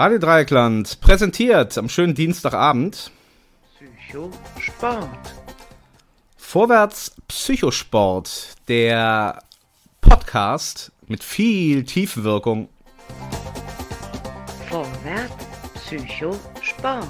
[0.00, 3.10] Radio Dreieckland präsentiert am schönen Dienstagabend
[4.08, 5.34] Psychosport.
[6.38, 9.42] Vorwärts Psychosport, der
[10.00, 12.70] Podcast mit viel Tiefenwirkung.
[14.70, 15.44] Vorwärts
[15.74, 17.06] Psychosport.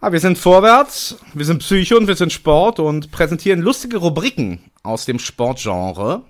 [0.00, 4.72] Ah, wir sind vorwärts, wir sind Psycho und wir sind Sport und präsentieren lustige Rubriken
[4.82, 6.24] aus dem Sportgenre.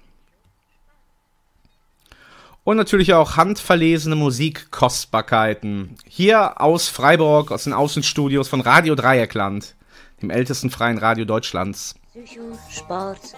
[2.64, 5.96] Und natürlich auch handverlesene Musikkostbarkeiten.
[6.06, 9.74] Hier aus Freiburg, aus den Außenstudios von Radio Dreieckland,
[10.22, 11.96] dem ältesten freien Radio Deutschlands.
[12.12, 13.34] Psychosport.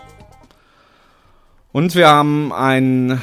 [1.72, 3.20] Und wir haben einen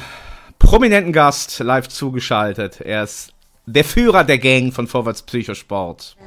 [0.58, 2.82] prominenten Gast live zugeschaltet.
[2.82, 3.34] Er ist
[3.68, 6.18] der Führer der Gang von Vorwärts Psychosport.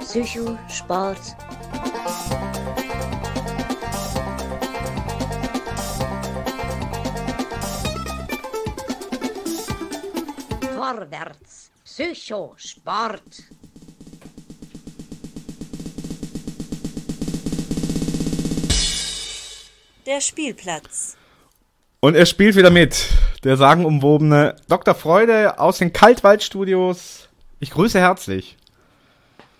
[0.00, 1.18] Psychosport.
[10.84, 11.70] Vorwärts.
[11.82, 13.22] Psychosport.
[20.04, 21.16] Der Spielplatz.
[22.00, 23.08] Und er spielt wieder mit.
[23.44, 24.94] Der sagenumwobene Dr.
[24.94, 27.30] Freude aus den Kaltwaldstudios.
[27.60, 28.58] Ich grüße herzlich.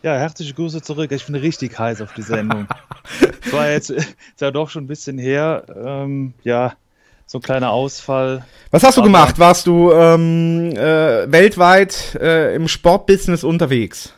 [0.02, 1.10] Ja, herzliche Grüße zurück.
[1.10, 2.68] Ich bin richtig heiß auf die Sendung.
[3.46, 5.64] Es war jetzt ist ja doch schon ein bisschen her.
[5.74, 6.74] Ähm, ja,
[7.26, 8.44] so ein kleiner Ausfall.
[8.70, 9.38] Was hast du Aber- gemacht?
[9.38, 14.12] Warst du ähm, äh, weltweit äh, im Sportbusiness unterwegs?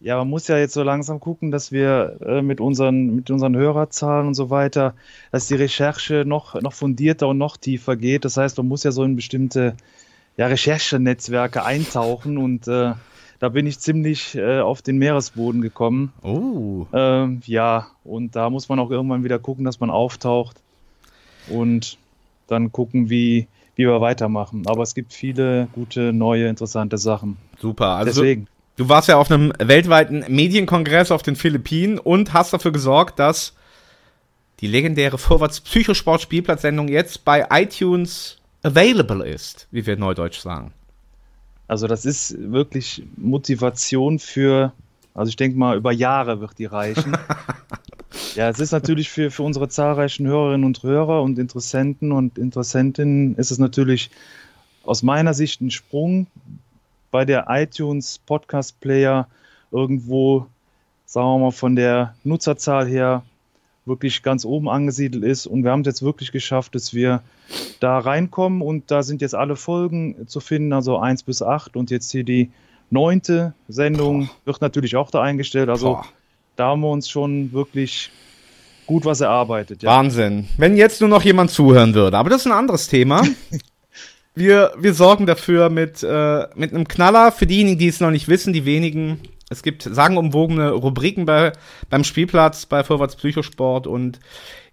[0.00, 3.56] Ja, man muss ja jetzt so langsam gucken, dass wir äh, mit, unseren, mit unseren
[3.56, 4.92] Hörerzahlen und so weiter,
[5.32, 8.26] dass die Recherche noch, noch fundierter und noch tiefer geht.
[8.26, 9.74] Das heißt, man muss ja so in bestimmte
[10.36, 12.92] ja, Recherchenetzwerke eintauchen und äh,
[13.38, 16.12] da bin ich ziemlich äh, auf den Meeresboden gekommen.
[16.22, 16.86] Oh.
[16.92, 20.58] Ähm, ja, und da muss man auch irgendwann wieder gucken, dass man auftaucht
[21.48, 21.96] und
[22.46, 24.64] dann gucken, wie, wie wir weitermachen.
[24.66, 27.36] Aber es gibt viele gute, neue, interessante Sachen.
[27.58, 27.88] Super.
[27.88, 28.46] Also Deswegen.
[28.76, 33.54] Du, warst ja auf einem weltweiten Medienkongress auf den Philippinen und hast dafür gesorgt, dass
[34.60, 40.72] die legendäre Vorwärts Psychosport Spielplatzsendung jetzt bei iTunes available ist, wie wir neudeutsch sagen.
[41.68, 44.72] Also das ist wirklich Motivation für,
[45.14, 47.16] also ich denke mal, über Jahre wird die reichen.
[48.34, 53.36] ja, es ist natürlich für, für unsere zahlreichen Hörerinnen und Hörer und Interessenten und Interessentinnen
[53.36, 54.10] ist es natürlich
[54.84, 56.26] aus meiner Sicht ein Sprung
[57.10, 59.28] bei der iTunes Podcast Player
[59.70, 60.46] irgendwo,
[61.06, 63.22] sagen wir mal, von der Nutzerzahl her
[63.86, 65.46] wirklich ganz oben angesiedelt ist.
[65.46, 67.22] Und wir haben es jetzt wirklich geschafft, dass wir
[67.80, 71.90] da reinkommen und da sind jetzt alle Folgen zu finden, also 1 bis 8 und
[71.90, 72.50] jetzt hier die
[72.90, 75.68] neunte Sendung wird natürlich auch da eingestellt.
[75.68, 76.06] Also Boah.
[76.56, 78.10] Da haben wir uns schon wirklich
[78.86, 79.82] gut was erarbeitet.
[79.82, 79.90] Ja.
[79.90, 80.48] Wahnsinn.
[80.56, 82.16] Wenn jetzt nur noch jemand zuhören würde.
[82.16, 83.22] Aber das ist ein anderes Thema.
[84.36, 87.30] Wir, wir sorgen dafür mit, äh, mit einem Knaller.
[87.30, 89.20] Für diejenigen, die es noch nicht wissen, die wenigen.
[89.48, 91.52] Es gibt sagenumwogene Rubriken bei,
[91.88, 94.18] beim Spielplatz bei Vorwärts Psychosport und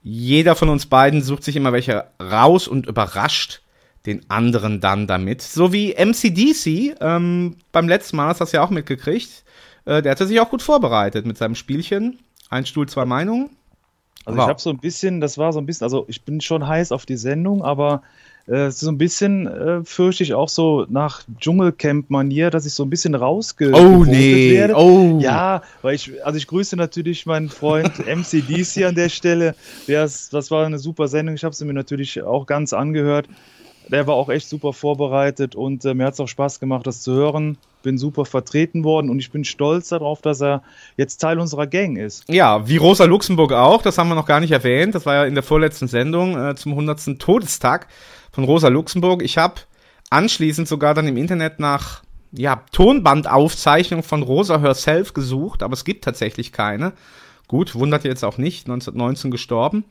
[0.02, 3.62] jeder von uns beiden sucht sich immer welche raus und überrascht
[4.08, 5.44] den anderen dann damit.
[5.44, 9.44] So wie MCDC ähm, beim letzten Mal, hast du das ja auch mitgekriegt.
[9.86, 12.20] Äh, der hatte sich auch gut vorbereitet mit seinem Spielchen.
[12.50, 13.50] Ein Stuhl, zwei Meinungen.
[14.26, 14.46] Also Wow.
[14.46, 16.92] ich habe so ein bisschen, das war so ein bisschen, also ich bin schon heiß
[16.92, 18.04] auf die Sendung, aber
[18.46, 22.90] äh, so ein bisschen äh, fürchte ich auch so nach Dschungelcamp-Manier, dass ich so ein
[22.90, 24.76] bisschen rausge Oh nee, werde.
[24.76, 25.18] oh.
[25.20, 29.56] Ja, weil ich, also ich grüße natürlich meinen Freund MCDC an der Stelle.
[29.88, 31.36] Der ist, das war eine super Sendung.
[31.36, 33.28] Ich habe sie mir natürlich auch ganz angehört.
[33.88, 37.02] Der war auch echt super vorbereitet und äh, mir hat es auch Spaß gemacht, das
[37.02, 37.58] zu hören.
[37.84, 40.62] Bin super vertreten worden und ich bin stolz darauf, dass er
[40.98, 42.24] jetzt Teil unserer Gang ist.
[42.30, 44.96] Ja, wie Rosa Luxemburg auch, das haben wir noch gar nicht erwähnt.
[44.96, 47.20] Das war ja in der vorletzten Sendung äh, zum 100.
[47.20, 47.88] Todestag
[48.32, 49.24] von Rosa Luxemburg.
[49.24, 49.56] Ich habe
[50.10, 56.04] anschließend sogar dann im Internet nach ja, Tonbandaufzeichnung von Rosa herself gesucht, aber es gibt
[56.04, 56.94] tatsächlich keine.
[57.48, 59.84] Gut, wundert jetzt auch nicht, 1919 gestorben.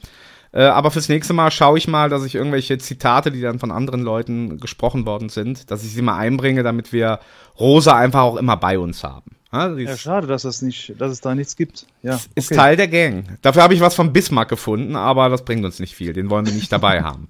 [0.52, 3.70] Äh, aber fürs nächste Mal schaue ich mal, dass ich irgendwelche Zitate, die dann von
[3.70, 7.20] anderen Leuten gesprochen worden sind, dass ich sie mal einbringe, damit wir
[7.58, 9.30] Rosa einfach auch immer bei uns haben.
[9.52, 11.86] Ja, Ja, ist- schade, dass es nicht, dass es da nichts gibt.
[12.02, 12.56] Ja, ist okay.
[12.56, 13.38] Teil der Gang.
[13.42, 16.12] Dafür habe ich was von Bismarck gefunden, aber das bringt uns nicht viel.
[16.12, 17.28] Den wollen wir nicht dabei haben.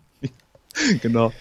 [1.03, 1.33] genau.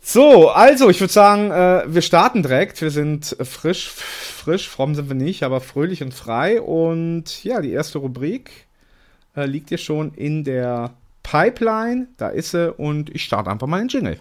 [0.00, 2.80] So, also ich würde sagen, äh, wir starten direkt.
[2.82, 6.60] Wir sind frisch, frisch, fromm sind wir nicht, aber fröhlich und frei.
[6.60, 8.50] Und ja, die erste Rubrik
[9.36, 12.08] äh, liegt hier schon in der Pipeline.
[12.16, 14.18] Da ist sie und ich starte einfach mal den Jingle.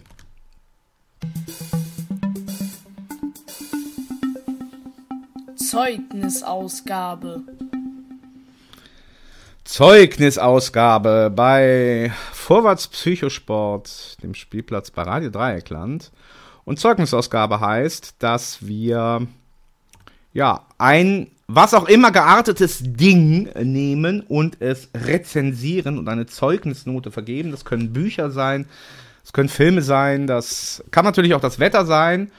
[5.56, 7.44] Zeugnisausgabe.
[9.64, 16.12] Zeugnisausgabe bei Vorwärts Psychosport, dem Spielplatz bei Radio Dreieckland.
[16.66, 19.28] Und Zeugnisausgabe heißt, dass wir
[20.34, 27.52] ja ein was auch immer geartetes Ding nehmen und es rezensieren und eine Zeugnisnote vergeben.
[27.52, 28.68] Das können Bücher sein,
[29.22, 32.32] das können Filme sein, das kann natürlich auch das Wetter sein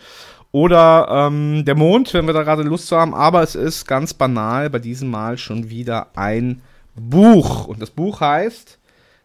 [0.51, 3.15] oder ähm, der Mond, wenn wir da gerade Lust zu haben.
[3.15, 6.63] Aber es ist ganz banal bei diesem Mal schon wieder ein
[6.95, 7.67] Buch.
[7.67, 8.79] Und das Buch heißt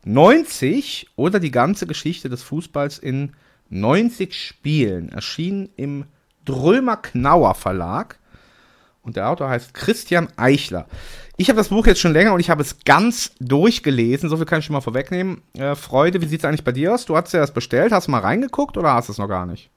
[0.05, 3.33] 90 oder die ganze Geschichte des Fußballs in
[3.69, 5.09] 90 Spielen.
[5.09, 6.05] Erschienen im
[6.45, 8.19] Drömer Knauer Verlag.
[9.07, 10.85] Und der Autor heißt Christian Eichler.
[11.37, 14.27] Ich habe das Buch jetzt schon länger und ich habe es ganz durchgelesen.
[14.27, 15.41] So viel kann ich schon mal vorwegnehmen.
[15.53, 17.05] Äh, Freude, wie sieht es eigentlich bei dir aus?
[17.05, 17.93] Du hast ja das bestellt.
[17.93, 19.69] Hast du mal reingeguckt oder hast du es noch gar nicht?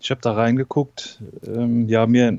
[0.00, 1.20] Ich habe da reingeguckt.
[1.46, 2.38] Ähm, ja, mir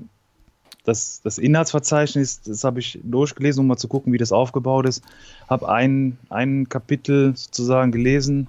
[0.85, 5.03] das, das Inhaltsverzeichnis, das habe ich durchgelesen, um mal zu gucken, wie das aufgebaut ist.
[5.47, 8.47] Habe ein, ein Kapitel sozusagen gelesen,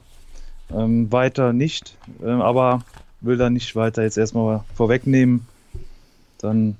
[0.73, 2.83] ähm, weiter nicht, äh, aber
[3.21, 5.47] will da nicht weiter jetzt erstmal vorwegnehmen.
[6.39, 6.77] Dann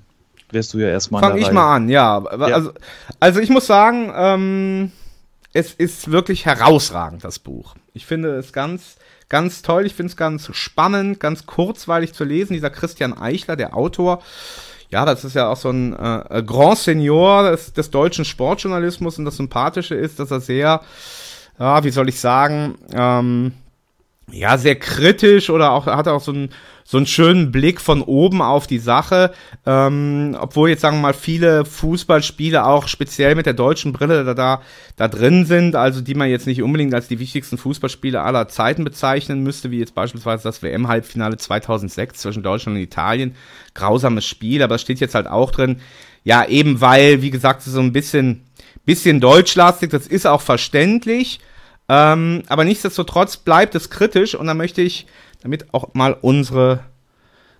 [0.53, 1.21] wirst du ja erstmal.
[1.21, 2.23] Fang ich mal an, ja.
[2.23, 2.71] Also,
[3.19, 4.91] also ich muss sagen, ähm,
[5.53, 7.75] es ist wirklich herausragend, das Buch.
[7.93, 8.97] Ich finde es ganz,
[9.29, 9.85] ganz toll.
[9.85, 12.53] Ich finde es ganz spannend, ganz kurzweilig zu lesen.
[12.53, 14.21] Dieser Christian Eichler, der Autor,
[14.89, 19.25] ja, das ist ja auch so ein äh, Grand Senior des, des, deutschen Sportjournalismus und
[19.25, 20.81] das Sympathische ist, dass er sehr,
[21.57, 23.53] ja, wie soll ich sagen, ähm,
[24.29, 26.49] ja, sehr kritisch oder auch hat auch so einen,
[26.91, 29.31] so einen schönen Blick von oben auf die Sache.
[29.65, 34.33] Ähm, obwohl jetzt sagen wir mal viele Fußballspiele auch speziell mit der deutschen Brille da,
[34.33, 34.61] da,
[34.97, 38.83] da drin sind, also die man jetzt nicht unbedingt als die wichtigsten Fußballspiele aller Zeiten
[38.83, 43.35] bezeichnen müsste, wie jetzt beispielsweise das WM-Halbfinale 2006 zwischen Deutschland und Italien.
[43.73, 45.79] Grausames Spiel, aber es steht jetzt halt auch drin,
[46.25, 48.43] ja, eben weil, wie gesagt, so ein bisschen,
[48.83, 51.39] bisschen deutschlastig, das ist auch verständlich.
[51.87, 55.07] Ähm, aber nichtsdestotrotz bleibt es kritisch und da möchte ich,
[55.41, 56.81] damit auch mal unsere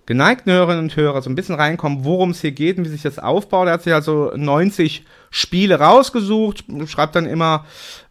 [0.06, 3.02] geneigten Hörerinnen und Hörer so ein bisschen reinkommen, worum es hier geht und wie sich
[3.02, 3.68] das aufbaut.
[3.68, 7.66] Er hat sich also 90 Spiele rausgesucht, schreibt dann immer,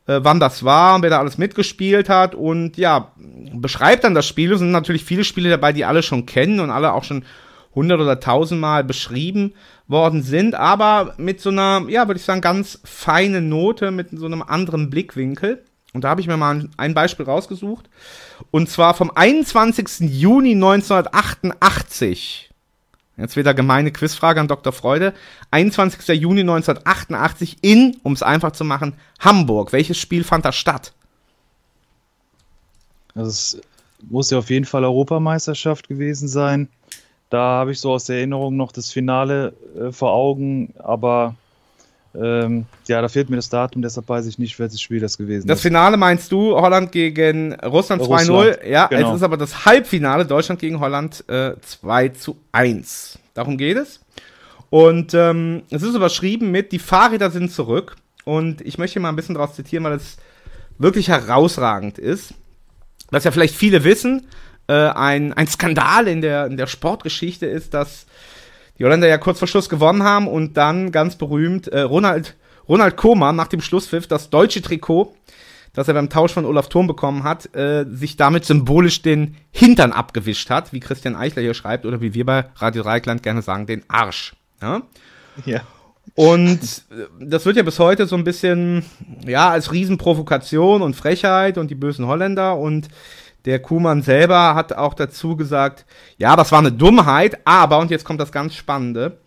[0.07, 3.11] äh, wann das war und wer da alles mitgespielt hat und ja,
[3.53, 4.53] beschreibt dann das Spiel.
[4.53, 7.25] Es sind natürlich viele Spiele dabei, die alle schon kennen und alle auch schon
[7.71, 9.53] 100 oder 1000 Mal beschrieben
[9.87, 14.25] worden sind, aber mit so einer, ja, würde ich sagen, ganz feinen Note, mit so
[14.25, 15.63] einem anderen Blickwinkel.
[15.93, 17.89] Und da habe ich mir mal ein Beispiel rausgesucht.
[18.49, 19.99] Und zwar vom 21.
[20.11, 22.49] Juni 1988.
[23.17, 24.71] Jetzt wieder gemeine Quizfrage an Dr.
[24.71, 25.13] Freude.
[25.51, 26.07] 21.
[26.19, 29.73] Juni 1988 in, um es einfach zu machen, Hamburg.
[29.73, 30.93] Welches Spiel fand da statt?
[33.13, 33.61] Also es
[34.09, 36.69] muss ja auf jeden Fall Europameisterschaft gewesen sein.
[37.29, 41.35] Da habe ich so aus der Erinnerung noch das Finale äh, vor Augen, aber
[42.13, 45.47] ähm, ja, da fehlt mir das Datum, deshalb weiß ich nicht, welches Spiel das gewesen
[45.47, 45.63] das ist.
[45.63, 48.67] Das Finale meinst du, Holland gegen Russland, Russland 2-0.
[48.67, 49.11] Ja, genau.
[49.11, 53.17] es ist aber das Halbfinale, Deutschland gegen Holland äh, 2 zu 1.
[53.33, 54.01] Darum geht es.
[54.69, 57.95] Und ähm, es ist überschrieben mit, die Fahrräder sind zurück.
[58.23, 60.17] Und ich möchte mal ein bisschen daraus zitieren, weil es
[60.77, 62.33] wirklich herausragend ist.
[63.09, 64.27] Was ja vielleicht viele wissen,
[64.67, 68.05] äh, ein, ein Skandal in der, in der Sportgeschichte ist, dass
[68.81, 72.35] die Holländer ja kurz vor Schluss gewonnen haben und dann ganz berühmt äh, Ronald,
[72.67, 75.13] Ronald Koeman nach dem Schlusspfiff das deutsche Trikot,
[75.73, 79.91] das er beim Tausch von Olaf Thurm bekommen hat, äh, sich damit symbolisch den Hintern
[79.91, 83.67] abgewischt hat, wie Christian Eichler hier schreibt oder wie wir bei Radio Reikland gerne sagen,
[83.67, 84.33] den Arsch.
[84.63, 84.81] Ja.
[85.45, 85.61] ja.
[86.15, 88.83] Und äh, das wird ja bis heute so ein bisschen,
[89.27, 92.87] ja, als Riesenprovokation und Frechheit und die bösen Holländer und
[93.45, 95.85] der Kuhmann selber hat auch dazu gesagt,
[96.17, 99.19] ja, das war eine Dummheit, aber, und jetzt kommt das ganz Spannende,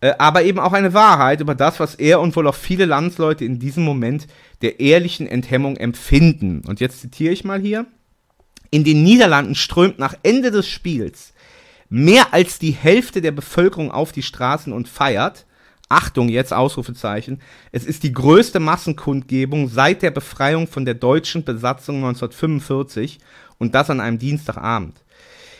[0.00, 3.44] äh, aber eben auch eine Wahrheit über das, was er und wohl auch viele Landsleute
[3.44, 4.26] in diesem Moment
[4.62, 6.62] der ehrlichen Enthemmung empfinden.
[6.66, 7.86] Und jetzt zitiere ich mal hier.
[8.70, 11.32] In den Niederlanden strömt nach Ende des Spiels
[11.88, 15.46] mehr als die Hälfte der Bevölkerung auf die Straßen und feiert.
[15.88, 17.40] Achtung, jetzt Ausrufezeichen.
[17.72, 23.20] Es ist die größte Massenkundgebung seit der Befreiung von der deutschen Besatzung 1945
[23.58, 24.96] und das an einem Dienstagabend.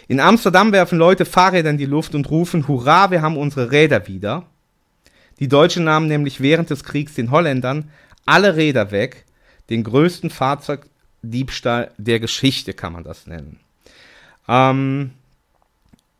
[0.08, 4.06] In Amsterdam werfen Leute Fahrräder in die Luft und rufen, Hurra, wir haben unsere Räder
[4.08, 4.44] wieder.
[5.38, 7.90] Die Deutschen nahmen nämlich während des Kriegs den Holländern
[8.24, 9.24] alle Räder weg,
[9.70, 13.60] den größten Fahrzeugdiebstahl der Geschichte kann man das nennen.
[14.48, 15.10] Ähm,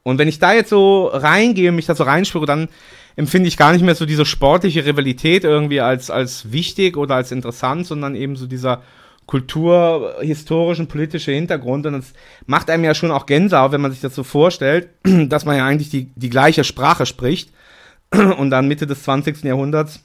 [0.02, 2.68] und wenn ich da jetzt so reingehe mich da so reinspüre, dann
[3.16, 7.32] empfinde ich gar nicht mehr so diese sportliche Rivalität irgendwie als, als wichtig oder als
[7.32, 8.82] interessant, sondern eben so dieser
[9.28, 11.86] kulturhistorischen, politische Hintergrund.
[11.86, 12.12] Und es
[12.46, 15.64] macht einem ja schon auch Gänsehaut, wenn man sich das so vorstellt, dass man ja
[15.64, 17.52] eigentlich die, die gleiche Sprache spricht
[18.10, 19.44] und dann Mitte des 20.
[19.44, 20.00] Jahrhunderts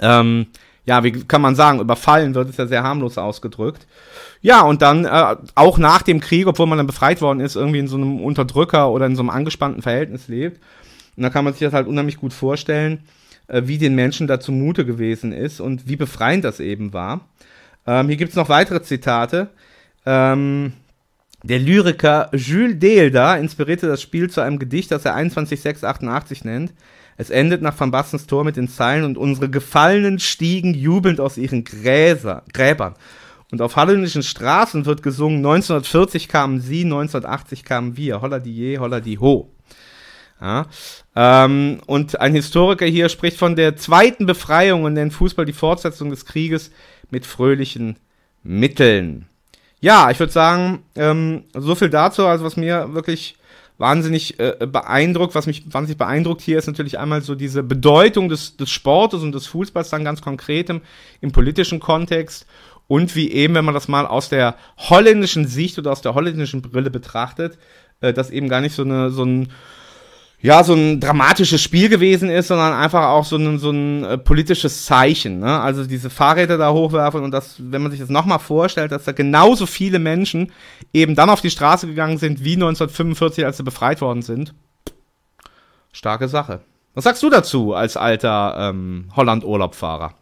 [0.00, 0.46] ähm,
[0.86, 3.86] ja, wie kann man sagen, überfallen wird, ist ja sehr harmlos ausgedrückt.
[4.40, 7.78] Ja, und dann äh, auch nach dem Krieg, obwohl man dann befreit worden ist, irgendwie
[7.78, 10.60] in so einem Unterdrücker oder in so einem angespannten Verhältnis lebt.
[11.16, 13.04] Und da kann man sich das halt unheimlich gut vorstellen,
[13.48, 17.20] äh, wie den Menschen da zumute gewesen ist und wie befreiend das eben war.
[17.90, 19.48] Ähm, hier gibt's noch weitere Zitate.
[20.06, 20.74] Ähm,
[21.42, 26.72] der Lyriker Jules Deelder inspirierte das Spiel zu einem Gedicht, das er 21.688 nennt.
[27.16, 31.36] Es endet nach Van Bastens Tor mit den Zeilen und unsere Gefallenen stiegen jubelnd aus
[31.36, 32.94] ihren Gräser, Gräbern.
[33.50, 38.20] Und auf holländischen Straßen wird gesungen, 1940 kamen sie, 1980 kamen wir.
[38.20, 39.50] Holla die je, holla die ho.
[40.40, 40.66] Ja,
[41.22, 46.08] ähm, und ein Historiker hier spricht von der zweiten Befreiung und nennt Fußball die Fortsetzung
[46.08, 46.70] des Krieges
[47.10, 47.96] mit fröhlichen
[48.42, 49.26] Mitteln.
[49.80, 53.36] Ja, ich würde sagen, ähm, so viel dazu, also was mir wirklich
[53.76, 58.56] wahnsinnig äh, beeindruckt, was mich wahnsinnig beeindruckt hier ist natürlich einmal so diese Bedeutung des,
[58.56, 62.46] des Sportes und des Fußballs dann ganz konkret im, politischen Kontext
[62.88, 66.62] und wie eben, wenn man das mal aus der holländischen Sicht oder aus der holländischen
[66.62, 67.58] Brille betrachtet,
[68.00, 69.50] äh, das eben gar nicht so eine so ein
[70.42, 74.16] ja, so ein dramatisches Spiel gewesen ist, sondern einfach auch so ein, so ein äh,
[74.18, 75.40] politisches Zeichen.
[75.40, 75.60] Ne?
[75.60, 79.12] Also diese Fahrräder da hochwerfen und das, wenn man sich das nochmal vorstellt, dass da
[79.12, 80.50] genauso viele Menschen
[80.94, 84.54] eben dann auf die Straße gegangen sind wie 1945, als sie befreit worden sind.
[85.92, 86.60] Starke Sache.
[86.94, 90.14] Was sagst du dazu als alter ähm, Holland-Urlaubfahrer?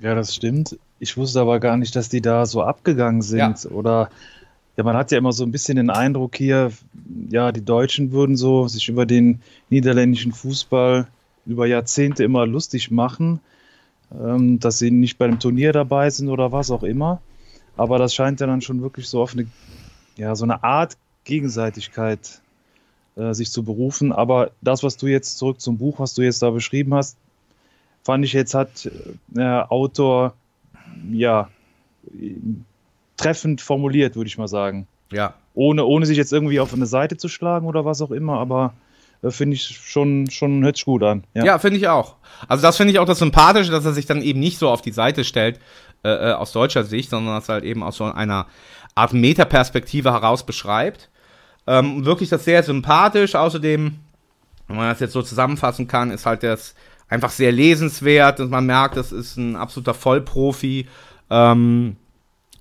[0.00, 0.78] Ja, das stimmt.
[0.98, 3.70] Ich wusste aber gar nicht, dass die da so abgegangen sind Ja.
[3.70, 4.08] oder
[4.76, 6.72] ja, man hat ja immer so ein bisschen den Eindruck hier,
[7.30, 9.40] ja, die Deutschen würden so sich über den
[9.70, 11.06] niederländischen Fußball
[11.46, 13.40] über Jahrzehnte immer lustig machen,
[14.12, 17.20] ähm, dass sie nicht bei einem Turnier dabei sind oder was auch immer.
[17.76, 19.46] Aber das scheint ja dann schon wirklich so auf eine,
[20.16, 22.40] ja, so eine Art Gegenseitigkeit
[23.16, 24.12] äh, sich zu berufen.
[24.12, 27.16] Aber das, was du jetzt zurück zum Buch, was du jetzt da beschrieben hast,
[28.02, 28.90] fand ich jetzt hat äh,
[29.28, 30.34] der Autor
[31.10, 31.48] ja
[33.16, 34.86] treffend formuliert, würde ich mal sagen.
[35.12, 35.34] Ja.
[35.54, 38.74] Ohne, ohne sich jetzt irgendwie auf eine Seite zu schlagen oder was auch immer, aber
[39.22, 41.24] äh, finde ich schon, schon hört sich gut an.
[41.34, 42.16] Ja, finde ich auch.
[42.48, 44.82] Also das finde ich auch das Sympathische, dass er sich dann eben nicht so auf
[44.82, 45.60] die Seite stellt,
[46.02, 48.46] äh, äh, aus deutscher Sicht, sondern das halt eben aus so einer
[48.94, 51.10] Art Metaperspektive heraus beschreibt.
[51.66, 53.34] Ähm, wirklich das sehr sympathisch.
[53.34, 53.98] Außerdem,
[54.68, 56.74] wenn man das jetzt so zusammenfassen kann, ist halt das
[57.08, 58.40] einfach sehr lesenswert.
[58.40, 60.88] Und man merkt, das ist ein absoluter Vollprofi.
[61.30, 61.96] Ähm,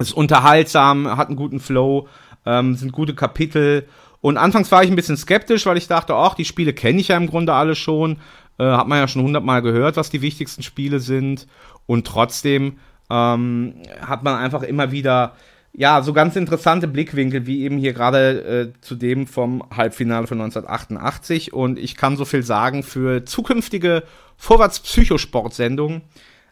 [0.09, 2.07] ist unterhaltsam, hat einen guten Flow,
[2.45, 3.87] ähm, sind gute Kapitel.
[4.21, 7.09] Und anfangs war ich ein bisschen skeptisch, weil ich dachte, ach, die Spiele kenne ich
[7.09, 8.17] ja im Grunde alle schon.
[8.57, 11.47] Äh, hat man ja schon hundertmal gehört, was die wichtigsten Spiele sind.
[11.85, 12.77] Und trotzdem
[13.09, 15.35] ähm, hat man einfach immer wieder,
[15.73, 20.39] ja, so ganz interessante Blickwinkel, wie eben hier gerade äh, zu dem vom Halbfinale von
[20.39, 21.51] 1988.
[21.51, 24.03] Und ich kann so viel sagen, für zukünftige
[24.37, 26.01] Vorwärts-Psychosport-Sendungen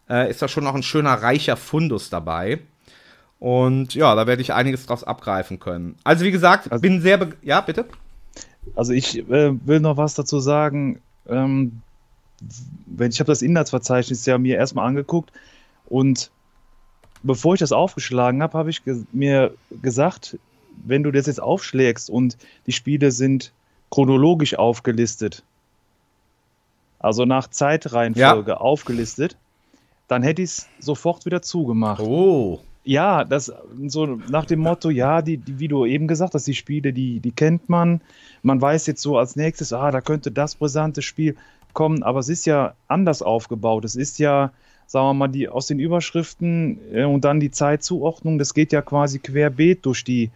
[0.10, 2.60] äh, ist da schon noch ein schöner, reicher Fundus dabei.
[3.42, 5.96] Und ja, da werde ich einiges draus abgreifen können.
[6.04, 7.86] Also wie gesagt, Also- bin sehr, ja, bitte?
[8.76, 11.02] Also ich äh, will noch was dazu sagen.
[11.28, 11.82] Ähm,
[12.86, 15.32] wenn ich habe das Inhaltsverzeichnis ja mir erstmal angeguckt
[15.88, 16.30] und
[17.24, 20.38] bevor ich das aufgeschlagen habe, habe ich ge mir gesagt,
[20.86, 23.52] wenn du das jetzt aufschlägst und die Spiele sind
[23.90, 25.42] chronologisch aufgelistet,
[27.00, 29.36] also nach Zeitreihenfolge aufgelistet,
[30.08, 32.02] dann hätte ich es sofort wieder zugemacht.
[32.02, 32.60] Oh.
[32.84, 33.54] Ja, das
[33.88, 37.20] so nach dem Motto, ja, die, die, wie du eben gesagt hast, die Spiele, die,
[37.20, 38.02] die kennt man.
[38.42, 41.36] Man weiß jetzt so als nächstes, ah, da könnte das brisante Spiel
[41.74, 43.86] kommen, aber es ist ja anders aufgebaut.
[43.86, 44.52] Es ist ja,
[44.88, 48.82] sagen wir mal, die aus den Überschriften äh, und dann die Zeitzuordnung, das geht ja
[48.82, 50.32] quasi querbeet durch die,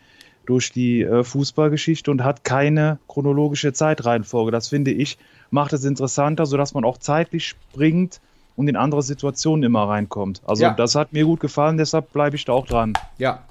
[0.45, 4.51] durch die äh, Fußballgeschichte und hat keine chronologische Zeitreihenfolge.
[4.51, 5.17] Das finde ich,
[5.49, 8.21] macht es interessanter, sodass man auch zeitlich springt
[8.55, 10.41] und in andere Situationen immer reinkommt.
[10.45, 10.71] Also Ja.
[10.71, 12.93] das hat mir gut gefallen, deshalb bleibe ich da auch dran.
[13.17, 13.43] Ja.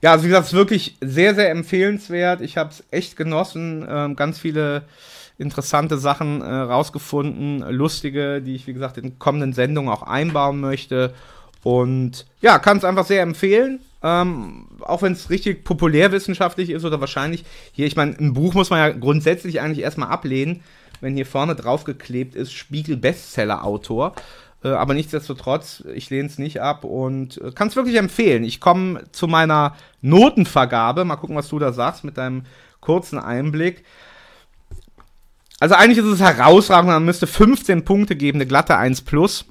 [0.00, 2.40] Ja, also wie gesagt, es ist wirklich sehr, sehr empfehlenswert.
[2.40, 3.84] Ich habe es echt genossen.
[3.88, 4.82] Ähm, ganz viele
[5.38, 11.14] interessante Sachen äh, rausgefunden, lustige, die ich, wie gesagt, in kommenden Sendungen auch einbauen möchte.
[11.64, 13.80] Und ja, kann es einfach sehr empfehlen.
[14.00, 18.70] Ähm, auch wenn es richtig populärwissenschaftlich ist oder wahrscheinlich hier, ich meine, ein Buch muss
[18.70, 20.60] man ja grundsätzlich eigentlich erstmal ablehnen,
[21.00, 24.14] wenn hier vorne draufgeklebt ist, Spiegel Bestseller-Autor.
[24.64, 28.44] Äh, aber nichtsdestotrotz, ich lehne es nicht ab und äh, kann es wirklich empfehlen.
[28.44, 31.04] Ich komme zu meiner Notenvergabe.
[31.04, 32.42] Mal gucken, was du da sagst mit deinem
[32.80, 33.84] kurzen Einblick.
[35.60, 39.46] Also eigentlich ist es herausragend, man müsste 15 Punkte geben, eine glatte 1 plus.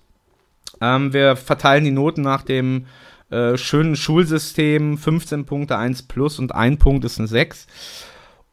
[0.79, 2.85] Ähm, wir verteilen die Noten nach dem
[3.29, 4.97] äh, schönen Schulsystem.
[4.97, 7.67] 15 Punkte, 1 plus und ein Punkt ist eine 6.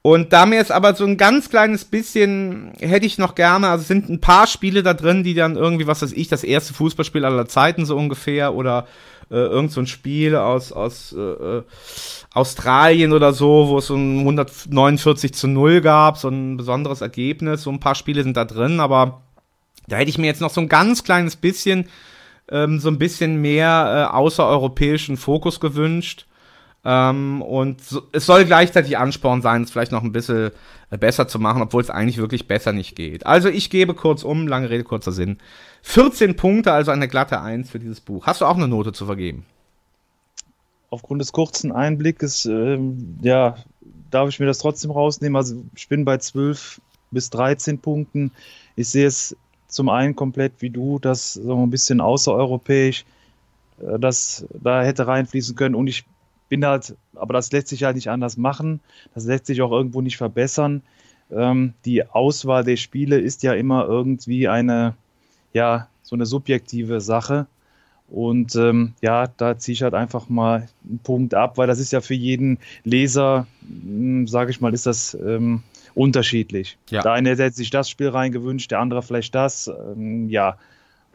[0.06, 3.84] Und da mir jetzt aber so ein ganz kleines bisschen hätte ich noch gerne, also
[3.84, 7.25] sind ein paar Spiele da drin, die dann irgendwie, was weiß ich, das erste Fußballspiel
[7.25, 8.87] aller Zeiten so ungefähr oder
[9.30, 11.62] äh, irgend so ein Spiel aus, aus äh, äh
[12.34, 17.62] Australien oder so, wo es so ein 149 zu 0 gab, so ein besonderes Ergebnis.
[17.62, 19.23] So ein paar Spiele sind da drin, aber
[19.88, 21.88] da hätte ich mir jetzt noch so ein ganz kleines bisschen,
[22.50, 26.26] ähm, so ein bisschen mehr äh, außereuropäischen Fokus gewünscht.
[26.84, 30.50] Ähm, und so, es soll gleichzeitig Ansporn sein, es vielleicht noch ein bisschen
[30.90, 33.24] äh, besser zu machen, obwohl es eigentlich wirklich besser nicht geht.
[33.26, 35.38] Also ich gebe kurz um, lange Rede, kurzer Sinn.
[35.82, 38.26] 14 Punkte, also eine glatte 1 für dieses Buch.
[38.26, 39.46] Hast du auch eine Note zu vergeben?
[40.90, 43.56] Aufgrund des kurzen Einblickes, ähm, ja,
[44.10, 45.36] darf ich mir das trotzdem rausnehmen.
[45.36, 48.30] Also ich bin bei 12 bis 13 Punkten.
[48.76, 49.36] Ich sehe es
[49.68, 53.04] zum einen komplett wie du, das so ein bisschen außereuropäisch,
[53.80, 55.74] äh, das da hätte reinfließen können.
[55.74, 56.04] Und ich
[56.54, 58.78] bin halt, aber das lässt sich halt nicht anders machen.
[59.12, 60.82] Das lässt sich auch irgendwo nicht verbessern.
[61.32, 64.94] Ähm, die Auswahl der Spiele ist ja immer irgendwie eine,
[65.52, 67.49] ja, so eine subjektive Sache.
[68.08, 71.92] Und ähm, ja, da ziehe ich halt einfach mal einen Punkt ab, weil das ist
[71.92, 75.64] ja für jeden Leser, hm, sage ich mal, ist das ähm,
[75.96, 76.78] unterschiedlich.
[76.88, 77.02] Ja.
[77.02, 79.66] Der eine hätte sich das Spiel reingewünscht, der andere vielleicht das.
[79.66, 80.56] Ähm, ja,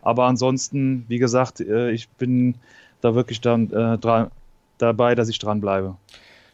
[0.02, 2.56] aber ansonsten, wie gesagt, äh, ich bin
[3.00, 4.32] da wirklich dann äh, dran,
[4.82, 5.96] dabei, dass ich dranbleibe.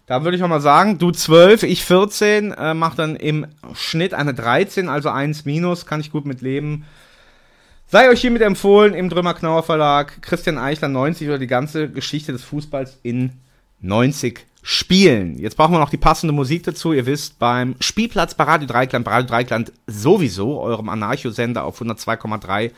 [0.05, 4.13] Da würde ich auch mal sagen, du 12, ich 14, äh, mach dann im Schnitt
[4.13, 6.85] eine 13, also 1 minus, kann ich gut mit leben.
[7.87, 12.31] Sei euch hiermit empfohlen im Drömer Knauer Verlag, Christian Eichler 90 oder die ganze Geschichte
[12.31, 13.31] des Fußballs in
[13.81, 15.37] 90 Spielen.
[15.37, 16.93] Jetzt brauchen wir noch die passende Musik dazu.
[16.93, 22.71] Ihr wisst, beim Spielplatz bei Radio Dreikland, Radio Dreikland sowieso, eurem Anarcho-Sender auf 102,3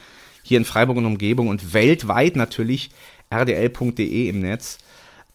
[0.44, 2.90] hier in Freiburg und Umgebung und weltweit natürlich
[3.30, 4.80] rdl.de im Netz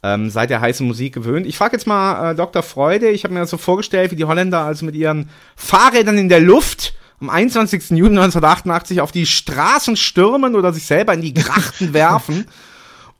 [0.02, 1.46] ähm, seid ihr heiße Musik gewöhnt.
[1.46, 2.62] Ich frage jetzt mal äh, Dr.
[2.62, 6.28] Freude, ich habe mir das so vorgestellt, wie die Holländer also mit ihren Fahrrädern in
[6.28, 7.90] der Luft am 21.
[7.90, 12.46] Juni 1988 auf die Straßen stürmen oder sich selber in die Grachten werfen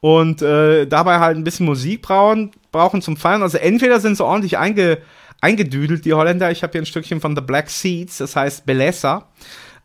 [0.01, 3.43] und äh, dabei halt ein bisschen Musik brauchen, brauchen zum Feiern.
[3.43, 4.99] Also entweder sind sie ordentlich einge,
[5.41, 6.51] eingedüdelt, die Holländer.
[6.51, 9.29] Ich habe hier ein Stückchen von The Black Seeds, das heißt Belessa.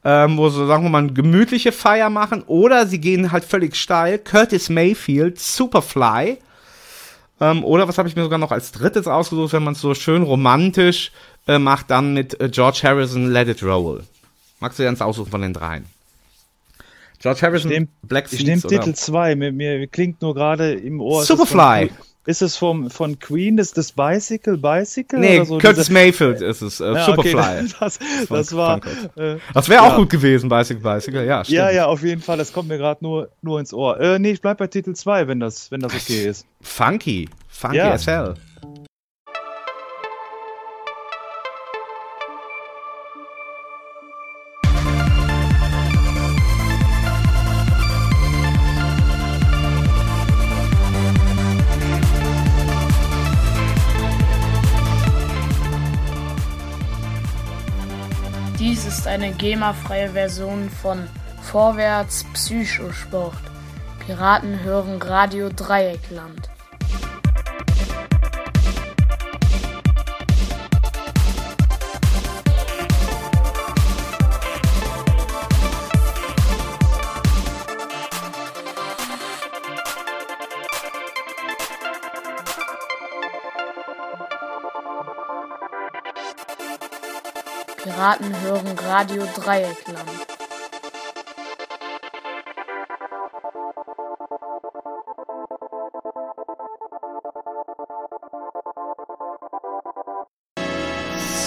[0.03, 3.75] Ähm, wo sie, sagen wir mal, eine gemütliche Feier machen, oder sie gehen halt völlig
[3.75, 4.19] steil.
[4.19, 6.37] Curtis Mayfield, Superfly,
[7.39, 9.93] ähm, oder was habe ich mir sogar noch als drittes ausgesucht, wenn man es so
[9.93, 11.11] schön romantisch
[11.47, 14.03] äh, macht, dann mit äh, George Harrison Let It Roll.
[14.59, 15.85] Magst du dir eins aussuchen von den dreien?
[17.19, 20.73] George Harrison, ich nehm, Black Seeds, Ich nehme Titel 2, mir, mir, klingt nur gerade
[20.73, 21.23] im Ohr.
[21.23, 21.89] Superfly.
[22.27, 25.17] Ist es vom, von Queen, ist das Bicycle, Bicycle?
[25.17, 25.93] Nee, so, Curtis diese...
[25.93, 27.33] Mayfield ist es, äh, ja, Superfly.
[27.33, 28.81] Okay, das, das war.
[29.15, 29.89] Äh, das wäre ja.
[29.89, 31.55] auch gut gewesen, Bicycle, Bicycle, ja, stimmt.
[31.55, 33.97] Ja, ja, auf jeden Fall, das kommt mir gerade nur, nur ins Ohr.
[34.01, 36.45] Äh, nee, ich bleib bei Titel 2, wenn das, wenn das okay ist.
[36.59, 38.33] Funky, funky as hell.
[59.07, 61.07] Eine GEMA-freie Version von
[61.41, 63.37] Vorwärts Psychosport.
[64.05, 66.49] Piraten hören Radio Dreieckland.
[87.97, 90.07] Piraten hören Radio Dreieckland.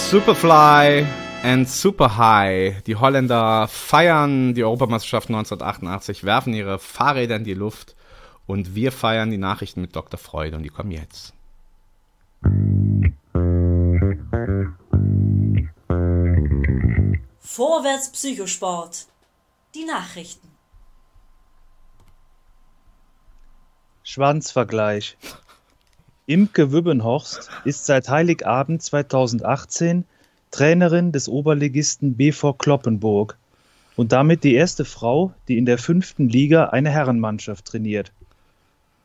[0.09, 1.07] Superfly
[1.43, 2.83] and Super High.
[2.83, 7.95] Die Holländer feiern die Europameisterschaft 1988, werfen ihre Fahrräder in die Luft
[8.45, 10.19] und wir feiern die Nachrichten mit Dr.
[10.19, 11.33] Freude und die kommen jetzt.
[17.53, 19.07] Vorwärts Psychosport.
[19.75, 20.47] Die Nachrichten.
[24.03, 25.17] Schwanzvergleich.
[26.27, 30.05] Imke Wübbenhorst ist seit Heiligabend 2018
[30.51, 33.37] Trainerin des Oberligisten BV Kloppenburg
[33.97, 38.13] und damit die erste Frau, die in der fünften Liga eine Herrenmannschaft trainiert.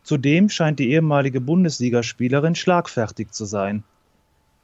[0.04, 3.82] Zudem scheint die ehemalige Bundesligaspielerin schlagfertig zu sein.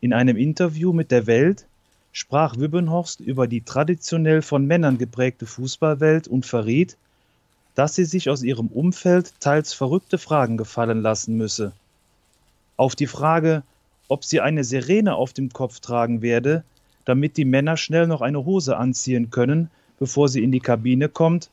[0.00, 1.66] In einem Interview mit der Welt
[2.12, 6.98] sprach Wübbenhorst über die traditionell von Männern geprägte Fußballwelt und verriet,
[7.74, 11.72] dass sie sich aus ihrem Umfeld teils verrückte Fragen gefallen lassen müsse.
[12.76, 13.62] Auf die Frage,
[14.08, 16.64] ob sie eine Sirene auf dem Kopf tragen werde,
[17.06, 21.48] damit die Männer schnell noch eine Hose anziehen können, bevor sie in die Kabine kommt,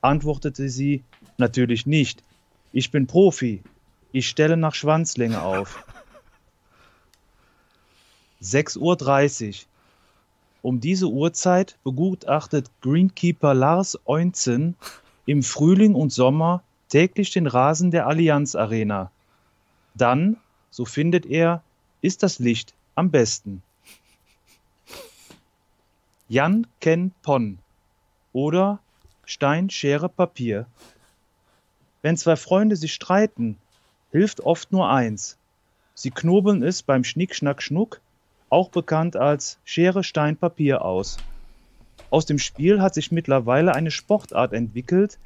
[0.00, 1.04] antwortete sie,
[1.38, 2.24] natürlich nicht.
[2.72, 3.62] Ich bin Profi.
[4.10, 5.84] Ich stelle nach Schwanzlänge auf.
[8.42, 9.54] 6.30 Uhr.
[10.62, 14.76] Um diese Uhrzeit begutachtet Greenkeeper Lars Eunzen
[15.26, 19.10] im Frühling und Sommer täglich den Rasen der Allianz Arena.
[19.94, 20.36] Dann,
[20.70, 21.62] so findet er,
[22.00, 23.62] ist das Licht am besten.
[26.28, 27.58] Jan Ken Pon
[28.32, 28.78] oder
[29.24, 30.66] Stein, Schere, Papier.
[32.02, 33.58] Wenn zwei Freunde sich streiten,
[34.12, 35.36] hilft oft nur eins.
[35.94, 38.00] Sie knobeln es beim Schnick, Schnack, Schnuck,
[38.52, 41.16] auch bekannt als Schere, Stein, Papier aus.
[42.10, 45.18] Aus dem Spiel hat sich mittlerweile eine Sportart entwickelt,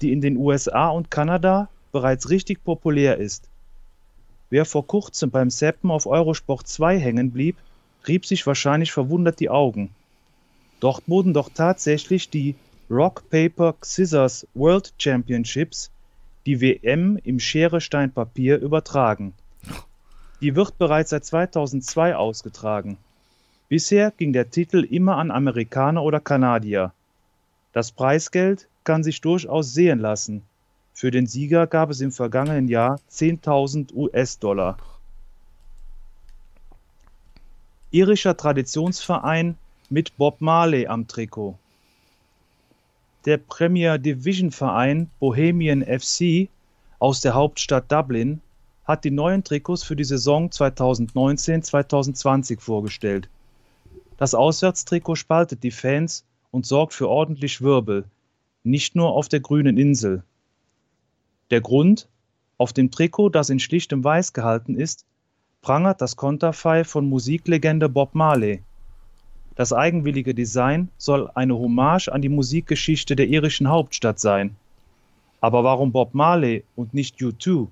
[0.00, 3.48] die in den USA und Kanada bereits richtig populär ist.
[4.48, 7.56] Wer vor kurzem beim Seppen auf Eurosport 2 hängen blieb,
[8.08, 9.90] rieb sich wahrscheinlich verwundert die Augen.
[10.80, 12.54] Dort wurden doch tatsächlich die
[12.90, 15.90] Rock Paper Scissors World Championships,
[16.46, 19.34] die WM im Schere Stein Papier übertragen.
[20.40, 22.96] Die wird bereits seit 2002 ausgetragen.
[23.68, 26.92] Bisher ging der Titel immer an Amerikaner oder Kanadier.
[27.72, 30.42] Das Preisgeld kann sich durchaus sehen lassen.
[30.94, 34.78] Für den Sieger gab es im vergangenen Jahr 10.000 US-Dollar.
[37.90, 39.56] Irischer Traditionsverein
[39.88, 41.58] mit Bob Marley am Trikot.
[43.26, 46.48] Der Premier Division Verein Bohemian FC
[46.98, 48.40] aus der Hauptstadt Dublin
[48.90, 53.28] hat die neuen Trikots für die Saison 2019-2020 vorgestellt.
[54.16, 58.06] Das Auswärtstrikot spaltet die Fans und sorgt für ordentlich Wirbel,
[58.64, 60.24] nicht nur auf der grünen Insel.
[61.50, 62.08] Der Grund?
[62.58, 65.04] Auf dem Trikot, das in schlichtem Weiß gehalten ist,
[65.62, 68.60] prangert das Konterfei von Musiklegende Bob Marley.
[69.54, 74.56] Das eigenwillige Design soll eine Hommage an die Musikgeschichte der irischen Hauptstadt sein.
[75.40, 77.68] Aber warum Bob Marley und nicht U2?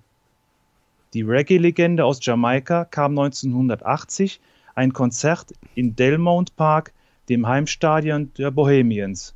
[1.14, 4.40] Die Reggae-Legende aus Jamaika kam 1980
[4.74, 6.92] ein Konzert in Delmont Park,
[7.30, 9.34] dem Heimstadion der Bohemians.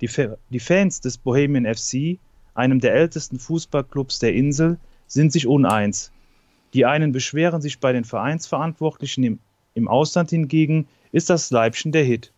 [0.00, 2.18] Die, Fa die Fans des Bohemian FC,
[2.54, 4.78] einem der ältesten Fußballclubs der Insel,
[5.08, 6.12] sind sich uneins.
[6.74, 9.38] Die einen beschweren sich bei den Vereinsverantwortlichen im,
[9.74, 12.32] im Ausland hingegen, ist das Leibchen der Hit.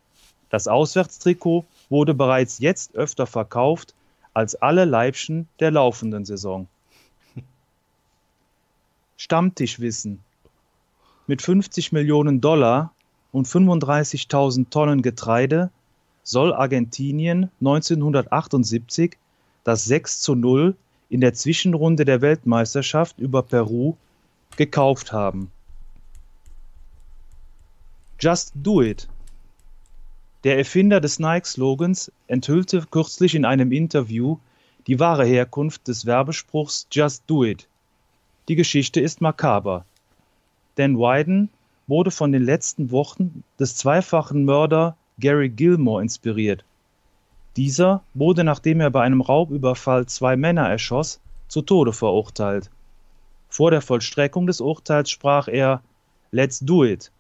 [0.49, 3.95] Das Auswärtstrikot wurde bereits jetzt öfter verkauft
[4.33, 6.69] als alle Leibchen der laufenden Saison.
[9.19, 10.21] Stammtischwissen.
[11.27, 12.95] Mit 50 Millionen Dollar
[13.33, 15.71] und 35.000 Tonnen Getreide
[16.23, 19.19] soll Argentinien 1978
[19.65, 20.77] das 6 zu 0
[21.11, 23.97] in der Zwischenrunde der Weltmeisterschaft über Peru
[24.57, 25.51] gekauft haben.
[28.21, 29.09] Just Do It.
[30.45, 34.39] Der Erfinder des Nike-Slogans enthüllte kürzlich in einem Interview
[34.87, 37.67] die wahre Herkunft des Werbespruchs Just Do It.
[38.49, 39.85] Die Geschichte ist makaber.
[40.77, 41.51] Dan Wyden
[41.87, 46.65] wurde von den letzten Wochen des zweifachen Mörder Gary Gilmore inspiriert.
[47.57, 52.71] Dieser wurde, nachdem er bei einem Raubüberfall zwei Männer erschoss, zu Tode verurteilt.
[53.51, 55.83] Vor der Vollstreckung des Urteils sprach er
[56.31, 57.11] Let's do it.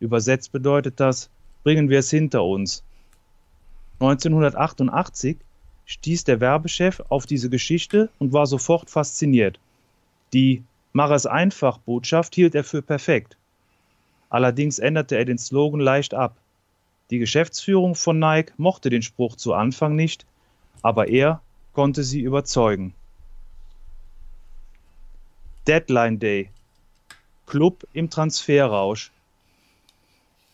[0.00, 1.28] Übersetzt bedeutet das,
[1.64, 2.82] bringen wir es hinter uns.
[4.00, 5.36] 1988
[5.84, 9.58] stieß der Werbechef auf diese Geschichte und war sofort fasziniert.
[10.32, 10.64] Die
[10.96, 13.36] Mach es einfach Botschaft hielt er für perfekt.
[14.30, 16.38] Allerdings änderte er den Slogan leicht ab.
[17.10, 20.24] Die Geschäftsführung von Nike mochte den Spruch zu Anfang nicht,
[20.80, 21.42] aber er
[21.74, 22.94] konnte sie überzeugen.
[25.66, 26.48] Deadline Day.
[27.44, 29.12] Club im Transferrausch.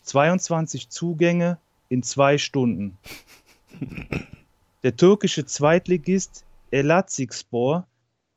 [0.03, 1.57] 22 Zugänge
[1.89, 2.99] in zwei Stunden.
[4.83, 7.87] Der türkische Zweitligist Elazığspor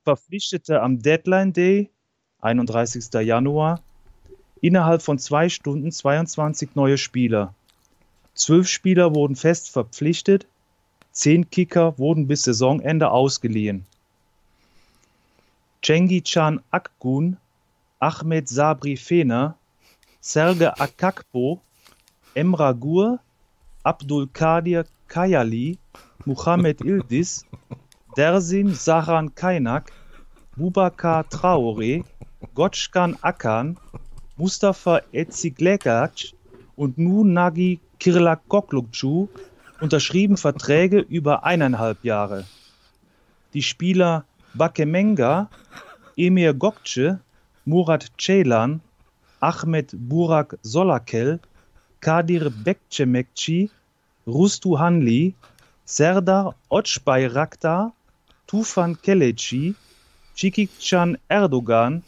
[0.05, 1.89] verpflichtete am Deadline Day,
[2.41, 3.11] 31.
[3.25, 3.81] Januar,
[4.61, 7.55] innerhalb von zwei Stunden 22 neue Spieler.
[8.35, 10.45] Zwölf Spieler wurden fest verpflichtet,
[11.11, 13.85] zehn Kicker wurden bis Saisonende ausgeliehen.
[15.81, 17.37] Cengiz-Can Akgun,
[17.99, 19.55] Ahmed Sabri Fener,
[20.21, 21.61] Serge Akakpo,
[22.35, 23.19] Emra Gur,
[23.83, 25.77] Abdul Kadir Kayali,
[26.25, 27.45] Muhammad Ildis,
[28.15, 29.91] Dersim Saran Kaynak,
[30.55, 32.05] Bubakar Traore,
[32.53, 33.75] Gotschkan Akan,
[34.37, 36.31] Mustafa Eziglegac
[36.77, 39.27] und Nunagi Kirlakoglukcu
[39.81, 42.45] unterschrieben Verträge über eineinhalb Jahre.
[43.53, 44.23] Die Spieler
[44.53, 45.49] Bakemenga,
[46.15, 47.19] Emir Gokce,
[47.65, 48.79] Murat Ceylan,
[49.41, 51.41] Ahmet Burak Solakel,
[51.99, 53.69] Kadir Bekcemekci,
[54.25, 55.35] Rustu Hanli,
[55.83, 57.91] Serdar Ocbayraktar,
[58.47, 59.73] Tufan Keleci,
[60.35, 62.03] Çikikcan Erdogan,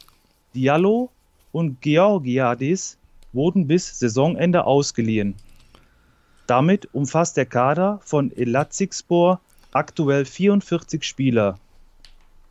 [0.53, 1.09] Diallo
[1.51, 2.97] und Georgiadis
[3.33, 5.35] wurden bis Saisonende ausgeliehen.
[6.47, 9.39] Damit umfasst der Kader von Elazığspor
[9.71, 11.59] aktuell 44 Spieler.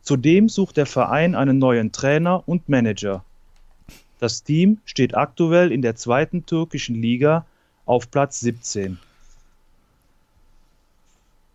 [0.01, 3.23] Zudem sucht der Verein einen neuen Trainer und Manager.
[4.19, 7.45] Das Team steht aktuell in der zweiten türkischen Liga
[7.85, 8.97] auf Platz 17.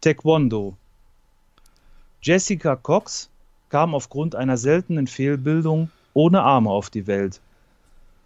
[0.00, 0.76] Taekwondo.
[2.24, 3.28] Jessica Cox
[3.68, 7.40] kam aufgrund einer seltenen Fehlbildung ohne Arme auf die Welt.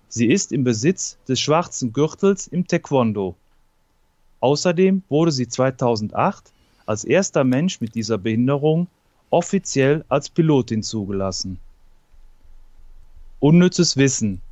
[0.09, 3.37] Sie ist im Besitz des schwarzen Gürtels im Taekwondo.
[4.41, 6.53] Außerdem wurde sie 2008
[6.85, 8.87] als erster Mensch mit dieser Behinderung
[9.31, 11.59] offiziell als Pilotin zugelassen.
[13.41, 14.43] Unnützes Wissen.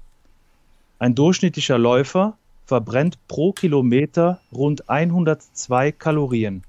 [0.98, 6.64] Ein durchschnittlicher Läufer verbrennt pro Kilometer rund 102 Kalorien.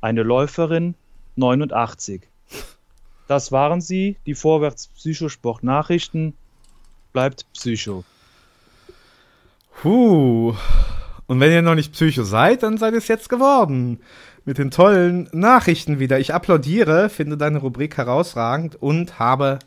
[0.00, 0.94] Eine Läuferin
[1.36, 2.22] 89.
[3.28, 6.34] Das waren sie, die Vorwärts Psychosport Nachrichten.
[7.12, 8.04] Bleibt Psycho.
[9.80, 10.54] Puh.
[11.26, 14.00] Und wenn ihr noch nicht Psycho seid, dann seid ihr es jetzt geworden.
[14.44, 16.18] Mit den tollen Nachrichten wieder.
[16.18, 19.60] Ich applaudiere, finde deine Rubrik herausragend und habe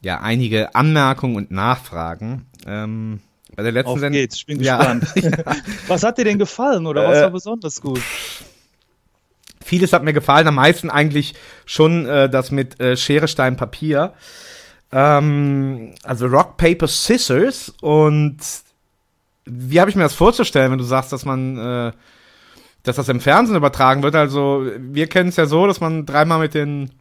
[0.00, 2.46] ja einige Anmerkungen und Nachfragen.
[2.66, 3.20] Ähm,
[3.54, 4.20] bei der letzten Auf Sendung.
[4.20, 4.94] geht's, ich bin Ja.
[4.94, 5.54] gespannt.
[5.88, 8.02] Was hat dir denn gefallen oder was Äh, war besonders gut?
[9.66, 14.12] Vieles hat mir gefallen, am meisten eigentlich schon äh, das mit äh, Schere, Stein, Papier.
[14.92, 18.36] Ähm, also Rock, Paper, Scissors und
[19.44, 21.92] wie habe ich mir das vorzustellen, wenn du sagst, dass man, äh,
[22.84, 24.14] dass das im Fernsehen übertragen wird?
[24.14, 26.92] Also wir kennen es ja so, dass man dreimal mit den,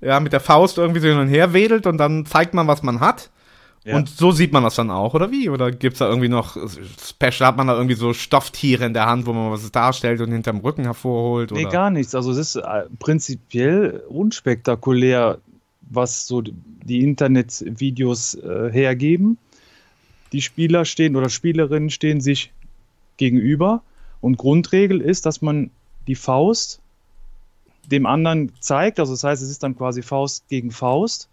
[0.00, 2.82] ja, mit der Faust irgendwie so hin und her wedelt und dann zeigt man, was
[2.82, 3.28] man hat.
[3.84, 3.96] Ja.
[3.96, 5.48] Und so sieht man das dann auch, oder wie?
[5.48, 6.56] Oder gibt's da irgendwie noch
[7.02, 10.32] Special, hat man da irgendwie so Stofftiere in der Hand, wo man was darstellt und
[10.32, 11.50] hinterm Rücken hervorholt?
[11.50, 11.70] Nee, oder?
[11.70, 12.14] gar nichts.
[12.14, 15.38] Also es ist äh, prinzipiell unspektakulär,
[15.88, 19.38] was so die Internetvideos äh, hergeben.
[20.32, 22.52] Die Spieler stehen oder Spielerinnen stehen sich
[23.16, 23.82] gegenüber
[24.20, 25.70] und Grundregel ist, dass man
[26.06, 26.80] die Faust
[27.90, 29.00] dem anderen zeigt.
[29.00, 31.29] Also das heißt, es ist dann quasi Faust gegen Faust.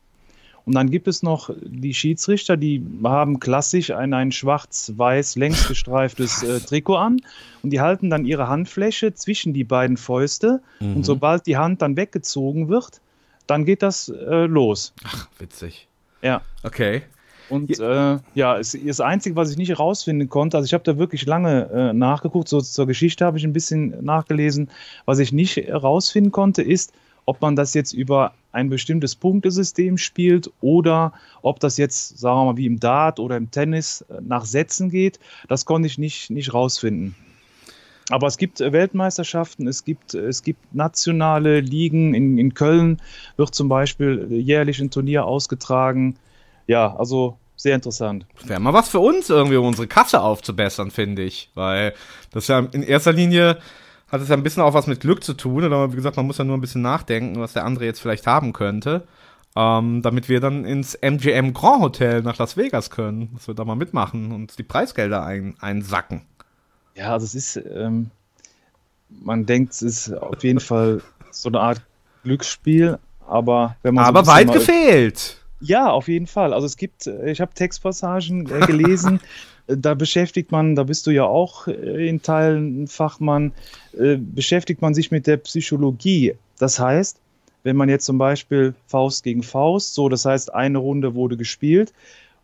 [0.68, 6.44] Und dann gibt es noch die Schiedsrichter, die haben klassisch ein, ein schwarz-weiß längs gestreiftes
[6.44, 7.22] äh, Trikot an
[7.64, 11.96] und die halten dann ihre Handfläche zwischen die beiden Fäuste und sobald die Hand dann
[11.96, 13.00] weggezogen wird,
[13.48, 14.94] dann geht das äh, los.
[15.40, 15.88] Witzig.
[16.22, 16.42] Ja.
[16.64, 17.04] Okay.
[17.50, 20.98] Und äh, ja, es, das Einzige, was ich nicht herausfinden konnte, also ich habe da
[20.98, 24.70] wirklich lange äh, nachgeguckt, so zur Geschichte habe ich ein bisschen nachgelesen.
[25.06, 26.92] Was ich nicht herausfinden konnte, ist,
[27.28, 32.46] ob man das jetzt über ein bestimmtes Punktesystem spielt oder ob das jetzt, sagen wir
[32.46, 35.20] mal, wie im Dart oder im Tennis äh, nach Sätzen geht.
[35.48, 37.16] Das konnte ich nicht, nicht rausfinden.
[38.10, 42.14] Aber es gibt äh, Weltmeisterschaften, es gibt, es gibt nationale Ligen.
[42.14, 43.02] In, in Köln
[43.36, 46.16] wird zum Beispiel jährlich ein Turnier ausgetragen.
[46.66, 48.26] Ja, also sehr interessant.
[48.46, 51.52] Wäre mal was für uns irgendwie, um unsere Kasse aufzubessern, finde ich.
[51.56, 51.94] Weil
[52.32, 53.58] das ja in erster Linie
[54.10, 55.64] hat es ja ein bisschen auch was mit Glück zu tun.
[55.64, 58.28] Oder wie gesagt, man muss ja nur ein bisschen nachdenken, was der andere jetzt vielleicht
[58.28, 59.08] haben könnte.
[59.56, 63.32] Ähm, damit wir dann ins MGM Grand Hotel nach Las Vegas können.
[63.34, 66.22] Dass wir da mal mitmachen und die Preisgelder ein, einsacken.
[66.96, 68.12] Ja, also es ist, ähm,
[69.10, 71.82] man denkt, es ist auf jeden Fall so eine Art
[72.24, 75.38] Glücksspiel, aber wenn man so Aber bisschen weit gefehlt.
[75.60, 76.54] Ja, auf jeden Fall.
[76.54, 79.20] Also es gibt, äh, ich habe Textpassagen äh, gelesen,
[79.68, 83.52] da beschäftigt man, da bist du ja auch äh, in Teilen ein Fachmann,
[83.98, 86.36] äh, beschäftigt man sich mit der Psychologie.
[86.58, 87.20] Das heißt,
[87.64, 91.94] wenn man jetzt zum Beispiel Faust gegen Faust, so das heißt, eine Runde wurde gespielt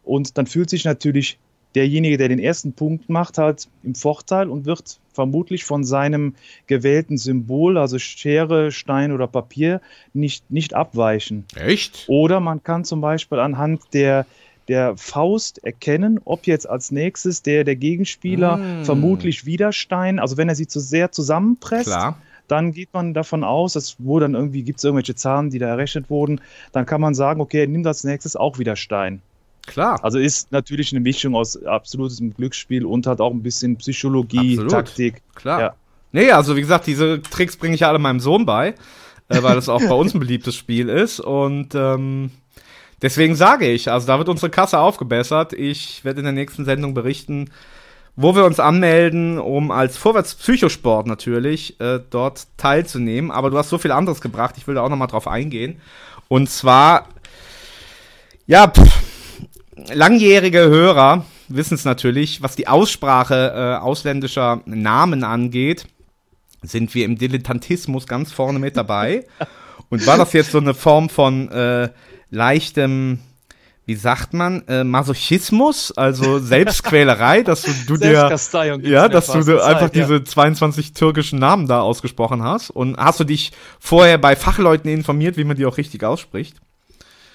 [0.04, 1.38] und dann fühlt sich natürlich
[1.76, 6.36] derjenige, der den ersten Punkt macht, halt im Vorteil und wird vermutlich von seinem
[6.68, 9.82] gewählten Symbol, also Schere, Stein oder Papier,
[10.14, 11.46] nicht, nicht abweichen.
[11.56, 12.06] Echt?
[12.08, 14.26] Oder man kann zum Beispiel anhand der,
[14.68, 18.86] der Faust erkennen, ob jetzt als nächstes der, der Gegenspieler Mm.
[18.86, 22.18] vermutlich wieder Stein, also wenn er sie zu sehr zusammenpresst, Klar.
[22.48, 25.68] dann geht man davon aus, dass wo dann irgendwie gibt es irgendwelche Zahlen, die da
[25.68, 26.40] errechnet wurden,
[26.72, 29.22] dann kann man sagen, okay, er nimmt als nächstes auch wieder Stein.
[29.66, 30.04] Klar.
[30.04, 34.72] Also ist natürlich eine Mischung aus absolutem Glücksspiel und hat auch ein bisschen Psychologie, Absolut.
[34.72, 35.22] Taktik.
[35.36, 35.60] Klar.
[35.62, 35.74] Ja.
[36.12, 38.76] Nee, also wie gesagt, diese Tricks bringe ich ja alle meinem Sohn bei,
[39.30, 41.20] äh, weil das auch bei uns ein beliebtes Spiel ist.
[41.22, 42.32] Und ähm,
[43.04, 45.54] deswegen sage ich, also da wird unsere Kasse aufgebessert.
[45.54, 47.52] Ich werde in der nächsten Sendung berichten,
[48.16, 53.30] wo wir uns anmelden, um als Vorwärts-Psychosport natürlich äh, dort teilzunehmen.
[53.30, 55.80] Aber du hast so viel anderes gebracht, ich will da auch nochmal drauf eingehen.
[56.28, 57.10] Und zwar,
[58.46, 59.02] Ja, pff,
[59.94, 65.86] langjährige Hörer wissen es natürlich, was die Aussprache äh, ausländischer Namen angeht,
[66.62, 69.26] sind wir im Dilettantismus ganz vorne mit dabei.
[69.90, 71.90] Und war das jetzt so eine Form von äh,
[72.34, 73.20] leichtem,
[73.86, 79.62] wie sagt man, äh, Masochismus, also Selbstquälerei, dass du, du dir, ja, dass du Fastenzeit,
[79.62, 80.02] einfach ja.
[80.02, 82.70] diese 22 türkischen Namen da ausgesprochen hast.
[82.70, 86.58] Und hast du dich vorher bei Fachleuten informiert, wie man die auch richtig ausspricht?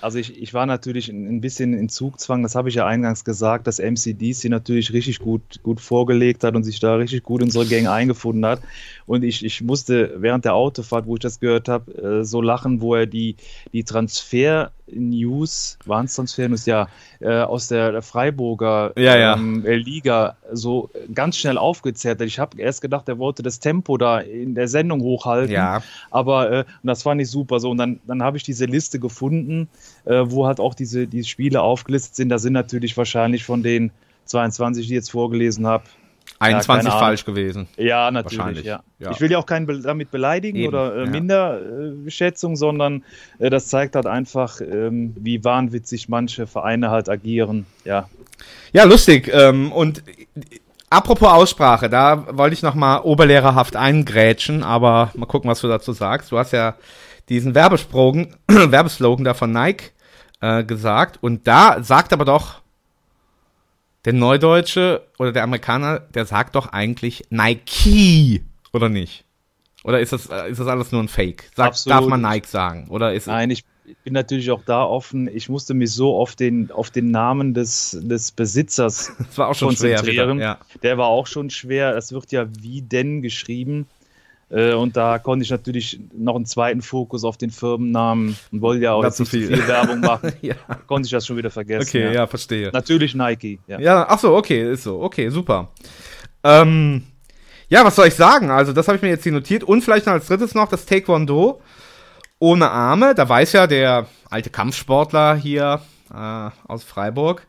[0.01, 3.67] Also ich, ich war natürlich ein bisschen in Zugzwang, das habe ich ja eingangs gesagt,
[3.67, 7.67] dass MCDC natürlich richtig gut, gut vorgelegt hat und sich da richtig gut in unsere
[7.67, 8.61] Gang eingefunden hat.
[9.07, 12.81] Und ich, ich musste während der Autofahrt, wo ich das gehört habe, äh, so lachen,
[12.81, 13.35] wo er die,
[13.73, 14.73] die Transfer-News,
[15.85, 16.89] waren es Transfer-News, ja,
[17.21, 19.35] äh, aus der, Freiburger Ja, ja.
[19.35, 22.21] ähm, äh, Liga so ganz schnell aufgezerrt.
[22.23, 25.53] Ich habe erst gedacht, er wollte das Tempo da in der Sendung hochhalten.
[25.55, 25.83] Ja.
[26.11, 27.71] Aber äh, und das fand ich super so.
[27.71, 29.69] Und dann, dann habe ich diese Liste gefunden,
[30.05, 32.29] äh, wo halt auch diese, die Spiele aufgelistet sind.
[32.29, 33.91] Da sind natürlich wahrscheinlich von den
[34.27, 35.85] 22, die ich jetzt vorgelesen habe.
[36.41, 37.07] 21 keine Ahnung.
[37.07, 37.69] falsch gewesen.
[37.77, 38.39] Ja, natürlich.
[38.39, 38.83] Wahrscheinlich, Ja.
[38.99, 39.11] ja.
[39.11, 41.11] Ich will ja auch keinen be damit beleidigen Eben, oder äh, ja.
[41.11, 43.05] Minderschätzung, sondern
[43.39, 47.67] äh, das zeigt halt einfach, ähm, wie wahnwitzig manche Vereine halt agieren.
[47.85, 48.09] Ja,
[48.73, 49.31] Ja, lustig.
[49.33, 50.27] Ähm, und äh,
[50.91, 55.93] apropos Aussprache, da wollte ich noch mal oberlehrerhaft eingrätschen, aber mal gucken, was du dazu
[55.93, 56.31] sagst.
[56.31, 56.77] Du hast ja
[57.29, 59.93] diesen Werbesprogen, Werbeslogan da von Nike
[60.41, 62.61] äh, gesagt und da sagt aber doch
[64.05, 69.25] der Neudeutsche oder der Amerikaner, der sagt doch eigentlich Nike, oder nicht?
[69.85, 71.51] Oder ist das, äh, ist das alles nur ein Fake?
[71.55, 72.89] Sag, darf man Nike sagen?
[72.91, 73.65] Oder ist Nein, ich
[74.05, 75.29] bin natürlich auch da offen.
[75.35, 79.55] Ich musste mich so auf den, auf den Namen des, des Besitzers das war auch
[79.55, 79.97] schon schwer.
[79.97, 80.39] konzentrieren.
[80.39, 80.45] Wieder.
[80.45, 80.59] Ja.
[80.83, 81.97] Der war auch schon schwer.
[81.97, 83.87] Es wird ja wie denn geschrieben.
[84.51, 88.85] Äh, Und da konnte ich natürlich noch einen zweiten Fokus auf den Firmennamen und wollte
[88.85, 89.49] ja auch nicht zu viel.
[89.49, 90.33] viel Werbung machen.
[90.41, 90.55] ja.
[90.87, 91.89] Konnte ich das schon wieder vergessen.
[91.89, 92.71] Okay, ja, verstehe.
[92.73, 93.59] Natürlich Nike.
[93.67, 93.79] Ja.
[93.79, 95.03] Ja, ach so, okay, ist so.
[95.03, 95.69] Okay, super.
[96.43, 97.03] Ähm,
[97.69, 98.51] ja, was soll ich sagen?
[98.51, 99.65] Also, das habe ich mir jetzt hier notiert.
[99.65, 101.61] Und vielleicht noch als drittes noch das Taekwondo
[102.39, 103.15] ohne Arme.
[103.15, 105.83] Da weiß ja der alte Kampfsportler hier
[106.15, 107.47] äh, aus Freiburg.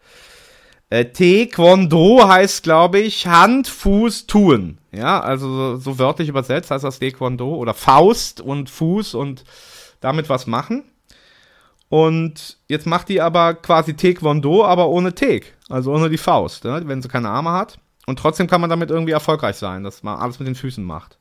[0.89, 4.78] Äh, Taekwondo heißt, glaube ich, Hand, Fuß, tun.
[4.91, 7.55] Ja, also so, wörtlich übersetzt heißt das Taekwondo.
[7.55, 9.43] Oder Faust und Fuß und
[10.01, 10.83] damit was machen.
[11.89, 15.55] Und jetzt macht die aber quasi Taekwondo, aber ohne Teek.
[15.69, 16.81] Also ohne die Faust, ne?
[16.85, 17.79] wenn sie keine Arme hat.
[18.05, 21.17] Und trotzdem kann man damit irgendwie erfolgreich sein, dass man alles mit den Füßen macht.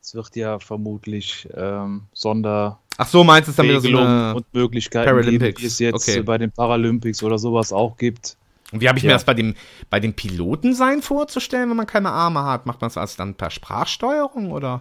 [0.00, 3.62] Es wird ja vermutlich ähm, Sonderregelungen Ach so, meinst du so
[3.98, 4.34] eine...
[4.34, 5.56] und Möglichkeiten Paralympics.
[5.56, 6.22] geben, wie es jetzt Okay.
[6.22, 8.36] bei den Paralympics oder sowas auch gibt.
[8.74, 9.14] Und wie habe ich mir Ja.
[9.16, 9.54] das bei dem,
[9.88, 12.66] bei dem Pilotensein vorzustellen, wenn man keine Arme hat?
[12.66, 14.80] Macht man das dann per Sprachsteuerung oder?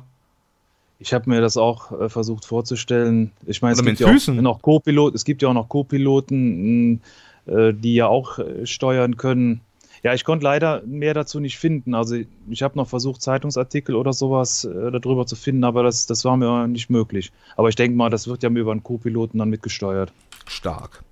[0.98, 3.32] Ich habe mir das auch äh, versucht vorzustellen.
[3.46, 7.02] Ich meine, es gibt ja auch noch Co-Pilot, es gibt ja auch noch Co-Piloten,
[7.46, 9.62] äh, die ja auch äh, steuern können.
[10.02, 11.94] Ja, ich konnte leider mehr dazu nicht finden.
[11.94, 12.16] Also
[12.50, 16.36] ich habe noch versucht, Zeitungsartikel oder sowas äh, darüber zu finden, aber das, das war
[16.36, 17.32] mir nicht möglich.
[17.58, 20.12] Aber ich denke mal, das wird ja über einen Co-Piloten dann mitgesteuert.
[20.48, 21.04] Stark.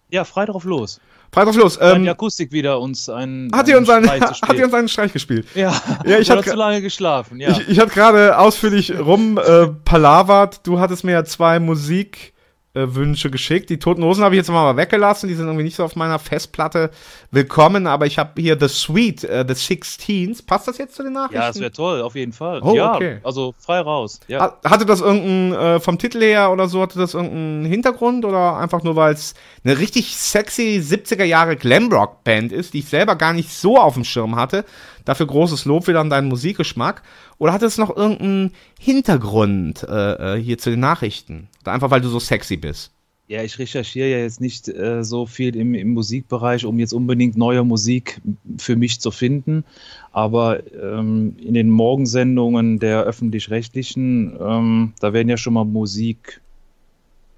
[0.09, 0.99] Ja, frei drauf los.
[1.31, 1.79] Frei drauf los.
[1.79, 4.89] Hat Ähm, die Akustik wieder uns einen, hat, sie uns einen, Streich hat uns einen
[4.89, 5.47] Streich gespielt?
[5.55, 7.51] Ja, Ja, ich Oder hab zu lange geschlafen, ja.
[7.51, 10.65] Ich, ich hatte gerade ausführlich rum äh, palavert.
[10.67, 12.33] Du hattest mir ja zwei äh,
[12.73, 13.69] Wünsche geschickt.
[13.69, 15.27] Die Toten Hosen habe ich jetzt mal weggelassen.
[15.27, 16.89] Die sind irgendwie nicht so auf meiner Festplatte
[17.29, 17.85] willkommen.
[17.85, 20.41] Aber ich habe hier The Sweet, äh, The Sixteens.
[20.41, 21.35] Passt das jetzt zu den Nachrichten?
[21.35, 22.61] ja, das wäre toll, auf jeden Fall.
[22.63, 23.19] Oh, ja, okay.
[23.23, 24.19] also frei raus.
[24.27, 24.39] Ja.
[24.39, 28.57] Ha- Hatte das irgendeinen, äh, vom Titel her oder so, hatte das irgendeinen Hintergrund oder
[28.57, 29.33] einfach nur, weil es
[29.65, 34.03] eine richtig sexy 70er Jahre Glamrock-Band ist, die ich selber gar nicht so auf dem
[34.05, 34.63] Schirm hatte?
[35.05, 37.03] Dafür großes Lob wieder an deinen Musikgeschmack.
[37.37, 41.47] Oder hat es noch irgendeinen Hintergrund äh, äh, hier zu den Nachrichten?
[41.65, 42.91] Einfach, weil du so sexy bist?
[43.27, 47.37] Ja, ich recherchiere ja jetzt nicht äh, so viel im, im Musikbereich, um jetzt unbedingt
[47.37, 48.19] neue Musik
[48.57, 49.63] für mich zu finden.
[50.11, 56.41] Aber ähm, in den Morgensendungen der öffentlich-rechtlichen, ähm, da werden ja schon mal Musik,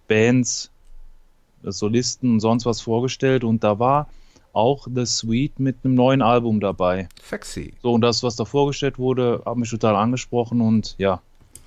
[0.07, 0.71] Bands,
[1.61, 3.43] Solisten und sonst was vorgestellt.
[3.43, 4.09] Und da war
[4.53, 7.09] auch The Sweet mit einem neuen Album dabei.
[7.21, 7.73] Sexy.
[7.81, 11.21] So, und das, was da vorgestellt wurde, hat mich total angesprochen und ja,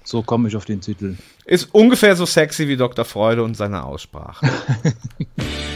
[0.04, 1.16] so komme ich auf den Titel.
[1.44, 3.04] Ist ungefähr so sexy wie Dr.
[3.04, 4.48] Freude und seine Aussprache.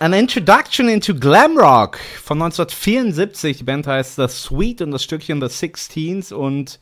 [0.00, 3.58] An Introduction into Glam Rock von 1974.
[3.58, 6.78] Die Band heißt The Sweet und das Stückchen The Sixteens und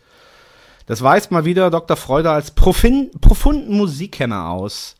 [0.85, 1.97] das weist mal wieder Dr.
[1.97, 4.97] Freude als profin, profunden Musikkenner aus.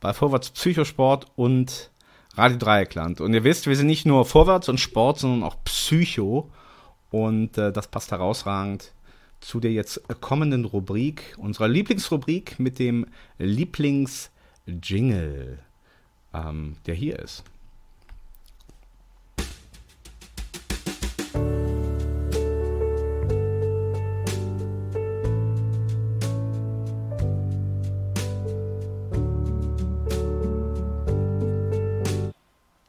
[0.00, 1.92] Bei Vorwärts Psychosport und
[2.34, 3.20] Radio Dreieckland.
[3.20, 6.50] Und ihr wisst, wir sind nicht nur Vorwärts und Sport, sondern auch Psycho.
[7.10, 8.92] Und äh, das passt herausragend
[9.40, 13.06] zu der jetzt kommenden Rubrik, unserer Lieblingsrubrik mit dem
[13.38, 15.60] Lieblingsjingle,
[16.34, 17.44] ähm, der hier ist.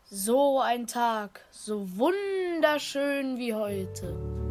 [0.10, 4.43] So ein Tag, so wunderschön wie heute.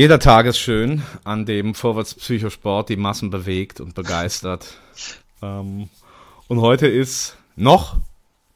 [0.00, 4.78] Jeder Tag ist schön, an dem Vorwärts Psychosport die Massen bewegt und begeistert.
[5.42, 5.90] ähm,
[6.48, 7.98] und heute ist noch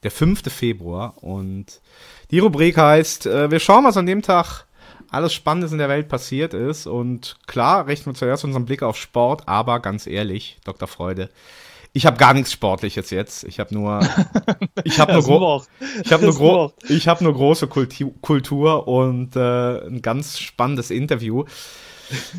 [0.01, 0.51] der 5.
[0.51, 1.81] Februar und
[2.31, 4.65] die Rubrik heißt, äh, wir schauen, was an dem Tag
[5.11, 6.87] alles Spannendes in der Welt passiert ist.
[6.87, 10.87] Und klar, richten wir zuerst unseren Blick auf Sport, aber ganz ehrlich, Dr.
[10.87, 11.29] Freude,
[11.95, 13.45] ich habe gar nichts Sportliches jetzt.
[13.45, 14.01] Ich habe nur,
[14.83, 15.63] ich habe nur, gro
[16.03, 20.91] ich habe nur, gro ich hab nur große Kultu Kultur und äh, ein ganz spannendes
[20.91, 21.45] Interview.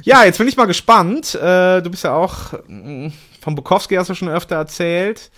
[0.02, 1.34] Ja, jetzt bin ich mal gespannt.
[1.34, 5.30] Äh, du bist ja auch mh, von Bukowski hast du schon öfter erzählt.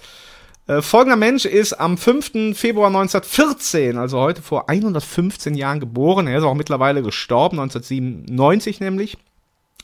[0.66, 2.58] Äh, folgender Mensch ist am 5.
[2.58, 6.26] Februar 1914, also heute vor 115 Jahren geboren.
[6.26, 9.16] Er ist auch mittlerweile gestorben, 1997 nämlich.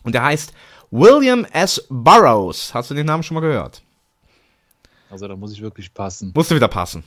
[0.03, 0.53] Und er heißt
[0.91, 1.87] William S.
[1.89, 2.75] Burroughs.
[2.75, 3.85] Hast du den Namen schon mal gehört?
[5.11, 6.33] Also da muss ich wirklich passen.
[6.35, 7.05] Musste wieder passen.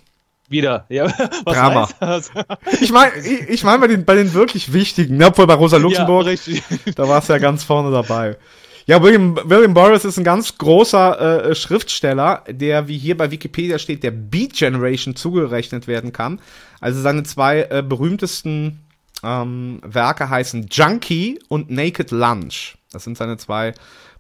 [0.50, 1.08] Wieder, ja.
[1.46, 1.90] Drama.
[2.00, 2.32] das?
[2.82, 5.28] Ich meine, ich, ich mein bei, den, bei den wirklich wichtigen, ne?
[5.28, 6.64] obwohl bei Rosa Luxemburg, Ja, richtig.
[6.96, 8.38] da war es ja ganz vorne dabei.
[8.86, 13.80] Ja, William, William Burroughs ist ein ganz großer äh, Schriftsteller, der, wie hier bei Wikipedia
[13.80, 16.40] steht, der Beat Generation zugerechnet werden kann.
[16.80, 18.80] Also seine zwei äh, berühmtesten
[19.24, 22.78] ähm, Werke heißen Junkie und Naked Lunch.
[22.94, 23.74] Das sind seine zwei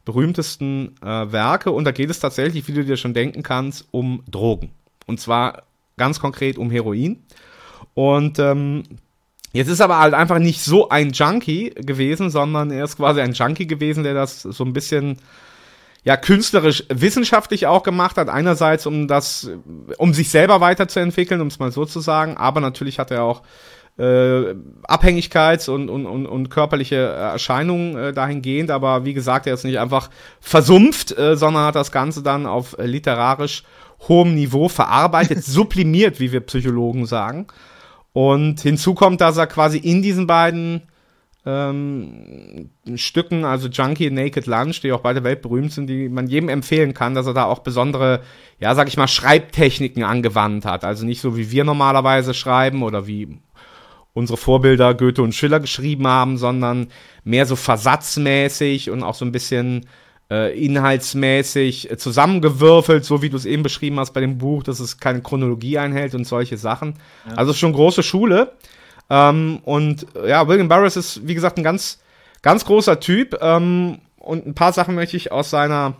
[0.07, 4.23] berühmtesten äh, Werke und da geht es tatsächlich, wie du dir schon denken kannst, um
[4.31, 4.71] Drogen.
[5.05, 5.63] Und zwar
[5.97, 7.25] ganz konkret um Heroin.
[7.93, 8.83] Und ähm,
[9.53, 13.33] Jetzt ist aber halt einfach nicht so ein Junkie gewesen, sondern er ist quasi ein
[13.33, 15.17] Junkie gewesen, der das so ein bisschen
[16.03, 18.29] ja künstlerisch wissenschaftlich auch gemacht hat.
[18.29, 19.49] Einerseits um das,
[19.97, 23.41] um sich selber weiterzuentwickeln, um es mal so zu sagen, aber natürlich hat er auch
[23.97, 24.53] äh,
[24.87, 29.79] Abhängigkeits- und, und, und, und körperliche Erscheinungen äh, dahingehend, aber wie gesagt, er ist nicht
[29.79, 33.63] einfach versumpft, äh, sondern hat das Ganze dann auf literarisch
[34.07, 37.47] hohem Niveau verarbeitet, sublimiert, wie wir Psychologen sagen.
[38.13, 40.83] Und hinzu kommt, dass er quasi in diesen beiden
[41.47, 46.49] ähm, Stücken, also Junkie und Naked Lunch, die auch beide weltberühmt sind, die man jedem
[46.49, 48.21] empfehlen kann, dass er da auch besondere,
[48.59, 50.83] ja, sag ich mal, Schreibtechniken angewandt hat.
[50.83, 53.39] Also nicht so wie wir normalerweise schreiben oder wie
[54.17, 56.87] unsere Vorbilder Goethe und Schiller geschrieben haben, sondern
[57.23, 59.85] mehr so versatzmäßig und auch so ein bisschen
[60.31, 64.97] äh, inhaltsmäßig zusammengewürfelt, so wie du es eben beschrieben hast bei dem Buch, dass es
[64.97, 66.95] keine Chronologie einhält und solche Sachen.
[67.35, 68.53] Also schon große Schule.
[69.09, 71.99] Ähm, und äh, ja, William Burroughs ist, wie gesagt, ein ganz,
[72.41, 73.37] ganz großer Typ.
[73.39, 75.93] Ähm, und ein paar Sachen möchte ich aus seiner,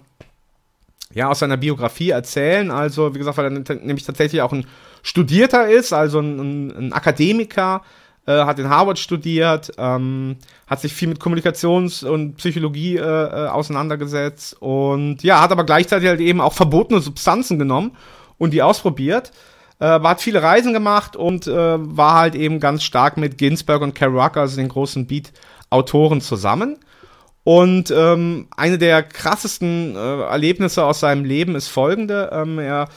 [1.14, 2.72] ja, aus seiner Biografie erzählen.
[2.72, 4.66] Also, wie gesagt, weil er nämlich tatsächlich auch ein
[5.04, 7.82] Studierter ist, also ein, ein Akademiker,
[8.28, 10.36] äh, hat in Harvard studiert, ähm,
[10.68, 16.08] hat sich viel mit Kommunikations- und Psychologie äh, äh, auseinandergesetzt und ja, hat aber gleichzeitig
[16.10, 17.96] halt eben auch verbotene Substanzen genommen
[18.38, 19.32] und die ausprobiert.
[19.80, 23.96] Äh, hat viele Reisen gemacht und äh, war halt eben ganz stark mit Ginsberg und
[23.96, 26.78] Kerouac, also den großen Beat-Autoren zusammen.
[27.44, 32.30] Und ähm, eine der krassesten äh, Erlebnisse aus seinem Leben ist folgende.
[32.34, 32.90] Ähm, er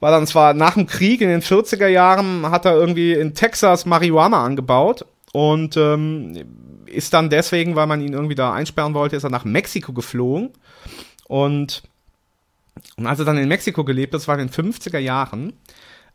[0.00, 3.86] war dann zwar nach dem Krieg in den 40er Jahren, hat er irgendwie in Texas
[3.86, 6.44] Marihuana angebaut und ähm,
[6.86, 10.50] ist dann deswegen, weil man ihn irgendwie da einsperren wollte, ist er nach Mexiko geflogen.
[11.28, 11.82] Und,
[12.96, 15.54] und als er dann in Mexiko gelebt hat, das war in den 50er Jahren,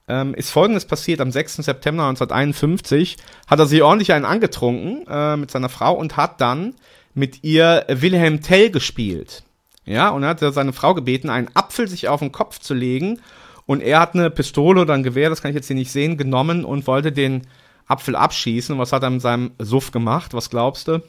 [0.07, 1.21] ähm, ist folgendes passiert.
[1.21, 1.57] Am 6.
[1.57, 3.17] September 1951
[3.47, 6.75] hat er sich ordentlich einen angetrunken äh, mit seiner Frau und hat dann
[7.13, 9.43] mit ihr Wilhelm Tell gespielt.
[9.85, 13.19] Ja, und er hat seine Frau gebeten, einen Apfel sich auf den Kopf zu legen.
[13.65, 16.17] Und er hat eine Pistole oder ein Gewehr, das kann ich jetzt hier nicht sehen,
[16.17, 17.47] genommen und wollte den
[17.87, 18.77] Apfel abschießen.
[18.77, 20.33] Was hat er mit seinem Suff gemacht?
[20.33, 21.01] Was glaubst du?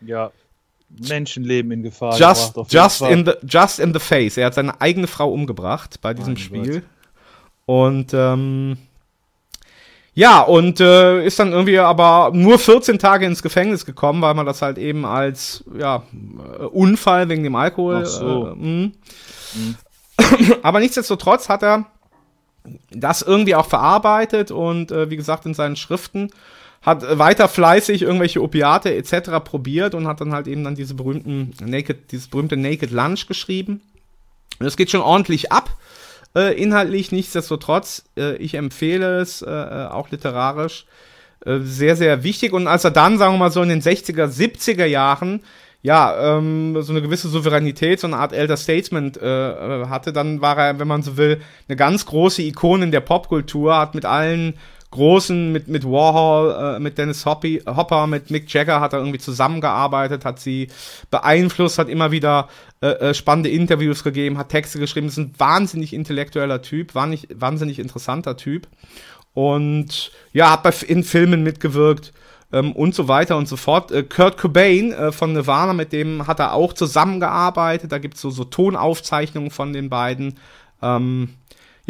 [0.00, 0.30] Ja,
[0.88, 2.72] Menschenleben in Gefahr Just, gebracht.
[2.72, 4.36] just, in the, just in the face.
[4.36, 6.80] Er hat seine eigene Frau umgebracht bei diesem Mein Spiel.
[6.80, 6.82] Gott.
[7.66, 8.76] Und ähm,
[10.14, 14.46] ja, und äh, ist dann irgendwie aber nur 14 Tage ins Gefängnis gekommen, weil man
[14.46, 16.02] das halt eben als ja,
[16.58, 18.02] äh, Unfall wegen dem Alkohol.
[18.04, 18.48] Ach so.
[18.48, 18.90] Äh, mh.
[20.62, 21.86] aber nichtsdestotrotz hat er
[22.90, 26.30] das irgendwie auch verarbeitet und äh, wie gesagt in seinen Schriften
[26.82, 29.30] hat weiter fleißig irgendwelche Opiate etc.
[29.44, 33.82] probiert und hat dann halt eben dann diese berühmten Naked, dieses berühmte Naked Lunch geschrieben.
[34.58, 35.76] Und es geht schon ordentlich ab,
[36.34, 40.86] äh, inhaltlich, nichtsdestotrotz, äh, ich empfehle es, äh, äh, auch literarisch,
[41.44, 42.52] äh, sehr, sehr wichtig.
[42.52, 45.42] Und als er dann, sagen wir mal so in den 60er, 70er Jahren,
[45.82, 50.40] ja, ähm, so eine gewisse Souveränität, so eine Art Elder Statesman äh, äh, hatte, dann
[50.40, 54.04] war er, wenn man so will, eine ganz große Ikone in der Popkultur, hat mit
[54.04, 54.54] allen
[54.90, 59.20] großen, mit, mit Warhol, äh, mit Dennis Hoppy, Hopper, mit Mick Jagger hat er irgendwie
[59.20, 60.68] zusammengearbeitet, hat sie
[61.10, 62.48] beeinflusst, hat immer wieder
[62.82, 67.78] äh, äh, spannende Interviews gegeben, hat Texte geschrieben, ist ein wahnsinnig intellektueller Typ, wahnsinnig, wahnsinnig
[67.78, 68.66] interessanter Typ.
[69.32, 72.12] Und ja, hat bei, in Filmen mitgewirkt
[72.52, 73.90] ähm, und so weiter und so fort.
[73.90, 77.92] Äh, Kurt Cobain äh, von Nirvana, mit dem hat er auch zusammengearbeitet.
[77.92, 80.34] Da gibt's so, so Tonaufzeichnungen von den beiden.
[80.82, 81.34] Ähm,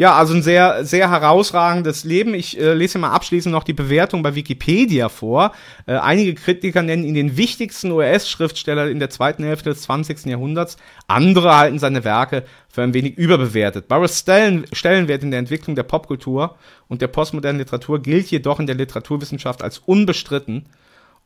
[0.01, 2.33] ja, also ein sehr, sehr herausragendes Leben.
[2.33, 5.51] Ich äh, lese mal abschließend noch die Bewertung bei Wikipedia vor.
[5.85, 10.25] Äh, einige Kritiker nennen ihn den wichtigsten US-Schriftsteller in der zweiten Hälfte des 20.
[10.25, 10.77] Jahrhunderts.
[11.05, 13.89] Andere halten seine Werke für ein wenig überbewertet.
[13.89, 16.55] Burroughs Stellen, Stellenwert in der Entwicklung der Popkultur
[16.87, 20.65] und der postmodernen Literatur gilt jedoch in der Literaturwissenschaft als unbestritten.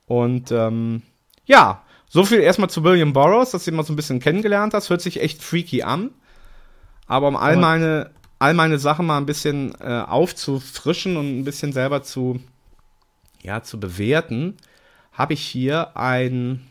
[0.05, 1.01] Und ähm,
[1.45, 4.73] ja, so viel erstmal zu William Burroughs, dass du ihn mal so ein bisschen kennengelernt
[4.73, 4.89] hast.
[4.89, 6.09] Hört sich echt freaky an.
[7.07, 8.09] Aber um all meine,
[8.45, 12.39] all meine Sachen mal ein bisschen äh, aufzufrischen und ein bisschen selber zu,
[13.41, 14.55] ja, zu bewerten,
[15.13, 16.61] habe ich hier ein,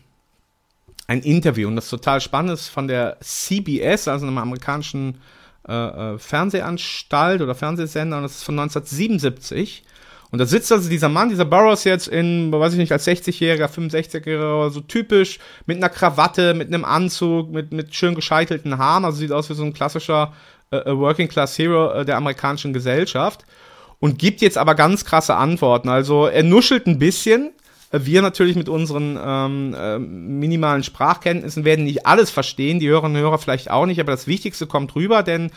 [1.07, 1.67] ein Interview.
[1.67, 5.17] Und das ist total spannend ist von der CBS, also einem amerikanischen
[5.67, 8.17] äh, äh, Fernsehanstalt oder Fernsehsender.
[8.17, 9.83] Und das ist von 1977.
[10.31, 13.67] Und da sitzt also dieser Mann, dieser Burroughs jetzt in, weiß ich nicht, als 60-Jähriger,
[13.67, 19.17] 65-Jähriger, so typisch, mit einer Krawatte, mit einem Anzug, mit, mit schön gescheitelten Haaren, also
[19.17, 20.33] sieht aus wie so ein klassischer
[20.71, 23.45] äh, äh, Working Class Hero äh, der amerikanischen Gesellschaft.
[23.99, 25.89] Und gibt jetzt aber ganz krasse Antworten.
[25.89, 27.51] Also er nuschelt ein bisschen.
[27.91, 33.17] Äh, Wir natürlich mit unseren ähm, äh, minimalen Sprachkenntnissen werden nicht alles verstehen, die Hörerinnen
[33.17, 35.51] und Hörer vielleicht auch nicht, aber das Wichtigste kommt rüber, denn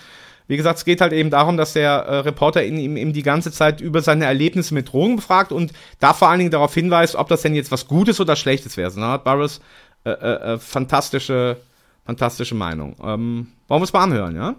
[0.47, 3.53] wie gesagt, es geht halt eben darum, dass der äh, Reporter ihn ihm, die ganze
[3.53, 7.29] Zeit über seine Erlebnisse mit Drogen befragt und da vor allen Dingen darauf hinweist, ob
[7.29, 8.91] das denn jetzt was Gutes oder Schlechtes wäre.
[8.91, 9.61] So, da hat Burroughs
[10.05, 11.59] äh, äh, äh, fantastische,
[12.07, 12.97] fantastische Meinung.
[13.05, 14.55] Ähm, wollen wir es mal anhören, ja?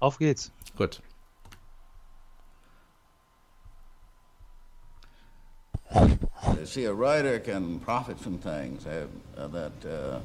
[0.00, 0.50] Auf geht's.
[0.76, 1.00] Gut.
[5.94, 10.20] You see, a writer can profit from things uh, uh, that uh,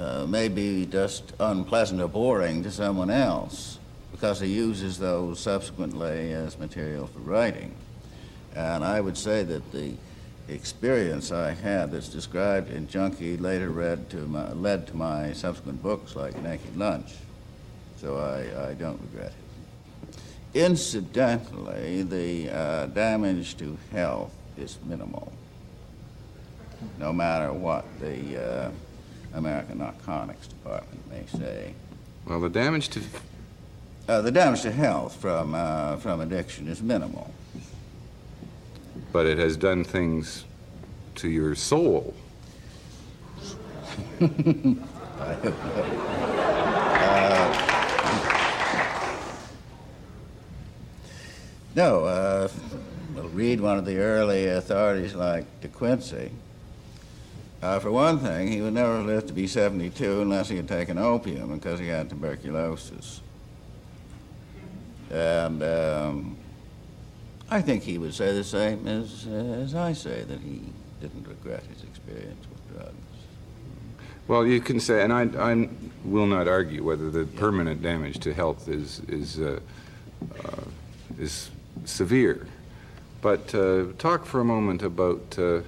[0.00, 3.78] uh, may be just unpleasant or boring to someone else
[4.12, 7.74] because he uses those subsequently as material for writing.
[8.54, 9.94] And I would say that the
[10.48, 15.82] experience I had that's described in Junkie later read to my, led to my subsequent
[15.82, 17.12] books like Naked Lunch.
[18.00, 19.34] So I, I don't regret it.
[20.54, 25.32] Incidentally, the uh, damage to health is minimal,
[26.98, 28.70] no matter what the uh,
[29.34, 31.74] American Narcotics Department may say.
[32.26, 33.00] Well, the damage to
[34.08, 37.32] Uh, the damage to health from, uh, from addiction is minimal.
[39.12, 40.44] but it has done things
[41.16, 42.14] to your soul.
[51.78, 52.48] No, uh,
[53.14, 56.32] we'll read one of the early authorities like De Quincey.
[57.62, 60.98] Uh, for one thing, he would never live to be 72 unless he had taken
[60.98, 63.20] opium because he had tuberculosis.
[65.12, 66.36] And um,
[67.48, 70.62] I think he would say the same as, as I say, that he
[71.00, 72.94] didn't regret his experience with drugs.
[74.26, 75.68] Well, you can say, and I, I
[76.04, 79.60] will not argue whether the permanent damage to health is is uh,
[80.44, 80.64] uh,
[81.20, 81.50] is
[81.84, 82.46] severe,
[83.20, 85.60] but uh, talk for a moment about uh,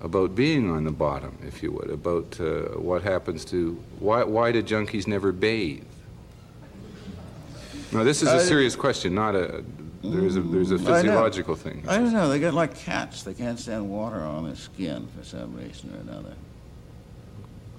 [0.00, 4.52] about being on the bottom, if you would, about uh, what happens to why why
[4.52, 5.84] do junkies never bathe?
[7.92, 9.62] Now, this is a serious question, not a
[10.02, 10.84] there's a there's a I know.
[10.94, 11.84] physiological thing.
[11.86, 12.28] I don't know.
[12.28, 13.22] They get like cats.
[13.22, 16.34] They can't stand water on their skin for some reason or another.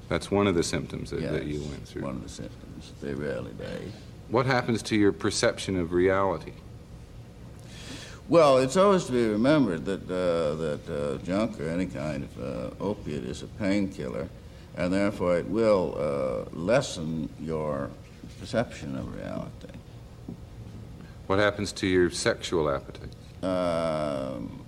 [0.08, 2.04] That's one of the symptoms that, that you went through.
[2.04, 2.94] One of the symptoms.
[3.02, 3.92] They rarely bathe.
[4.30, 6.54] What happens to your perception of reality?
[8.30, 12.40] Well, it's always to be remembered that uh, that uh, junk or any kind of
[12.40, 14.30] uh, opiate is a painkiller,
[14.78, 17.90] and therefore it will uh, lessen your
[18.40, 19.78] perception of reality.
[21.28, 23.10] What happens to your sexual appetite?
[23.44, 24.64] Um,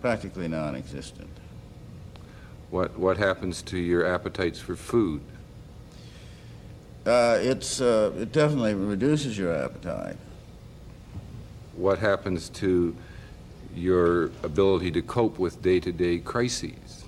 [0.00, 1.28] practically non-existent.
[2.70, 5.20] What what happens to your appetites for food?
[7.04, 10.16] Uh, it's uh, it definitely reduces your appetite.
[11.76, 12.94] What happens to
[13.74, 17.04] your ability to cope with day-to-day crises?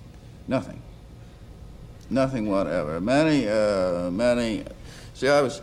[0.48, 0.82] Nothing.
[2.10, 3.00] Nothing whatever.
[3.00, 4.64] Many, uh, many.
[5.14, 5.60] See, I was.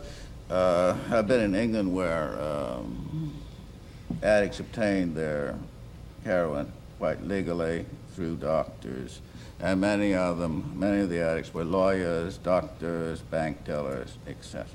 [0.50, 3.32] Uh, I've been in England where um,
[4.22, 5.56] addicts obtained their
[6.22, 9.20] heroin quite legally through doctors,
[9.60, 14.66] and many of them, many of the addicts were lawyers, doctors, bank tellers, etc.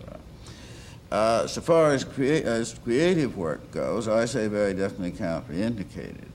[1.12, 6.28] Uh, so far as, crea- as creative work goes, I say very definitely counterindicated.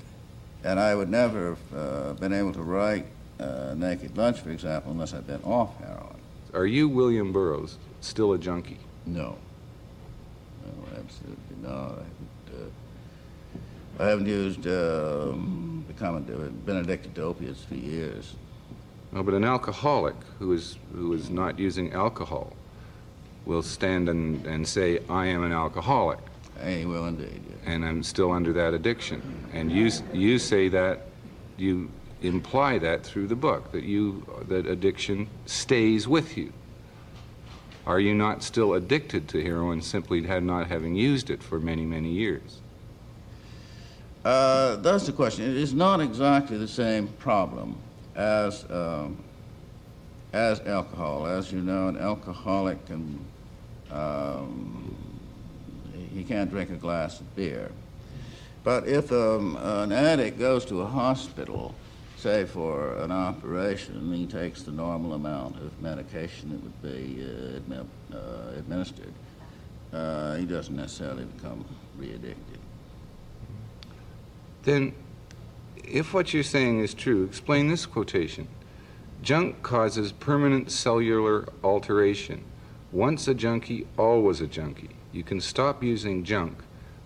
[0.64, 3.07] And I would never have uh, been able to write
[3.39, 6.16] uh, Naked Lunch, for example, unless I'd been off heroin.
[6.55, 8.79] Are you William Burroughs still a junkie?
[9.07, 9.37] No.
[10.64, 11.99] No, absolutely not.
[11.99, 12.70] I haven't,
[13.99, 16.22] uh, I haven't used, um, become,
[16.64, 18.35] been addicted to opiates for years.
[19.12, 22.53] No, but an alcoholic who is who is not using alcohol
[23.47, 26.18] will stand and, and say, "I am an alcoholic."
[26.64, 27.42] He will indeed.
[27.66, 29.22] And I'm still under that addiction.
[29.53, 31.07] And you you say that
[31.57, 31.90] you
[32.22, 36.53] imply that through the book that you that addiction stays with you.
[37.86, 41.84] Are you not still addicted to heroin simply had not having used it for many
[41.84, 42.61] many years?
[44.24, 45.45] Uh, that's the question.
[45.45, 47.76] It is not exactly the same problem
[48.14, 49.18] as um,
[50.32, 51.26] as alcohol.
[51.26, 53.18] As you know, an alcoholic can
[53.95, 54.97] um,
[56.12, 57.70] he can't drink a glass of beer.
[58.62, 61.74] But if um, an addict goes to a hospital,
[62.16, 67.22] say for an operation, and he takes the normal amount of medication that would be
[67.22, 69.12] uh, admi- uh, administered.
[69.92, 71.64] Uh, he doesn't necessarily become
[71.99, 72.59] re-addicted.
[74.62, 74.95] Then,
[75.84, 78.49] if what you're saying is true, explain this quotation.
[79.22, 82.42] Junk causes permanent cellular alteration.
[82.95, 84.90] Once a junkie, always a junkie.
[85.11, 86.59] You can stop using junk,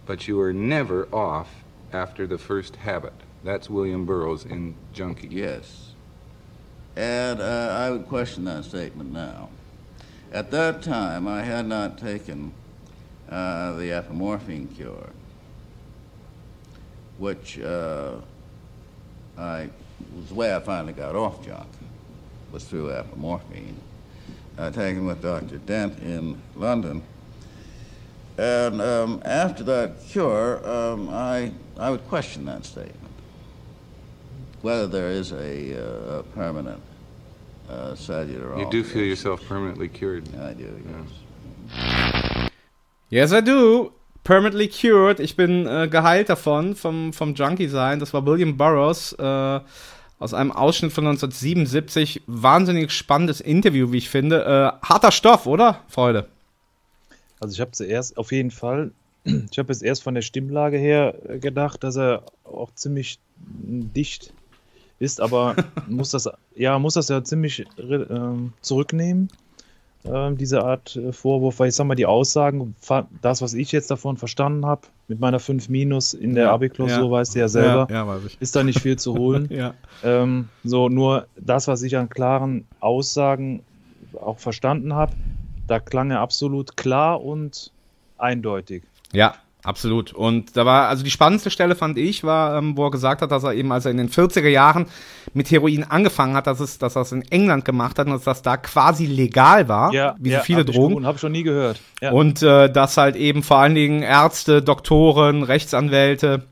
[0.04, 1.64] but you are never off
[1.94, 3.14] after the first habit.
[3.42, 5.28] That's William Burroughs in Junkie.
[5.28, 5.92] Yes.
[6.94, 9.48] And uh, I would question that statement now.
[10.30, 12.52] At that time, I had not taken
[13.30, 15.08] uh, the apomorphine cure,
[17.16, 18.16] which uh,
[19.38, 19.70] I
[20.14, 21.68] was the way I finally got off junk
[22.52, 23.76] was through apomorphine,
[24.58, 25.58] uh, taken with Dr.
[25.58, 27.02] Dent in London.
[28.36, 33.08] And um, after that cure, um, I, I would question that statement
[34.62, 36.82] whether there is a, uh, a permanent
[37.68, 40.24] uh, cellular You do feel yourself permanently cured.
[40.36, 42.50] I do, yes.
[43.10, 43.92] Yes, I do.
[44.24, 45.20] Permanently cured.
[45.20, 47.98] Ich bin äh, geheilt davon, vom, vom Junkie sein.
[47.98, 49.60] Das war William Burroughs äh,
[50.18, 52.22] aus einem Ausschnitt von 1977.
[52.26, 54.44] Wahnsinnig spannendes Interview, wie ich finde.
[54.44, 56.28] Äh, harter Stoff, oder, Freude?
[57.40, 58.90] Also ich habe zuerst auf jeden Fall,
[59.24, 64.32] ich habe jetzt erst von der Stimmlage her äh, gedacht, dass er auch ziemlich dicht
[64.98, 65.54] ist, aber
[65.88, 69.28] muss das, ja, muss das ja ziemlich ähm, zurücknehmen,
[70.04, 72.74] ähm, diese Art äh, Vorwurf, weil ich sag mal, die Aussagen,
[73.20, 77.04] das, was ich jetzt davon verstanden habe, mit meiner 5 Minus in der Ja, Abi-Klausur,
[77.04, 77.10] ja.
[77.10, 78.40] weißt du ja selber, Ja, ja, weiß ich.
[78.40, 79.48] ist da nicht viel zu holen.
[79.50, 79.74] Ja.
[80.04, 83.62] Ähm, so, nur das, was ich an klaren Aussagen
[84.20, 85.12] auch verstanden habe,
[85.66, 87.72] da klang er absolut klar und
[88.16, 88.84] eindeutig.
[89.12, 89.34] Ja,
[89.64, 90.12] absolut.
[90.12, 93.30] Und da war, also die spannendste Stelle fand ich, war, ähm, wo er gesagt hat,
[93.30, 94.86] dass er eben, als er in den 40er Jahren
[95.34, 98.24] mit Heroin angefangen hat, dass, es, dass er es in England gemacht hat und dass
[98.24, 100.94] das da quasi legal war, wie so viele hab ich Drogen.
[100.94, 101.80] gewund- Hab ich schon nie gehört.
[102.00, 102.12] Ja.
[102.12, 106.44] Und äh, dass halt eben vor allen Dingen Ärzte, Doktoren, Rechtsanwälte,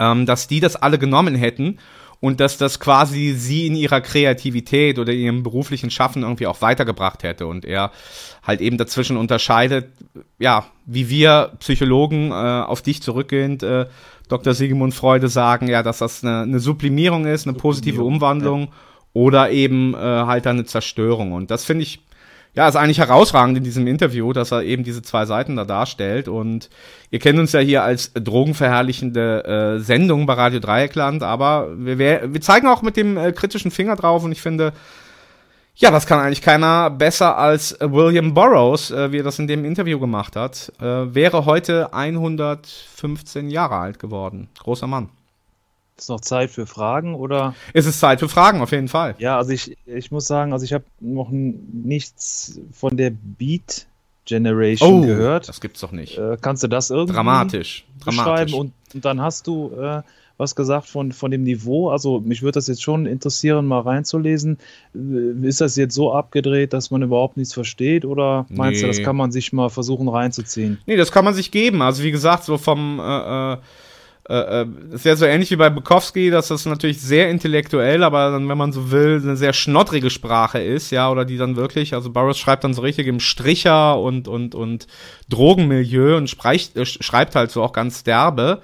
[0.00, 1.78] ähm, dass die das alle genommen hätten
[2.20, 7.22] und dass das quasi sie in ihrer Kreativität oder ihrem beruflichen Schaffen irgendwie auch weitergebracht
[7.22, 7.92] hätte und er
[8.42, 9.92] halt eben dazwischen unterscheidet,
[10.38, 13.86] ja, wie wir Psychologen äh, auf dich zurückgehend, äh,
[14.28, 14.54] Dr.
[14.54, 18.68] Sigmund Freude sagen, ja, dass das eine, eine Sublimierung ist, eine positive Umwandlung
[19.12, 22.00] oder eben äh, halt eine Zerstörung und das finde ich
[22.54, 26.28] ja, ist eigentlich herausragend in diesem Interview, dass er eben diese zwei Seiten da darstellt.
[26.28, 26.70] Und
[27.10, 32.32] ihr kennt uns ja hier als drogenverherrlichende äh, Sendung bei Radio Dreieckland, aber wir, wir,
[32.32, 34.72] wir zeigen auch mit dem äh, kritischen Finger drauf und ich finde,
[35.76, 39.46] ja, das kann eigentlich keiner besser als äh, William Burroughs, äh, wie er das in
[39.46, 40.72] dem Interview gemacht hat.
[40.80, 44.48] Äh, wäre heute 115 Jahre alt geworden.
[44.58, 45.10] Großer Mann.
[45.98, 47.54] Ist noch Zeit für Fragen oder?
[47.72, 49.14] Es ist Zeit für Fragen, auf jeden Fall.
[49.18, 53.86] Ja, also ich, ich muss sagen, also ich habe noch nichts von der Beat
[54.24, 55.48] Generation Oh, gehört.
[55.48, 56.18] das gibt's doch nicht.
[56.18, 57.84] Äh, kannst du das irgendwie Dramatisch.
[58.04, 58.24] beschreiben?
[58.24, 58.52] Dramatisch.
[58.54, 60.02] Und, und dann hast du äh,
[60.36, 61.88] was gesagt von, von dem Niveau.
[61.90, 64.58] Also mich würde das jetzt schon interessieren, mal reinzulesen.
[64.94, 68.04] Äh, Ist das jetzt so abgedreht, dass man überhaupt nichts versteht?
[68.04, 69.02] Oder meinst du, das Nee.
[69.04, 70.78] kann man sich mal versuchen reinzuziehen?
[70.86, 71.80] Nee, das kann man sich geben.
[71.82, 73.56] Also wie gesagt, so vom äh,
[74.28, 78.30] äh, äh, ist ja so ähnlich wie bei Bukowski, dass das natürlich sehr intellektuell, aber
[78.30, 81.94] dann, wenn man so will, eine sehr schnottrige Sprache ist, ja, oder die dann wirklich,
[81.94, 84.86] also Burroughs schreibt dann so richtig im Stricher und und und
[85.30, 88.60] Drogenmilieu und spreicht, äh, schreibt halt so auch ganz derbe.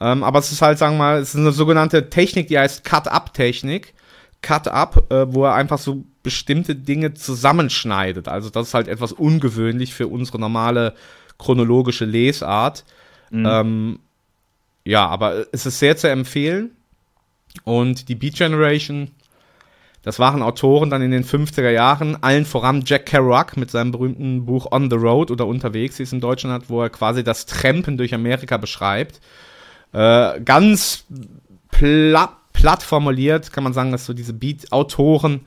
[0.00, 2.82] Ähm, aber es ist halt, sagen wir mal, es ist eine sogenannte Technik, die heißt
[2.82, 3.94] Cut-Up-Technik.
[4.40, 8.28] Cut-Up, äh, wo er einfach so bestimmte Dinge zusammenschneidet.
[8.28, 10.94] Also das ist halt etwas ungewöhnlich für unsere normale
[11.38, 12.84] chronologische Lesart.
[13.32, 13.98] Ähm,
[14.84, 16.72] ja, aber es ist sehr zu empfehlen.
[17.64, 19.10] Und die Beat Generation,
[20.02, 24.46] das waren Autoren dann in den 50er Jahren, allen voran Jack Kerouac mit seinem berühmten
[24.46, 27.46] Buch On the Road oder Unterwegs, wie es in Deutschland hat, wo er quasi das
[27.46, 29.20] Trampen durch Amerika beschreibt.
[29.92, 31.04] Äh, ganz
[31.70, 35.42] platt, platt formuliert kann man sagen, dass so diese Beat-Autoren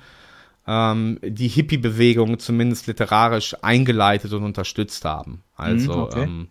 [0.67, 5.43] ähm, die Hippie-Bewegung zumindest literarisch eingeleitet und unterstützt haben.
[5.55, 6.23] Also Mhm, okay.
[6.23, 6.47] ähm,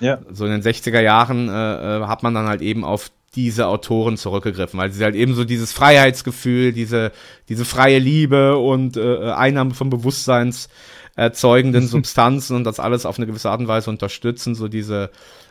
[0.00, 0.18] Ja.
[0.32, 4.16] so in den 60er Jahren äh, äh, hat man dann halt eben auf diese Autoren
[4.16, 7.12] zurückgegriffen, weil sie halt eben so dieses Freiheitsgefühl, diese,
[7.48, 10.68] diese freie Liebe und äh, Einnahme von Bewusstseins
[11.14, 15.10] erzeugenden Substanzen und das alles auf eine gewisse Art und Weise unterstützen, so diese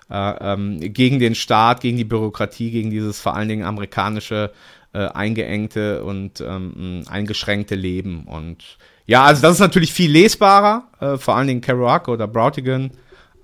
[0.10, 4.52] äh, ähm, gegen den Staat, gegen die Bürokratie, gegen dieses vor allen Dingen amerikanische
[4.93, 8.24] äh, eingeengte und ähm, eingeschränkte Leben.
[8.26, 12.91] Und ja, also das ist natürlich viel lesbarer, äh, vor allen Dingen Kerouac oder Brautigan.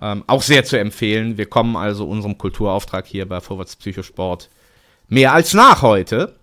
[0.03, 1.37] Ähm, auch sehr zu empfehlen.
[1.37, 4.49] Wir kommen also unserem Kulturauftrag hier bei Vorwärts Psychosport
[5.07, 6.35] mehr als nach heute.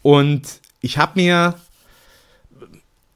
[0.00, 1.56] Und ich habe mir,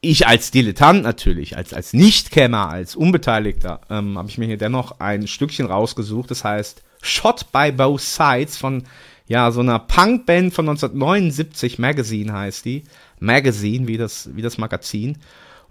[0.02, 5.00] ich als Dilettant natürlich, als, als Nichtkenner, als Unbeteiligter, ähm, habe ich mir hier dennoch
[5.00, 6.30] ein Stückchen rausgesucht.
[6.30, 8.84] Das heißt Shot by Both Sides von
[9.26, 12.82] ja, so einer Punkband von 1979, Magazine heißt die.
[13.20, 15.16] Magazine, wie das, wie das Magazin.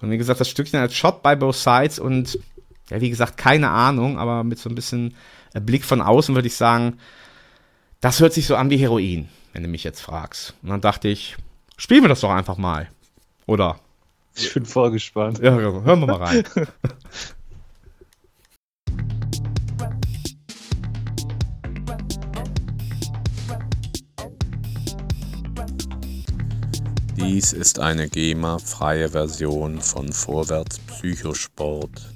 [0.01, 2.39] Und wie gesagt, das Stückchen heißt Shot by Both Sides und
[2.89, 5.15] ja, wie gesagt, keine Ahnung, aber mit so ein bisschen
[5.53, 6.97] äh, Blick von außen würde ich sagen,
[8.01, 10.53] das hört sich so an wie Heroin, wenn du mich jetzt fragst.
[10.61, 11.38] Und dann dachte ich,
[11.77, 12.89] spielen wir das doch einfach mal.
[13.45, 13.79] Oder?
[14.36, 15.39] Ich bin voll gespannt.
[15.39, 16.43] Ja, hören wir mal rein.
[27.15, 32.12] Dies ist eine GEMA-freie Version von Vorwärts Psychosport.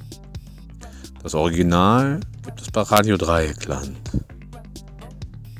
[1.27, 3.97] Das Original gibt es bei Radio Dreieckland.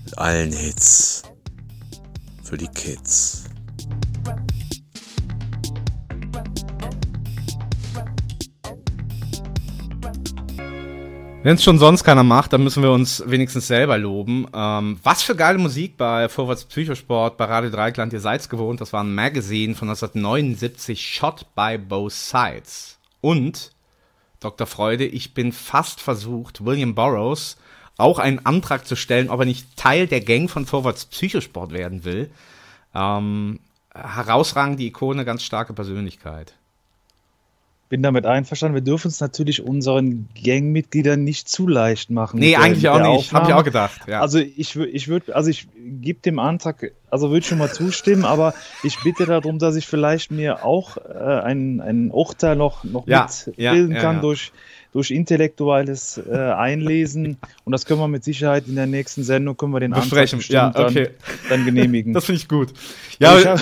[0.05, 1.23] Mit allen Hits.
[2.41, 3.43] Für die Kids.
[11.43, 14.47] Wenn es schon sonst keiner macht, dann müssen wir uns wenigstens selber loben.
[14.53, 18.79] Ähm, was für geile Musik bei Vorwärts Psychosport, bei Radio Dreikland, ihr seid's gewohnt.
[18.79, 22.99] Das war ein Magazine von 1979, Shot by Both Sides.
[23.19, 23.71] Und,
[24.39, 24.67] Dr.
[24.67, 27.57] Freude, ich bin fast versucht, William Burroughs
[27.97, 32.03] auch einen Antrag zu stellen, ob er nicht Teil der Gang von Vorwärts Psychosport werden
[32.03, 32.29] will.
[32.93, 33.59] Ähm,
[33.93, 36.53] herausragende Ikone, ganz starke Persönlichkeit.
[37.89, 38.75] Bin damit einverstanden.
[38.75, 42.39] Wir dürfen es natürlich unseren Gangmitgliedern nicht zu leicht machen.
[42.39, 43.33] Nee, der- eigentlich auch der nicht.
[43.33, 44.01] Hab ich auch gedacht.
[44.07, 44.19] Ja.
[44.19, 45.67] Also ich, ich würde, also ich
[46.01, 50.31] gebe dem Antrag, also würde schon mal zustimmen, aber ich bitte darum, dass ich vielleicht
[50.31, 54.51] mir auch äh, ein, ein Urteil noch, noch Ja, mitbilden ja, kann durch
[54.97, 59.71] durch intellektuelles äh, Einlesen und das können wir mit Sicherheit in der nächsten Sendung können
[59.71, 60.39] wir den Besprechen.
[60.47, 61.09] Ja, okay.
[61.49, 62.13] dann, dann genehmigen.
[62.17, 62.73] Das finde ich gut.
[63.19, 63.55] Ja, Ja,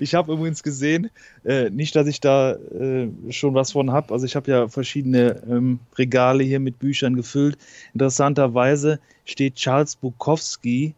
[0.00, 1.08] ich habe hab übrigens gesehen,
[1.44, 5.42] äh, nicht, dass ich da äh, schon was von habe, also ich habe ja verschiedene
[5.48, 7.56] ähm, Regale hier mit Büchern gefüllt.
[7.94, 10.94] Interessanterweise steht Charles Bukowski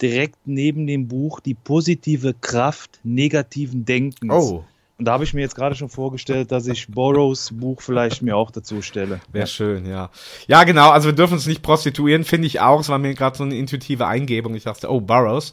[0.00, 4.32] direkt neben dem Buch Die positive Kraft negativen Denkens.
[4.32, 4.64] Oh.
[4.96, 8.36] Und da habe ich mir jetzt gerade schon vorgestellt, dass ich Borrows Buch vielleicht mir
[8.36, 9.20] auch dazu stelle.
[9.32, 10.10] Wäre schön, ja.
[10.46, 12.80] Ja, genau, also wir dürfen uns nicht prostituieren, finde ich auch.
[12.80, 14.54] Es war mir gerade so eine intuitive Eingebung.
[14.54, 15.52] Ich dachte, oh, Burroughs.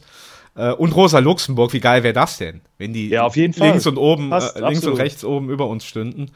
[0.54, 2.60] Äh, und Rosa Luxemburg, wie geil wäre das denn?
[2.78, 3.70] Wenn die Ja, auf jeden Fall.
[3.70, 4.94] links und oben, Passt, äh, links absolut.
[4.98, 6.30] und rechts oben über uns stünden.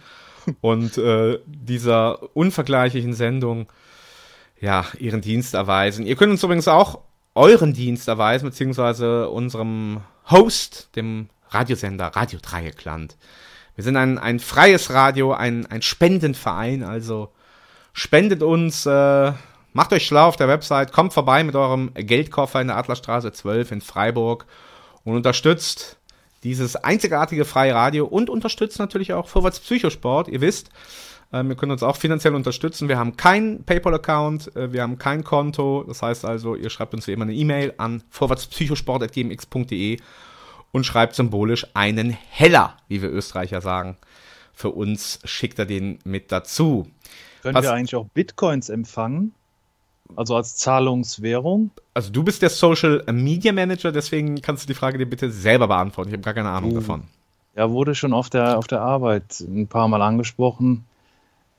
[0.61, 3.67] und äh, dieser unvergleichlichen Sendung
[4.61, 6.07] ja, ihren Dienst erweisen.
[6.07, 7.01] Ihr könnt uns übrigens auch
[7.35, 10.01] euren Dienst erweisen, beziehungsweise unserem
[10.31, 13.17] Host, dem Radiosender Radio Dreieckland.
[13.75, 17.31] Wir sind ein, ein freies Radio, ein, ein Spendenverein, also
[17.93, 19.33] spendet uns, äh,
[19.73, 23.73] macht euch schlau auf der Website, kommt vorbei mit eurem Geldkoffer in der Adlerstraße 12
[23.73, 24.47] in Freiburg
[25.05, 25.99] und unterstützt
[26.43, 30.29] dieses einzigartige freie Radio und unterstützt natürlich auch Vorwärts Psychosport.
[30.29, 30.71] Ihr wisst,
[31.33, 32.89] ähm, ihr könnt uns auch finanziell unterstützen.
[32.89, 35.85] Wir haben keinen PayPal-Account, äh, wir haben kein Konto.
[35.87, 39.99] Das heißt also, ihr schreibt uns wie immer eine E-Mail an vorwärtspsychosport.gmx.de
[40.77, 43.97] und schreibt symbolisch einen Heller, wie wir Österreicher sagen.
[44.53, 46.87] Für uns schickt er den mit dazu.
[47.43, 49.33] Können Was- wir eigentlich auch Bitcoins empfangen?
[50.17, 51.71] Also als Zahlungswährung?
[51.95, 55.67] Also du bist der Social Media Manager, deswegen kannst du die Frage dir bitte selber
[55.67, 56.11] beantworten.
[56.11, 56.75] Ich habe gar keine Ahnung Uh.
[56.75, 57.03] davon.
[57.57, 60.85] Ja, wurde schon auf der, auf der Arbeit ein paar Mal angesprochen,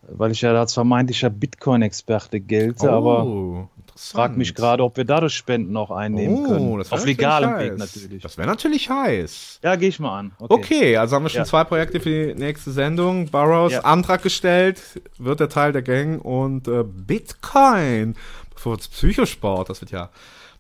[0.07, 5.33] weil ich ja als vermeintlicher Bitcoin-Experte gelte, aber Oh, frag mich gerade, ob wir dadurch
[5.33, 6.67] Spenden auch einnehmen können.
[6.73, 7.95] Oh, das wär Auf legalem natürlich Weg heiß.
[7.95, 8.23] natürlich.
[8.23, 9.59] Das wäre natürlich heiß.
[9.63, 10.31] Ja, gehe ich mal an.
[10.39, 10.95] Okay.
[10.97, 11.45] also haben wir schon Ja.
[11.45, 13.27] zwei Projekte für die nächste Sendung.
[13.29, 13.81] Burroughs Ja.
[13.81, 14.81] Antrag gestellt,
[15.17, 18.15] wird der Teil der Gang und äh, Bitcoin.
[18.53, 20.09] Bevor jetzt Psychosport, das wird ja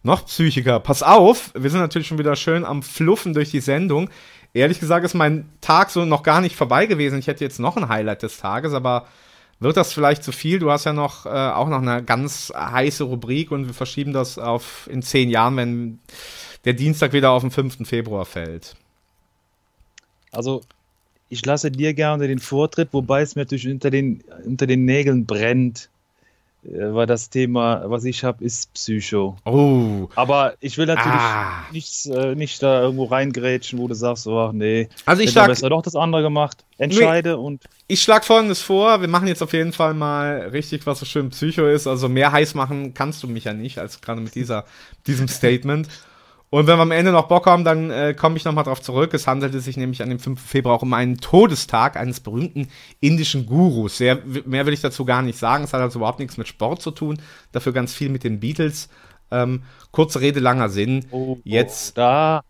[0.03, 0.79] noch psychiker.
[0.79, 4.09] Pass auf, wir sind natürlich schon wieder schön am Fluffen durch die Sendung.
[4.53, 7.19] Ehrlich gesagt ist mein Tag so noch gar nicht vorbei gewesen.
[7.19, 9.05] Ich hätte jetzt noch ein Highlight des Tages, aber
[9.59, 10.59] wird das vielleicht zu viel?
[10.59, 14.37] Du hast ja noch äh, auch noch eine ganz heiße Rubrik und wir verschieben das
[14.37, 15.99] auf in zehn Jahren, wenn
[16.65, 17.87] der Dienstag wieder auf den 5.
[17.87, 18.75] Februar fällt.
[20.31, 20.61] Also,
[21.29, 25.25] ich lasse dir gerne den Vortritt, wobei es mir natürlich unter den, unter den Nägeln
[25.25, 25.89] brennt,
[26.69, 29.37] weil das Thema, was ich habe, ist Psycho.
[29.45, 30.09] Oh.
[30.15, 31.63] Aber ich will natürlich Ah.
[31.71, 35.47] nichts, äh, nicht da irgendwo reingrätschen, wo du sagst, oh, nee, Also ich hätte sag-
[35.47, 36.63] besser doch das andere gemacht.
[36.77, 40.99] Entscheide und Ich schlage folgendes vor, wir machen jetzt auf jeden Fall mal richtig, was
[40.99, 41.87] so schön Psycho ist.
[41.87, 44.65] Also mehr heiß machen kannst du mich ja nicht, als gerade mit dieser,
[45.07, 45.87] diesem Statement.
[46.49, 49.13] Und wenn wir am Ende noch Bock haben, dann äh, komme ich nochmal drauf zurück.
[49.13, 50.39] Es handelte sich nämlich an dem 5.
[50.41, 52.69] Februar auch um einen Todestag eines berühmten
[53.01, 53.97] indischen Gurus.
[53.97, 55.65] Sehr, mehr will ich dazu gar nicht sagen.
[55.65, 57.19] Es hat also überhaupt nichts mit Sport zu tun.
[57.51, 58.87] Dafür ganz viel mit den Beatles.
[59.29, 61.05] Ähm, kurze Rede, langer Sinn.
[61.43, 62.43] jetzt, da,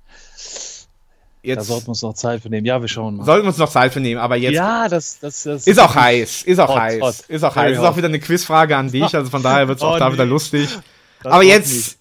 [1.42, 2.68] jetzt da sollten wir uns noch Zeit für nehmen.
[2.68, 3.26] Ja, wir schauen mal.
[3.26, 4.20] sollten wir uns noch Zeit für nehmen.
[4.22, 7.16] Aber jetzt ja, das, das, das Ist auch heiß, ist auch Hot, heiß, hot.
[7.30, 7.78] ist auch Very heiß.
[7.80, 7.98] Ist auch hot.
[7.98, 10.30] wieder eine Quizfrage an dich, also von daher wird es auch Oh, da wieder nee.
[10.32, 10.70] lustig.
[11.24, 11.98] Das Aber jetzt, nicht.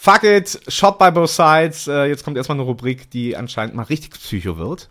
[0.00, 1.86] Fuck it, shot by both sides.
[1.86, 4.88] Äh, jetzt kommt erstmal eine Rubrik, die anscheinend mal richtig psycho wird.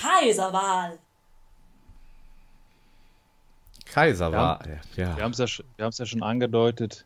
[0.00, 0.98] Kaiserwahl.
[3.84, 4.60] Kaiser war,
[4.96, 5.16] ja.
[5.16, 5.46] Wir haben es ja,
[5.76, 7.04] wir ja schon angedeutet.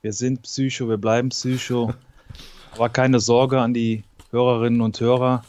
[0.00, 1.92] Wir sind Psycho, wir bleiben Psycho.
[2.74, 5.44] Aber keine Sorge an die Hörerinnen und Hörer.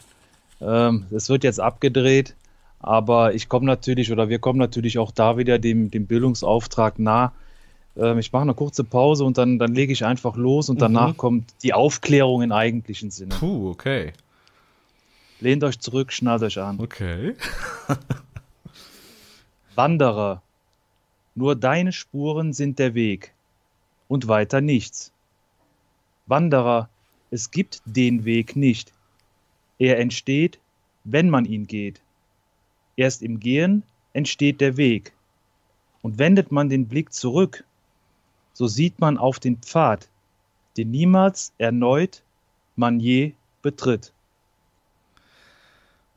[0.60, 2.34] Ähm, es wird jetzt abgedreht,
[2.80, 7.32] aber ich komme natürlich oder wir kommen natürlich auch da wieder dem, dem Bildungsauftrag nah.
[7.96, 11.08] Ähm, ich mache eine kurze Pause und dann, dann lege ich einfach los und danach
[11.12, 11.16] Mhm.
[11.16, 13.34] kommt die Aufklärung im eigentlichen Sinne.
[13.38, 14.12] Puh, okay.
[15.40, 16.78] Lehnt euch zurück, schnallt euch an.
[16.80, 17.34] Okay.
[19.74, 20.42] Wanderer,
[21.34, 23.32] nur deine Spuren sind der Weg
[24.08, 25.12] und weiter nichts.
[26.26, 26.88] Wanderer,
[27.30, 28.92] es gibt den Weg nicht.
[29.78, 30.58] Er entsteht,
[31.04, 32.00] wenn man ihn geht.
[33.00, 33.82] Erst im Gehen
[34.12, 35.14] entsteht der Weg.
[36.02, 37.64] Und wendet man den Blick zurück,
[38.52, 40.06] so sieht man auf den Pfad,
[40.76, 42.22] den niemals erneut
[42.76, 43.32] man je
[43.62, 44.12] betritt.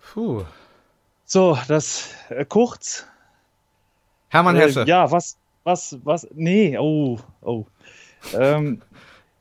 [0.01, 0.43] Puh.
[1.23, 3.07] So, das äh, kurz.
[4.27, 4.84] Hermann Äh, Hesse.
[4.86, 7.65] ja, was, was, was, nee, oh, oh.
[8.38, 8.81] Ähm,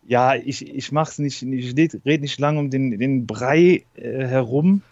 [0.06, 4.82] ja, ich, ich mach's nicht, ich rede nicht lange um den, den Brei äh, herum.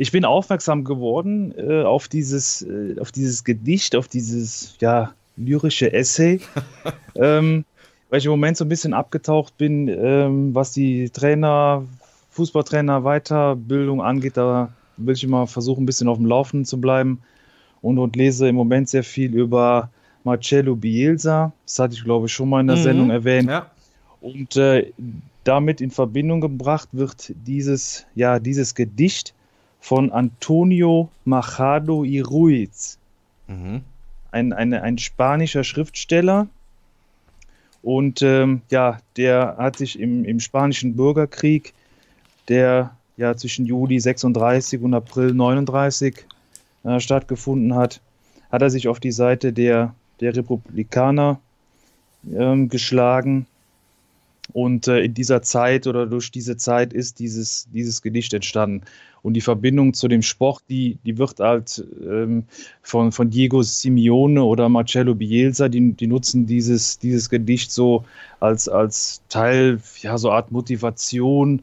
[0.00, 5.92] Ich bin aufmerksam geworden äh, auf, dieses, äh, auf dieses Gedicht, auf dieses ja, lyrische
[5.92, 6.40] Essay,
[7.16, 7.66] ähm,
[8.08, 11.84] weil ich im Moment so ein bisschen abgetaucht bin, ähm, was die Trainer,
[12.30, 14.38] Fußballtrainer, Weiterbildung angeht.
[14.38, 17.20] Da will ich immer versuchen, ein bisschen auf dem Laufenden zu bleiben
[17.82, 19.90] und, und lese im Moment sehr viel über
[20.24, 21.52] Marcello Bielsa.
[21.66, 22.82] Das hatte ich, glaube ich, schon mal in der Mhm.
[22.84, 23.50] Sendung erwähnt.
[23.50, 23.70] Ja.
[24.22, 24.92] Und äh,
[25.44, 29.34] damit in Verbindung gebracht wird dieses, ja, dieses Gedicht
[29.80, 32.98] von Antonio Machado y Ruiz,
[33.48, 33.82] Mhm.
[34.30, 36.46] ein, eine, ein spanischer Schriftsteller.
[37.82, 41.72] Und ähm, ja, der hat sich im, im spanischen Bürgerkrieg,
[42.48, 46.26] der ja zwischen Juli 36 und April 39
[46.84, 48.00] äh, stattgefunden hat,
[48.52, 51.40] hat er sich auf die Seite der, der Republikaner
[52.32, 53.46] ähm, geschlagen.
[54.52, 58.82] Und äh, in dieser Zeit oder durch diese Zeit ist dieses, dieses Gedicht entstanden.
[59.22, 62.44] Und die Verbindung zu dem Sport, die, die wird halt ähm,
[62.82, 68.04] von, von Diego Simeone oder Marcello Bielsa, die, die nutzen dieses, dieses Gedicht so
[68.40, 71.62] als, als Teil, ja, so Art Motivation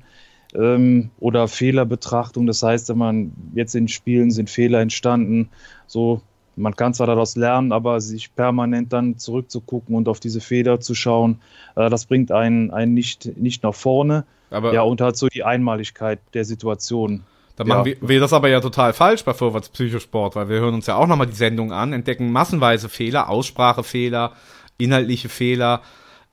[0.54, 2.46] ähm, oder Fehlerbetrachtung.
[2.46, 5.50] Das heißt, wenn man jetzt in Spielen sind Fehler entstanden,
[5.88, 6.22] so
[6.58, 10.96] man kann zwar daraus lernen, aber sich permanent dann zurückzugucken und auf diese Fehler zu
[10.96, 11.40] schauen,
[11.76, 14.26] äh, das bringt einen, einen nicht, nicht nach vorne.
[14.50, 17.24] Aber ja, und halt so die Einmaligkeit der Situation.
[17.56, 18.02] Da machen ja.
[18.02, 20.96] wir, wir das aber ja total falsch bei Vorwärts Psychosport, weil wir hören uns ja
[20.96, 24.34] auch nochmal die Sendung an, entdecken massenweise Fehler, Aussprachefehler,
[24.78, 25.82] inhaltliche Fehler,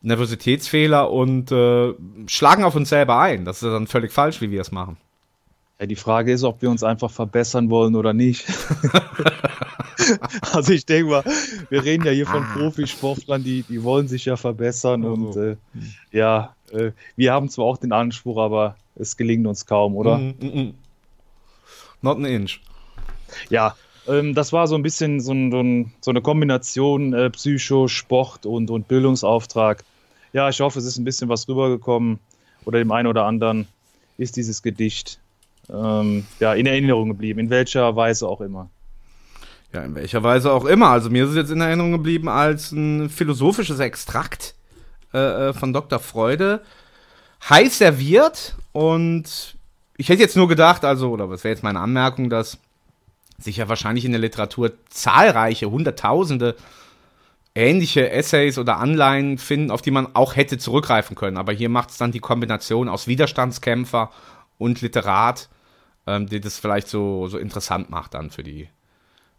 [0.03, 1.95] Nervositätsfehler und äh,
[2.27, 3.45] schlagen auf uns selber ein.
[3.45, 4.99] Das ist dann völlig falsch, wie wir es machen.
[5.81, 8.47] Ja, die Frage ist, ob wir uns einfach verbessern wollen oder nicht.
[10.53, 11.25] also ich denke mal,
[11.71, 15.57] wir reden ja hier von Profisportlern, die, die wollen sich ja verbessern und äh,
[16.13, 20.19] ja, äh, wir haben zwar auch den Anspruch, aber es gelingt uns kaum, oder?
[20.19, 20.75] Mm, mm, mm.
[22.03, 22.61] Not an inch.
[23.49, 23.75] Ja,
[24.07, 28.71] ähm, das war so ein bisschen so, ein, so eine Kombination äh, Psycho, Sport und,
[28.71, 29.85] und Bildungsauftrag.
[30.33, 32.19] Ja, ich hoffe, es ist ein bisschen was rübergekommen
[32.65, 33.67] oder dem einen oder anderen
[34.19, 35.19] ist dieses Gedicht
[35.71, 38.69] ähm, ja, in Erinnerung geblieben, in welcher Weise auch immer.
[39.75, 40.91] Ja, in welcher Weise auch immer.
[40.91, 44.55] Also mir ist es jetzt in Erinnerung geblieben als ein philosophisches Extrakt
[45.13, 45.99] äh, von Dr.
[45.99, 46.63] Freude.
[47.51, 49.57] Heiß serviert und
[49.97, 52.59] ich hätte jetzt nur gedacht, also, oder was wäre jetzt meine Anmerkung, dass
[53.39, 56.55] sich ja wahrscheinlich in der Literatur zahlreiche, hunderttausende
[57.57, 61.37] ähnliche Essays oder Anleihen finden, auf die man auch hätte zurückgreifen können.
[61.37, 64.11] Aber hier macht es dann die Kombination aus Widerstandskämpfer
[64.57, 65.49] und Literat,
[66.07, 68.69] ähm, die das vielleicht so, so interessant macht dann für die,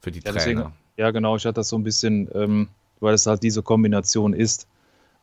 [0.06, 0.36] für die Ja, Trainer.
[0.36, 0.64] deswegen,
[0.98, 2.68] ja, genau, ich hatte das so ein bisschen, ähm,
[3.00, 4.68] weil es halt diese Kombination ist,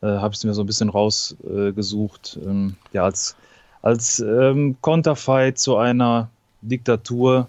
[0.01, 3.37] äh, habe ich es mir so ein bisschen rausgesucht, äh, ähm, ja, als,
[3.81, 6.29] als ähm, Konterfeit zu einer
[6.61, 7.47] Diktatur,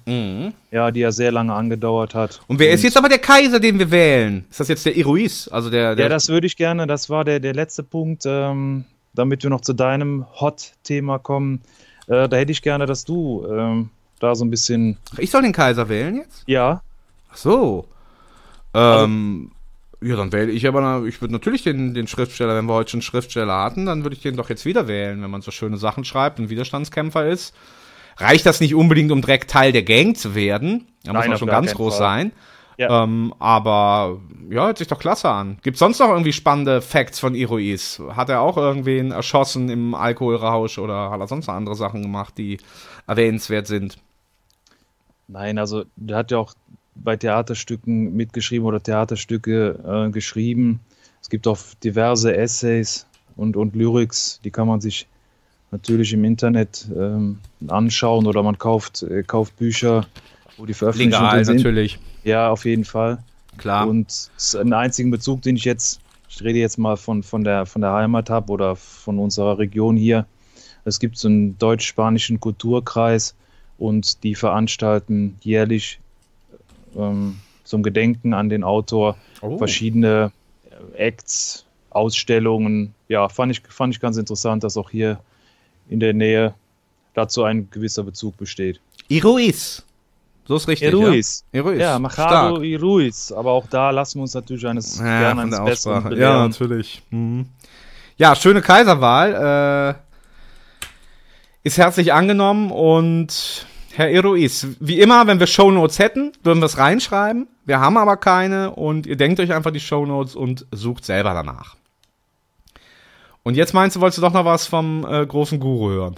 [0.73, 2.39] ja, die ja sehr lange angedauert hat.
[2.41, 2.45] Mhm.
[2.49, 4.45] Und wer ist jetzt aber der Kaiser, den wir wählen?
[4.51, 5.49] Ist das jetzt der Iruis?
[5.49, 8.85] Also der, der Ja, das würde ich gerne, das war der, der letzte Punkt, ähm,
[9.13, 11.61] damit wir noch zu deinem Hot-Thema kommen.
[12.07, 14.97] Äh, da hätte ich gerne, dass du ähm, da so ein bisschen.
[15.19, 16.43] Ich soll den Kaiser wählen jetzt?
[16.47, 16.83] Ja.
[17.35, 17.89] Ach so.
[18.75, 19.51] Ähm,
[20.01, 23.03] ja, dann wähle ich aber, ich würde natürlich den, den Schriftsteller, wenn wir heute schon
[23.03, 26.05] Schriftsteller hatten, dann würde ich den doch jetzt wieder wählen, wenn man so schöne Sachen
[26.05, 27.55] schreibt und Widerstandskämpfer ist.
[28.19, 30.87] Reicht das nicht unbedingt, um direkt Teil der Gang zu werden?
[31.03, 32.19] Da muss Nein, man auf schon ganz groß Fall.
[32.19, 32.33] sein.
[32.77, 33.05] Ja.
[33.05, 34.21] Ähm, aber
[34.51, 35.59] ja, hört sich doch klasse an.
[35.63, 38.01] Gibt sonst noch irgendwie spannende Facts von Irois?
[38.15, 42.35] Hat er auch irgendwen erschossen im Alkoholrausch oder hat er sonst noch andere Sachen gemacht,
[42.37, 42.59] die
[43.07, 43.99] erwähnenswert sind?
[45.29, 46.55] Nein, also der hat ja auch
[46.95, 50.81] bei Theaterstücken mitgeschrieben oder Theaterstücke äh, geschrieben.
[51.21, 55.07] Es gibt auch diverse Essays und, und Lyrics, die kann man sich
[55.71, 60.07] natürlich im Internet ähm, anschauen oder man kauft, äh, kauft Bücher,
[60.57, 61.57] wo die veröffentlicht Legal, sind.
[61.57, 61.99] natürlich.
[62.23, 63.19] Ja, auf jeden Fall.
[63.57, 63.89] Klar.
[63.89, 67.45] Und es ist ein einzigen Bezug, den ich jetzt, ich rede jetzt mal von, von,
[67.45, 70.27] der, von der Heimat habe oder von unserer Region hier.
[70.85, 73.35] Es gibt so einen deutsch-spanischen Kulturkreis
[73.79, 76.01] und die veranstalten jährlich
[76.97, 79.59] ähm, zum Gedenken an den Autor Oh.
[79.59, 80.33] verschiedene
[80.97, 82.95] äh, Acts, Ausstellungen.
[83.09, 85.19] Ja, fand ich, fand ich ganz interessant, dass auch hier
[85.89, 86.55] in der Nähe
[87.15, 88.81] dazu ein gewisser Bezug besteht.
[89.09, 89.85] Iruis.
[90.47, 90.89] So ist richtig.
[90.93, 91.45] Iruis.
[91.53, 91.79] Ja, Iruis.
[91.81, 92.65] Ja, Machado Stark.
[92.65, 93.33] Iruis.
[93.33, 96.21] Aber auch da lassen wir uns natürlich eines Ja, gerne eines Besseren belehren.
[96.37, 97.03] Ja, natürlich.
[97.11, 97.47] Mhm.
[98.17, 99.95] Ja, schöne Kaiserwahl.
[99.95, 103.67] Äh, ist herzlich angenommen und
[103.97, 107.47] Herr Iruis, wie immer, wenn wir Shownotes hätten, würden wir es reinschreiben.
[107.65, 111.77] Wir haben aber keine und ihr denkt euch einfach die Shownotes und sucht selber danach.
[113.45, 116.17] Und jetzt meinst du, wolltest du doch noch was vom äh, großen Guru hören?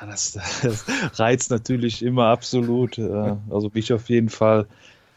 [0.00, 0.86] Ja, das, das
[1.18, 2.96] reizt natürlich immer absolut.
[2.98, 4.66] äh, Also mich auf jeden Fall.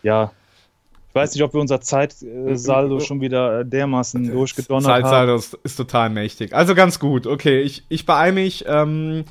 [0.03, 0.31] Ja,
[1.09, 5.01] ich weiß nicht, ob wir unser Zeitsaldo schon wieder äh, dermaßen durchgedonnert haben.
[5.03, 6.53] Zeitsaldo ist, ist total mächtig.
[6.53, 7.25] Also ganz gut.
[7.27, 8.65] Okay, ich, ich beeil mich.
[8.67, 9.23] Ähm,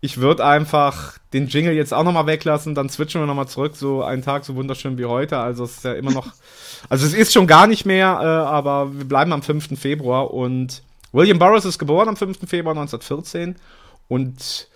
[0.00, 4.02] ich würde einfach den Jingle jetzt auch nochmal weglassen, dann switchen wir nochmal zurück, so
[4.02, 5.38] einen Tag so wunderschön wie heute.
[5.38, 6.26] Also es ist ja immer noch,
[6.88, 9.78] also es ist schon gar nicht mehr, äh, aber wir bleiben am 5.
[9.78, 10.82] Februar und
[11.12, 12.48] William Burroughs ist geboren am 5.
[12.48, 13.56] Februar 1914
[14.06, 14.68] und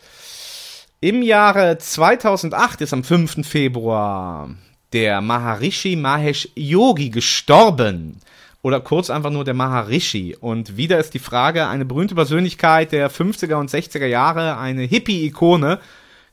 [1.00, 3.46] im Jahre 2008 ist am 5.
[3.46, 4.50] Februar
[4.92, 8.20] der Maharishi Mahesh Yogi gestorben.
[8.62, 10.36] Oder kurz einfach nur der Maharishi.
[10.40, 15.80] Und wieder ist die Frage, eine berühmte Persönlichkeit der 50er und 60er Jahre, eine Hippie-Ikone,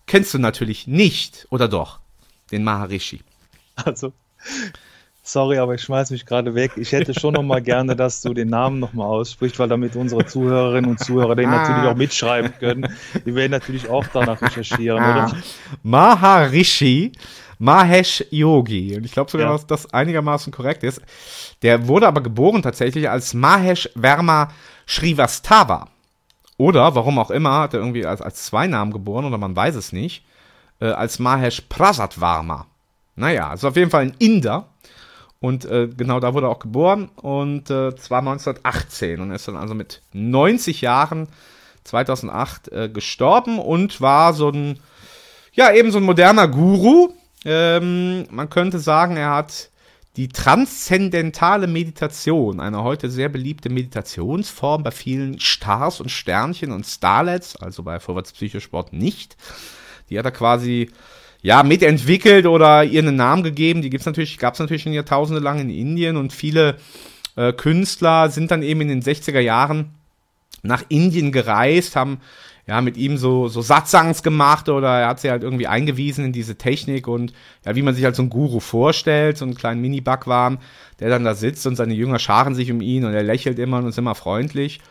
[0.06, 2.00] kennst du natürlich nicht, oder doch?
[2.52, 3.22] Den Maharishi.
[3.86, 4.12] Also,
[5.24, 6.74] sorry, aber ich schmeiß mich gerade weg.
[6.76, 9.96] Ich hätte schon noch mal gerne, dass du den Namen noch mal aussprichst, weil damit
[9.96, 11.62] unsere Zuhörerinnen und Zuhörer den Ah.
[11.68, 12.94] natürlich auch mitschreiben können.
[13.26, 15.26] Die werden natürlich auch danach recherchieren, Ah.
[15.28, 15.38] oder?
[15.82, 17.14] Maharishi
[17.60, 18.96] Mahesh Yogi.
[18.98, 19.54] Und ich glaube sogar, Ja.
[19.54, 21.02] dass das einigermaßen korrekt ist.
[21.62, 24.50] Der wurde aber geboren tatsächlich als Mahesh Verma
[24.88, 25.88] Srivastava.
[26.58, 29.94] Oder, warum auch immer, hat er irgendwie als, als Zweinamen geboren, oder man weiß es
[29.94, 30.26] nicht,
[30.82, 32.66] äh, als Mahesh Prasad Varma.
[33.16, 34.66] Naja, ist auf jeden Fall ein Inder.
[35.42, 37.10] Und äh, genau da wurde er auch geboren.
[37.16, 39.22] Und äh, zwar 1918.
[39.22, 41.28] Und er ist dann also mit 90 Jahren
[41.86, 44.80] 2008 äh, gestorben und war so ein,
[45.54, 47.14] ja, eben so ein moderner Guru.
[47.46, 49.70] Ähm, man könnte sagen, er hat
[50.18, 57.56] die transzendentale Meditation, eine heute sehr beliebte Meditationsform bei vielen Stars und Sternchen und Starlets,
[57.56, 59.38] also bei Vorwärts Psychosport nicht.
[60.10, 60.90] Die hat er quasi
[61.42, 63.82] ja mitentwickelt oder ihr einen Namen gegeben.
[63.82, 66.78] Die gibt's natürlich, gab es natürlich schon Jahrtausende lang in Indien und viele
[67.36, 69.92] äh, Künstler sind dann eben in den 60er Jahren
[70.64, 72.20] nach Indien gereist, haben
[72.70, 76.32] ja mit ihm so, so Satsangs gemacht oder er hat sie halt irgendwie eingewiesen in
[76.32, 77.34] diese Technik und
[77.66, 80.60] ja, wie man sich halt so einen Guru vorstellt, so einen kleinen Mini-Backwaren,
[81.00, 83.80] der dann da sitzt und seine Jünger scharen sich um ihn und er lächelt immer
[83.80, 84.82] und ist immer freundlich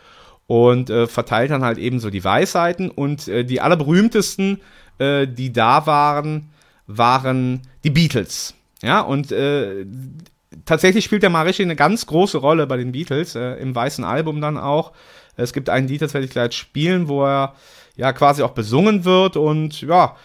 [0.49, 4.61] und äh, verteilt dann halt eben so die Weisheiten und äh, die allerberühmtesten,
[4.99, 6.51] äh, die da waren,
[6.89, 8.55] waren die Beatles.
[8.83, 9.87] Ja, und äh,
[10.65, 14.41] tatsächlich spielt der Maharishi eine ganz große Rolle bei den Beatles, äh, im weißen Album
[14.41, 14.93] dann auch.
[15.39, 17.55] Es gibt ein Lied, das werde ich gleich spielen, wo er
[17.97, 20.17] ja quasi auch besungen wird und ja,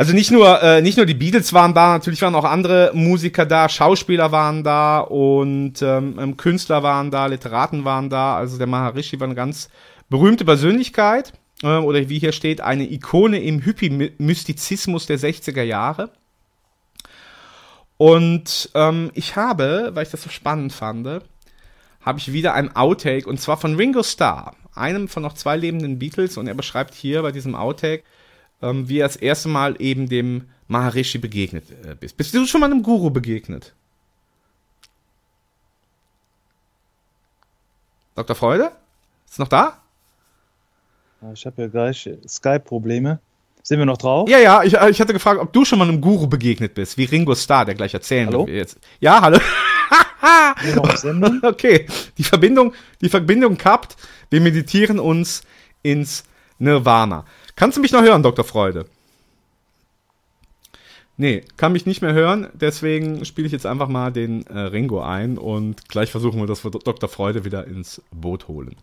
[0.00, 3.44] also nicht nur, äh, nicht nur die Beatles waren da, natürlich waren auch andere Musiker
[3.44, 8.36] da, Schauspieler waren da und ähm, ähm, Künstler waren da, Literaten waren da.
[8.36, 9.68] Also der Maharishi war eine ganz
[10.08, 16.10] berühmte Persönlichkeit äh, oder wie hier steht, eine Ikone im Hippie-Mystizismus der 60er Jahre.
[17.96, 21.20] Und ähm, ich habe, weil ich das so spannend fand,
[22.00, 25.98] habe ich wieder ein Outtake und zwar von Ringo Starr, einem von noch zwei lebenden
[25.98, 28.04] Beatles und er beschreibt hier bei diesem Outtake,
[28.62, 32.16] ähm, wie er das erste Mal eben dem Maharishi begegnet äh, bist.
[32.16, 33.74] Bist du schon mal einem Guru begegnet?
[38.14, 38.36] Dr.
[38.36, 38.72] Freude?
[39.28, 39.78] Ist noch da?
[41.34, 43.18] Ich habe ja gleich Skype-Probleme.
[43.62, 44.28] Sind wir noch drauf?
[44.28, 47.04] Ja, ja, ich, ich hatte gefragt, ob du schon mal einem Guru begegnet bist, wie
[47.04, 48.46] Ringo Starr, der gleich erzählen Hallo?
[48.46, 48.56] wird.
[48.56, 48.78] Jetzt.
[49.00, 49.38] Ja, hallo.
[50.96, 51.40] Sendung?
[51.42, 51.86] Okay,
[52.18, 53.96] die Verbindung, die Verbindung kappt.
[54.30, 55.42] Wir meditieren uns
[55.82, 56.24] ins
[56.58, 57.24] Nirvana.
[57.56, 58.44] Kannst du mich noch hören, Dr.
[58.44, 58.86] Freude?
[61.16, 65.02] Nee, kann mich nicht mehr hören, deswegen spiele ich jetzt einfach mal den äh, Ringo
[65.02, 67.10] ein und gleich versuchen wir, dass wir Dr.
[67.10, 68.74] Freude wieder ins Boot holen.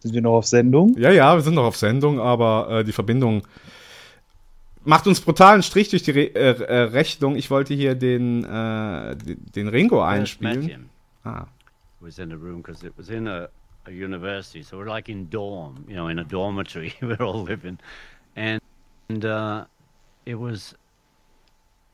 [0.00, 0.96] Sind wir noch auf Sendung?
[0.98, 3.42] Ja, ja, wir sind noch auf Sendung, aber äh, die Verbindung
[4.86, 7.36] macht uns brutalen Strich durch die Re äh, äh, Rechnung.
[7.36, 10.90] Ich wollte hier den, äh, den, Ringo einspielen.
[11.24, 11.46] Ah.
[12.00, 13.48] was in a room because it was in a,
[13.86, 16.94] a university, so we're like in dorm, you know, in a dormitory.
[17.02, 17.78] we're all living,
[18.36, 18.60] and
[19.08, 19.64] and uh,
[20.24, 20.74] it was.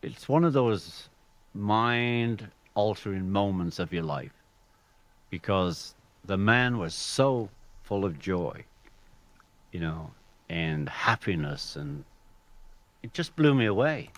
[0.03, 1.09] It's one of those
[1.55, 4.33] mind-altering moments of your life,
[5.31, 5.95] because
[6.25, 7.49] the man was so
[7.85, 8.65] full of joy,
[9.71, 10.11] you know,
[10.49, 12.05] and happiness, and
[13.03, 14.11] it just blew me away,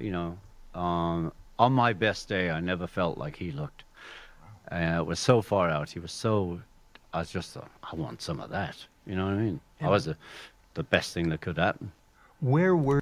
[0.00, 0.36] you know.
[0.74, 3.84] Um, on my best day, I never felt like he looked.
[4.70, 5.90] Uh, it was so far out.
[5.90, 6.60] He was so.
[7.12, 8.76] I was just thought, I want some of that.
[9.06, 9.60] You know what I mean?
[9.80, 10.16] I was the,
[10.74, 11.92] the best thing that could happen.
[12.40, 13.00] Where were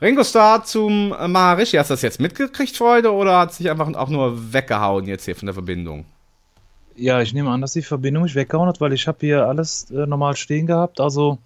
[0.00, 1.76] Ringo Starr zum äh, Maharishi.
[1.76, 5.34] Hast du das jetzt mitgekriegt, Freude, oder hat sich einfach auch nur weggehauen jetzt hier
[5.34, 6.04] von der Verbindung?
[6.94, 9.90] Ja, ich nehme an, dass die Verbindung mich weggehauen hat, weil ich habe hier alles
[9.90, 11.00] äh, normal stehen gehabt.
[11.00, 11.38] Also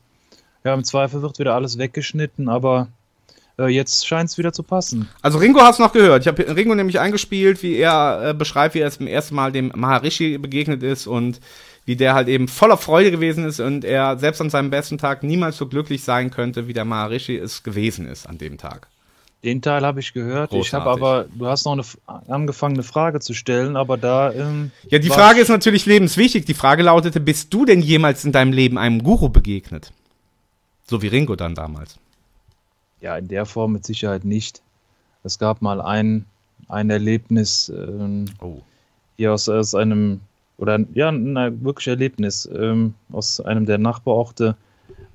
[0.65, 2.89] Ja, im Zweifel wird wieder alles weggeschnitten, aber
[3.59, 5.09] äh, jetzt scheint es wieder zu passen.
[5.21, 6.23] Also Ringo hat's noch gehört.
[6.23, 9.73] Ich habe Ringo nämlich eingespielt, wie er äh, beschreibt, wie er zum ersten Mal dem
[9.75, 11.41] Maharishi begegnet ist und
[11.85, 15.25] wie der halt eben voller Freude gewesen ist und er selbst an seinem besten Tag
[15.25, 18.87] niemals so glücklich sein könnte, wie der Maharishi es gewesen ist an dem Tag.
[19.43, 20.53] Den Teil habe ich gehört.
[20.53, 21.03] Ich habe Großartig.
[21.03, 21.83] aber, du hast noch eine
[22.29, 24.33] angefangen, eine Frage zu stellen, aber da.
[24.33, 26.45] Ähm, Ja, die Frage ist natürlich lebenswichtig.
[26.45, 29.93] Die Frage lautete, bist du denn jemals in deinem Leben einem Guru begegnet?
[30.89, 31.99] So wie Ringo dann damals.
[33.01, 34.63] Ja, in der Form mit Sicherheit nicht.
[35.25, 36.27] Es gab mal ein,
[36.69, 38.61] ein Erlebnis ähm, Oh.
[39.17, 40.21] hier aus, aus einem,
[40.59, 44.57] oder ja, ein wirklich Erlebnis ähm, aus einem der Nachbarorte.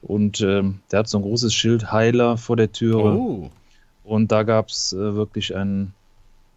[0.01, 3.13] Und ähm, der hat so ein großes Schild Heiler vor der Türe.
[3.17, 3.49] Oh.
[4.03, 5.93] Und da gab es äh, wirklich ein,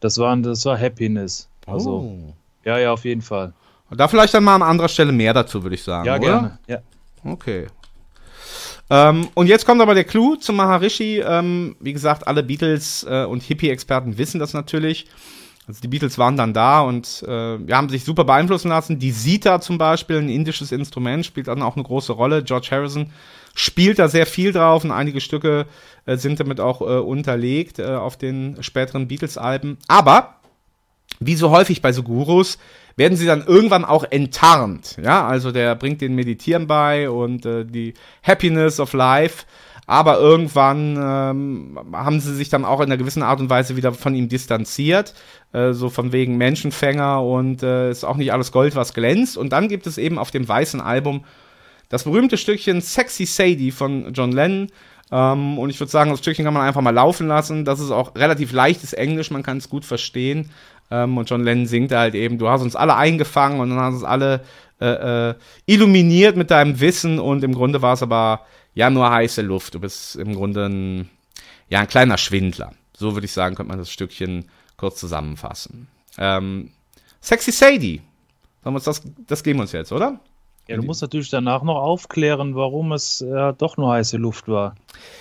[0.01, 1.49] das war, das war Happiness.
[1.67, 2.35] Also, Oh.
[2.65, 3.53] ja, ja, auf jeden Fall.
[3.91, 6.07] Da vielleicht dann mal an anderer Stelle mehr dazu, würde ich sagen.
[6.07, 6.21] Ja, oder?
[6.21, 6.59] gerne.
[6.69, 6.79] Ja.
[7.25, 7.67] Okay.
[8.91, 11.21] Ähm, und jetzt kommt aber der Clou zum Maharishi.
[11.25, 15.07] Ähm, wie gesagt, alle Beatles äh, und Hippie-Experten wissen das natürlich.
[15.69, 18.99] Also die Beatles waren dann da und äh, ja, haben sich super beeinflussen lassen.
[18.99, 22.43] Die Sita zum Beispiel, ein indisches Instrument, spielt dann auch eine große Rolle.
[22.43, 23.11] George Harrison
[23.55, 25.67] spielt da sehr viel drauf und einige Stücke
[26.07, 29.79] äh, sind damit auch äh, unterlegt äh, auf den späteren Beatles-Alben.
[29.87, 30.40] Aber
[31.21, 32.59] wie so häufig bei so Gurus,
[32.97, 34.97] werden sie dann irgendwann auch enttarnt.
[35.03, 39.45] Ja, also der bringt den Meditieren bei und äh, die Happiness of Life.
[39.87, 43.93] Aber irgendwann ähm, haben sie sich dann auch in einer gewissen Art und Weise wieder
[43.93, 45.15] von ihm distanziert.
[45.53, 49.37] Äh, so von wegen Menschenfänger und äh, ist auch nicht alles Gold, was glänzt.
[49.37, 51.25] Und dann gibt es eben auf dem weißen Album
[51.89, 54.69] das berühmte Stückchen Sexy Sadie von John Lennon.
[55.11, 57.65] Ähm, und ich würde sagen, das Stückchen kann man einfach mal laufen lassen.
[57.65, 60.51] Das ist auch relativ leichtes Englisch, man kann es gut verstehen.
[60.91, 63.95] Ähm, und John Lennon singt halt eben, du hast uns alle eingefangen und dann hast
[63.95, 64.43] uns alle
[64.81, 65.35] äh, äh,
[65.67, 69.75] illuminiert mit deinem Wissen und im Grunde war es aber ja nur heiße Luft.
[69.75, 71.11] Du bist im Grunde ein,
[71.69, 72.73] ja, ein kleiner Schwindler.
[72.97, 74.47] So würde ich sagen, könnte man das Stückchen
[74.77, 75.89] kurz zusammenfassen.
[76.19, 76.71] Ähm,
[77.21, 78.01] Sexy Sadie.
[78.63, 80.21] Sollen wir uns das, das geben wir uns jetzt, oder?
[80.69, 84.77] Ja, du musst natürlich danach noch aufklären, warum es äh, doch nur heiße Luft war.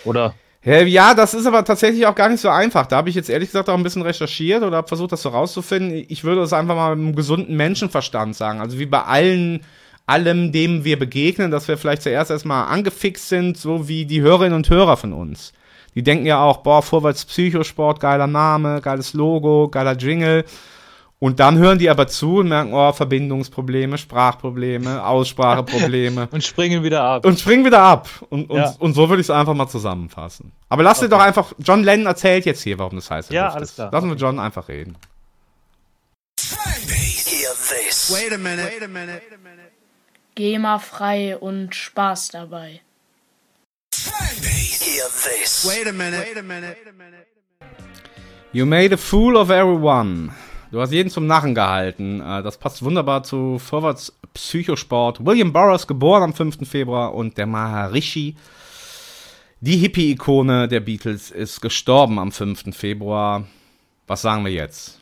[0.06, 0.36] Oder?
[0.62, 2.86] Ja, das ist aber tatsächlich auch gar nicht so einfach.
[2.86, 5.30] Da habe ich jetzt ehrlich gesagt auch ein bisschen recherchiert oder habe versucht, das so
[5.30, 6.06] rauszufinden.
[6.10, 8.60] Ich würde es einfach mal mit einem gesunden Menschenverstand sagen.
[8.60, 9.62] Also wie bei allen,
[10.06, 14.54] allem, dem wir begegnen, dass wir vielleicht zuerst erstmal angefixt sind, so wie die Hörerinnen
[14.54, 15.54] und Hörer von uns.
[15.96, 20.44] Die denken ja auch, boah, Vorwärts Psychosport, geiler Name, geiles Logo, geiler Jingle.
[21.22, 26.30] Und dann hören die aber zu und merken, oh, Verbindungsprobleme, Sprachprobleme, Ausspracheprobleme.
[26.32, 27.26] Und springen wieder ab.
[27.26, 28.08] Und springen wieder ab.
[28.30, 28.74] Und, und, Ja.
[28.80, 30.54] und so würde ich es einfach mal zusammenfassen.
[30.70, 33.32] Aber lass dir doch einfach, John Lennon erzählt jetzt hier, warum das heißt.
[33.32, 33.92] Ja, alles klar.
[33.92, 34.96] Lassen wir John einfach reden.
[38.12, 38.64] Wait a minute.
[38.66, 39.22] Wait a minute.
[40.36, 42.80] GEMA-frei und Spaß dabei.
[45.66, 46.22] Wait a minute.
[46.22, 46.78] Wait a minute.
[48.54, 50.32] You made a fool of everyone.
[50.72, 52.22] Du hast jeden zum Narren gehalten.
[52.22, 55.26] Äh, Das passt wunderbar zu Vorwärts Psychosport.
[55.26, 56.68] William Burroughs, geboren am 5.
[56.70, 58.36] Februar und der Maharishi,
[59.62, 62.76] die Hippie-Ikone der Beatles, ist gestorben am 5.
[62.76, 63.44] Februar.
[64.08, 65.02] Was sagen wir jetzt?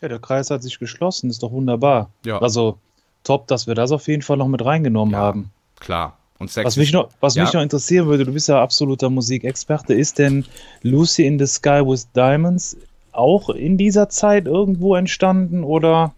[0.00, 2.10] Ja, der Kreis hat sich geschlossen, ist doch wunderbar.
[2.24, 2.40] Ja.
[2.40, 2.78] Also
[3.24, 5.50] top, dass wir das auf jeden Fall noch mit reingenommen haben.
[5.80, 6.16] Klar.
[6.38, 7.44] Und Sex Was, mich noch, was Ja.
[7.44, 10.44] mich noch interessieren würde, du bist ja absoluter Musikexperte, ist denn
[10.82, 12.76] Lucy in the Sky with Diamonds
[13.12, 16.14] auch in dieser Zeit irgendwo entstanden oder?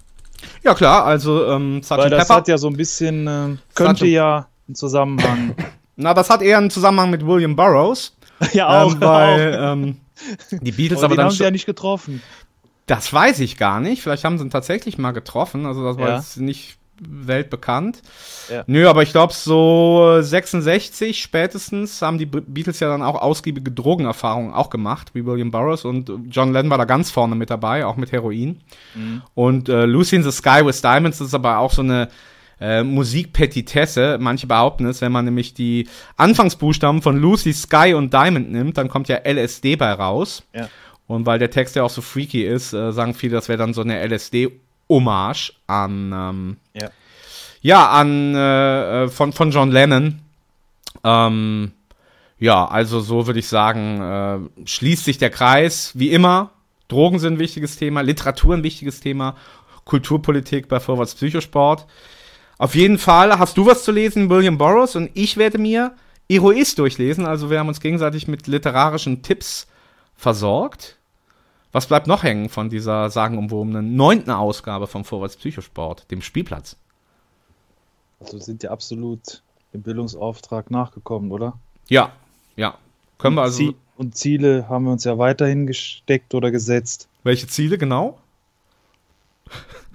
[0.63, 1.81] Ja klar, also ähm.
[1.89, 2.37] Weil das Pepper.
[2.39, 4.13] hat ja so ein bisschen, äh, könnte Sgt.
[4.13, 5.55] ja einen Zusammenhang.
[5.97, 8.17] Na, das hat eher einen Zusammenhang mit William Burroughs.
[8.53, 9.73] Ja, auch, Ähm, weil auch.
[9.73, 9.97] ähm,
[10.51, 12.21] die Beatles Aber aber dann haben sie ja nicht getroffen.
[12.87, 14.03] Das weiß ich gar nicht.
[14.03, 15.65] Vielleicht haben sie ihn tatsächlich mal getroffen.
[15.67, 16.17] Also das war Ja.
[16.17, 18.03] jetzt nicht weltbekannt.
[18.51, 18.65] Ja.
[18.67, 23.71] Nö, aber ich glaube so 66 spätestens haben die Be- Beatles ja dann auch ausgiebige
[23.73, 27.85] Drogenerfahrungen auch gemacht, wie William Burroughs und John Lennon war da ganz vorne mit dabei,
[27.87, 28.61] auch mit Heroin.
[28.95, 29.23] Mhm.
[29.35, 32.09] Und äh, Lucy in the Sky with Diamonds ist aber auch so eine
[32.61, 34.19] äh, Musikpetitesse.
[34.21, 38.89] Manche behaupten es, wenn man nämlich die Anfangsbuchstaben von Lucy, Sky und Diamond nimmt, dann
[38.89, 40.45] kommt ja LSD bei raus.
[40.55, 40.69] Ja.
[41.07, 43.75] Und weil der Text ja auch so freaky ist, äh, sagen viele, das wäre dann
[43.75, 44.03] so eine
[44.89, 46.91] LSD-Hommage an, ähm, Ja.
[47.61, 50.21] ja, an, äh, äh, von, von John Lennon.
[51.03, 51.73] Ähm,
[52.39, 56.51] ja, also so würde ich sagen, äh, schließt sich der Kreis, wie immer.
[56.89, 59.37] Drogen sind ein wichtiges Thema, Literatur ein wichtiges Thema,
[59.85, 61.87] Kulturpolitik bei Vorwärts Psychosport.
[62.59, 65.95] Auf jeden Fall hast du was zu lesen, William Burroughs, und ich werde mir
[66.29, 67.27] Eroist durchlesen.
[67.27, 69.67] Also wir haben uns gegenseitig mit literarischen Tipps
[70.15, 70.97] versorgt.
[71.75, 76.77] Was bleibt noch hängen von dieser sagenumwobenen neunten Ausgabe vom Vorwärts Psychosport, dem Spielplatz?
[78.21, 79.43] Also sind ja absolut
[79.73, 81.55] dem Bildungsauftrag nachgekommen, oder?
[81.89, 82.13] Ja,
[82.55, 82.79] ja.
[83.19, 83.59] Können wir Und also.
[83.65, 87.09] Zie- Und Ziele haben wir uns ja weiterhin gesteckt oder gesetzt.
[87.25, 88.19] Welche Ziele genau?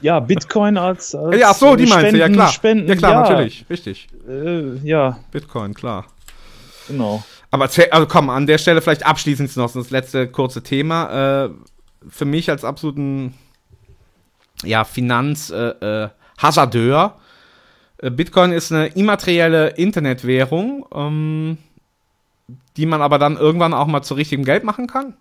[0.02, 2.52] Ja, Bitcoin als, als ja, ach so, die meinst du, ja Spenden- klar.
[2.52, 4.10] Spenden, ja klar, natürlich, richtig.
[4.28, 6.08] Äh, ja, Bitcoin, klar.
[6.90, 7.24] genau.
[7.52, 11.46] Aber also komm, an der Stelle vielleicht abschließend noch das letzte kurze Thema.
[11.46, 11.50] Äh,
[12.08, 13.34] für mich als absoluten
[14.64, 16.06] ja, Finanz-Hasardeur.
[16.06, 17.20] Äh, Hasardeur.
[17.98, 21.58] Äh, Bitcoin ist eine immaterielle Internetwährung, ähm,
[22.78, 25.16] die man aber dann irgendwann auch mal zu richtigem Geld machen kann.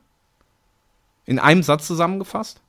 [1.25, 2.61] In einem Satz zusammengefasst.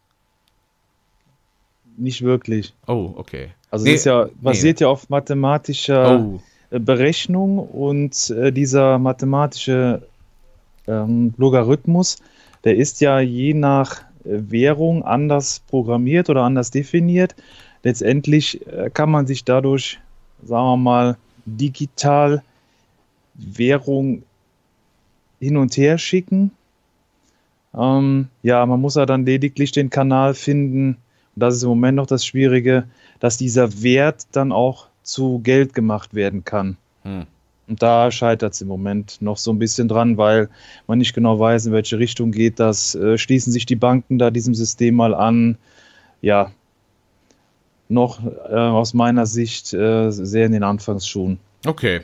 [1.97, 2.73] Nicht wirklich.
[2.87, 3.51] Oh, okay.
[3.71, 6.41] Also Nee, es ist ja, basiert ja auf mathematischer Oh.
[6.71, 10.03] Berechnung und äh, dieser mathematische
[10.87, 12.17] ähm, Logarithmus,
[12.63, 17.35] der ist ja je nach äh, Währung anders programmiert oder anders definiert.
[17.83, 19.99] Letztendlich äh, kann man sich dadurch,
[20.43, 22.43] sagen wir mal, digital
[23.33, 24.23] Währung
[25.39, 26.51] hin und her schicken.
[27.73, 30.97] Ähm, ja, man muss ja dann lediglich den Kanal finden,
[31.35, 32.83] und das ist im Moment noch das Schwierige,
[33.19, 36.77] dass dieser Wert dann auch zu Geld gemacht werden kann.
[37.03, 37.25] Hm.
[37.67, 40.49] Und da scheitert es im Moment noch so ein bisschen dran, weil
[40.87, 42.95] man nicht genau weiß, in welche Richtung geht das.
[42.95, 45.57] Äh, schließen sich die Banken da diesem System mal an?
[46.21, 46.51] Ja,
[47.87, 51.39] noch äh, aus meiner Sicht äh, sehr in den Anfangsschuhen.
[51.65, 52.01] Okay.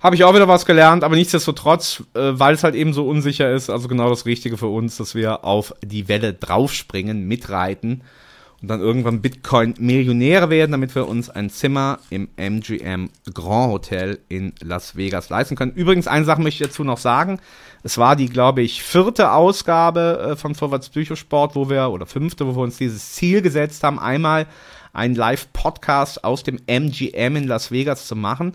[0.00, 3.52] Habe ich auch wieder was gelernt, aber nichtsdestotrotz, äh, weil es halt eben so unsicher
[3.52, 8.02] ist, also genau das Richtige für uns, dass wir auf die Welle draufspringen, mitreiten
[8.60, 14.52] und dann irgendwann Bitcoin-Millionäre werden, damit wir uns ein Zimmer im MGM Grand Hotel in
[14.60, 15.72] Las Vegas leisten können.
[15.72, 17.38] Übrigens, eine Sache möchte ich dazu noch sagen.
[17.84, 22.46] Es war die, glaube ich, vierte Ausgabe äh, von Vorwärts Psychosport, wo wir, oder fünfte,
[22.48, 24.46] wo wir uns dieses Ziel gesetzt haben, einmal
[24.92, 28.54] einen Live-Podcast aus dem MGM in Las Vegas zu machen.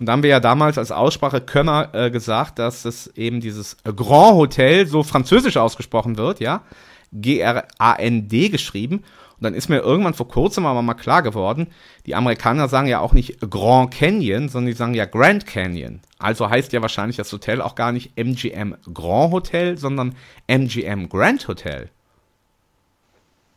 [0.00, 3.76] Und da haben wir ja damals als Aussprache Könner äh, gesagt, dass es eben dieses
[3.84, 6.62] Grand Hotel so französisch ausgesprochen wird, ja.
[7.12, 9.04] G-R-A-N-D geschrieben.
[9.40, 11.68] Und dann ist mir irgendwann vor kurzem aber mal klar geworden,
[12.04, 16.00] die Amerikaner sagen ja auch nicht Grand Canyon, sondern die sagen ja Grand Canyon.
[16.18, 20.14] Also heißt ja wahrscheinlich das Hotel auch gar nicht MGM Grand Hotel, sondern
[20.46, 21.88] MGM Grand Hotel.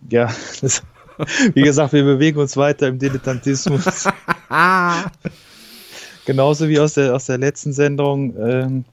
[0.10, 0.84] Ja, das,
[1.54, 4.08] wie gesagt, wir bewegen uns weiter im Dilettantismus.
[6.26, 8.36] Genauso wie aus der, aus der letzten Sendung.
[8.38, 8.86] Ähm,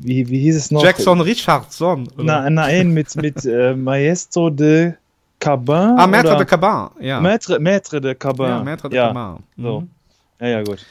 [0.00, 0.82] wie, wie hieß es noch?
[0.82, 2.08] Jackson Richardson.
[2.16, 4.94] Na, nein, mit, mit äh, Maestro de
[5.38, 5.96] Cabin.
[5.98, 6.36] Ah, Maître oder?
[6.38, 7.20] de Cabin, ja.
[7.20, 8.48] Maître, Maître de Cabin.
[8.48, 9.08] Ja, Maître de ja.
[9.08, 9.42] Cabin.
[9.56, 9.80] So.
[9.80, 9.88] Mhm.
[10.40, 10.84] Ja, ja, gut.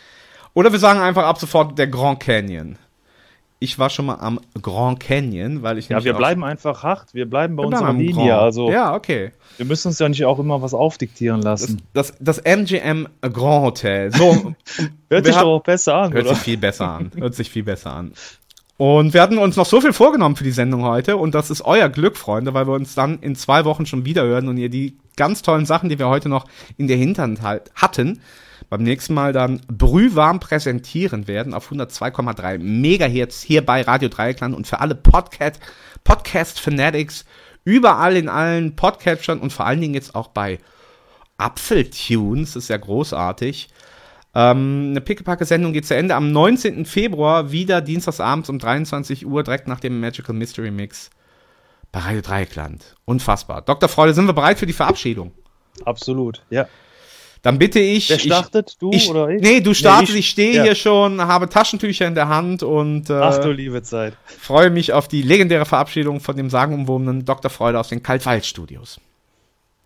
[0.54, 2.78] Oder wir sagen einfach ab sofort der Grand Canyon.
[3.60, 7.14] Ich war schon mal am Grand Canyon, weil ich Ja, wir bleiben einfach hart.
[7.14, 8.32] Wir bleiben bei Wir bleiben unserer am Linie.
[8.32, 8.42] Grand.
[8.44, 9.32] Also, Ja, okay.
[9.58, 11.82] wir müssen uns ja nicht auch immer was aufdiktieren lassen.
[11.94, 14.12] Das, das MGM Grand Hotel.
[14.12, 14.54] So,
[15.10, 16.36] Hört sich doch auch besser an, Hört oder?
[16.36, 17.12] sich viel besser an.
[17.16, 18.12] Hört sich viel besser an.
[18.78, 21.62] Und wir hatten uns noch so viel vorgenommen für die Sendung heute und das ist
[21.62, 24.70] euer Glück, Freunde, weil wir uns dann in zwei Wochen schon wieder hören und ihr
[24.70, 26.46] die ganz tollen Sachen, die wir heute noch
[26.76, 28.20] in der Hinterhand halt hatten,
[28.70, 34.68] beim nächsten Mal dann brühwarm präsentieren werden auf 102,3 Megahertz hier bei Radio Dreieckland und
[34.68, 35.62] für alle Podcast,
[36.04, 37.24] Podcast Fanatics
[37.64, 40.60] überall in allen Podcatchern und vor allen Dingen jetzt auch bei
[41.38, 43.70] Apfeltunes, ist ja großartig.
[44.36, 46.86] Ähm, eine Pickepacke-Sendung geht zu Ende am 19.
[46.86, 51.10] Februar, wieder dienstagsabends um 23 Uhr, direkt nach dem Magical Mystery Mix
[51.92, 52.96] bei Radio Dreieckland.
[53.06, 53.62] Unfassbar.
[53.62, 53.88] Dr.
[53.88, 55.32] Freude, sind wir bereit für die Verabschiedung?
[55.86, 56.68] Absolut, ja.
[57.42, 58.10] Dann bitte ich.
[58.10, 59.40] Wer startet, ich, du ich, oder ich?
[59.42, 60.64] Nee, du Nee, startest, ich- ich, stehe ja.
[60.64, 64.18] hier schon, habe Taschentücher in der Hand und äh, Ach du liebe Zeit.
[64.26, 67.52] freue mich auf die legendäre Verabschiedung von dem sagenumwobenen Dr.
[67.52, 69.00] Freude aus den Kaltwald-Studios.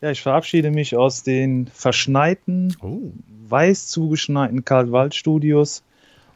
[0.02, 3.12] Ja, ich verabschiede mich aus den verschneiten, Oh.
[3.50, 5.84] weiß zugeschneiten Karl-Wald-Studios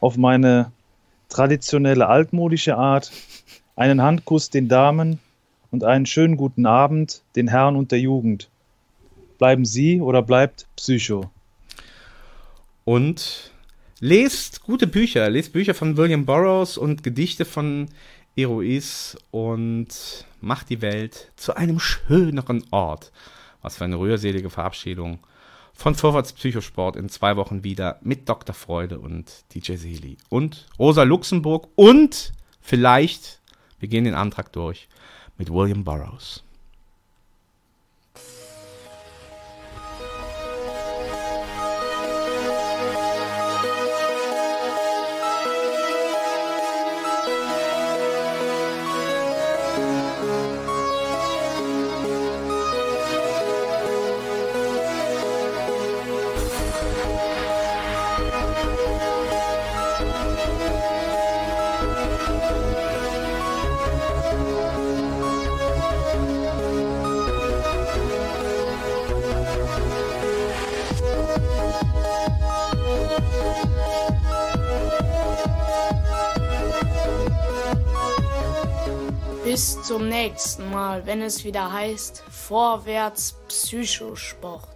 [0.02, 0.72] auf meine
[1.30, 3.11] traditionelle altmodische Art.
[3.76, 5.19] Einen Handkuss den Damen
[5.72, 8.49] und einen schönen guten Abend den Herren und der Jugend.
[9.38, 11.31] Bleiben Sie oder bleibt Psycho.
[12.84, 13.52] Und
[14.02, 15.30] lest gute Bücher.
[15.30, 17.88] Lest Bücher von William Burroughs und Gedichte von
[18.35, 19.88] Eloise und
[20.41, 23.11] macht die Welt zu einem schöneren Ort.
[23.64, 25.19] Was für eine rührselige Verabschiedung
[25.73, 28.53] von Vorwärts Psychosport in zwei Wochen wieder mit Dr.
[28.53, 33.41] Freude und DJ Seli und Rosa Luxemburg und vielleicht,
[33.80, 34.88] wir gehen den Antrag durch,
[35.38, 36.44] mit William Burroughs.
[79.53, 84.72] Bis zum nächsten Mal, wenn es wieder heißt Vorwärts Psychosport.